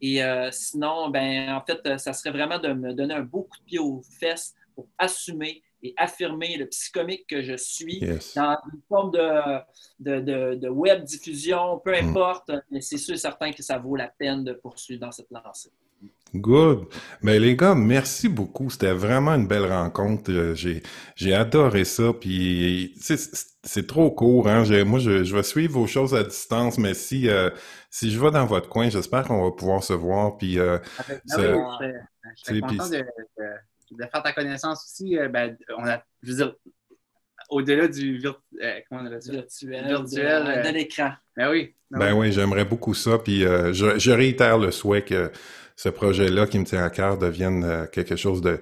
[0.00, 3.58] Et euh, sinon, ben, en fait, ça serait vraiment de me donner un beau coup
[3.60, 8.00] de pied aux fesses pour assumer et affirmer le psychomique que je suis
[8.34, 12.08] dans une forme de, de, de, web diffusion, peu mm.
[12.08, 15.30] importe, mais c'est sûr et certain que ça vaut la peine de poursuivre dans cette
[15.30, 15.70] lancée.
[16.34, 16.86] Good.
[17.22, 18.68] Mais les gars, merci beaucoup.
[18.68, 20.30] C'était vraiment une belle rencontre.
[20.30, 20.82] Euh, j'ai,
[21.14, 22.12] j'ai adoré ça.
[22.12, 23.16] Puis c'est,
[23.66, 24.48] c'est trop court.
[24.48, 24.64] Hein?
[24.84, 27.50] moi, je, je, vais suivre vos choses à distance, mais si, euh,
[27.90, 30.38] si je vais dans votre coin, j'espère qu'on va pouvoir se voir.
[30.38, 30.78] Puis, euh,
[31.36, 31.74] je
[32.34, 33.04] suis content de,
[33.90, 35.18] de, faire ta connaissance aussi.
[35.18, 36.54] Euh, ben, on a, je veux dire,
[37.50, 38.22] au-delà du
[38.88, 41.10] comment on virtuel, virtuel de, l'écran.
[41.36, 41.74] Ben oui.
[41.90, 43.18] Ben, oui, j'aimerais beaucoup ça.
[43.18, 45.30] Puis je, je réitère le souhait que
[45.76, 48.60] ce projet-là qui me tient à cœur devienne euh, quelque chose de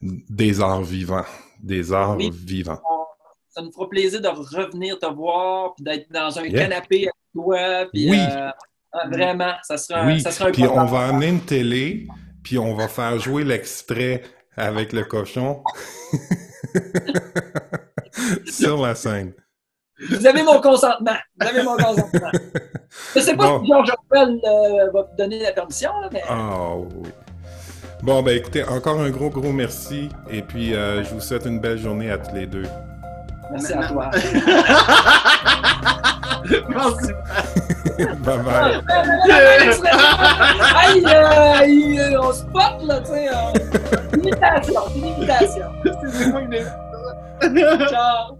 [0.00, 1.24] des arts vivants,
[1.62, 2.80] des arts vivants.
[3.48, 7.86] Ça nous fera plaisir de revenir te voir, puis d'être dans un canapé avec toi.
[7.92, 8.18] Puis, oui.
[8.18, 8.50] Euh,
[8.92, 10.20] ah, vraiment, ça sera, oui.
[10.20, 12.06] ça sera un Puis on va amener une télé,
[12.42, 14.22] puis on va faire jouer l'extrait
[14.56, 15.62] avec le cochon
[18.46, 19.32] sur la scène.
[20.10, 21.16] Vous avez mon consentement.
[21.40, 22.30] Vous avez mon consentement.
[23.14, 26.22] Je ne sais pas si Georges Orwell euh, va te donner la permission, mais.
[26.28, 27.10] Ah oui.
[28.02, 30.08] Bon, ben écoutez, encore un gros, gros merci.
[30.30, 32.64] Et puis, euh, je vous souhaite une belle journée à tous les deux.
[33.50, 34.10] Merci à toi.
[36.68, 37.12] merci.
[38.18, 38.82] bye bye.
[40.76, 43.28] Aïe, aïe, on spot, là, tu sais.
[44.18, 45.66] Imitation, une imitation.
[46.12, 48.36] C'est moi une Ciao.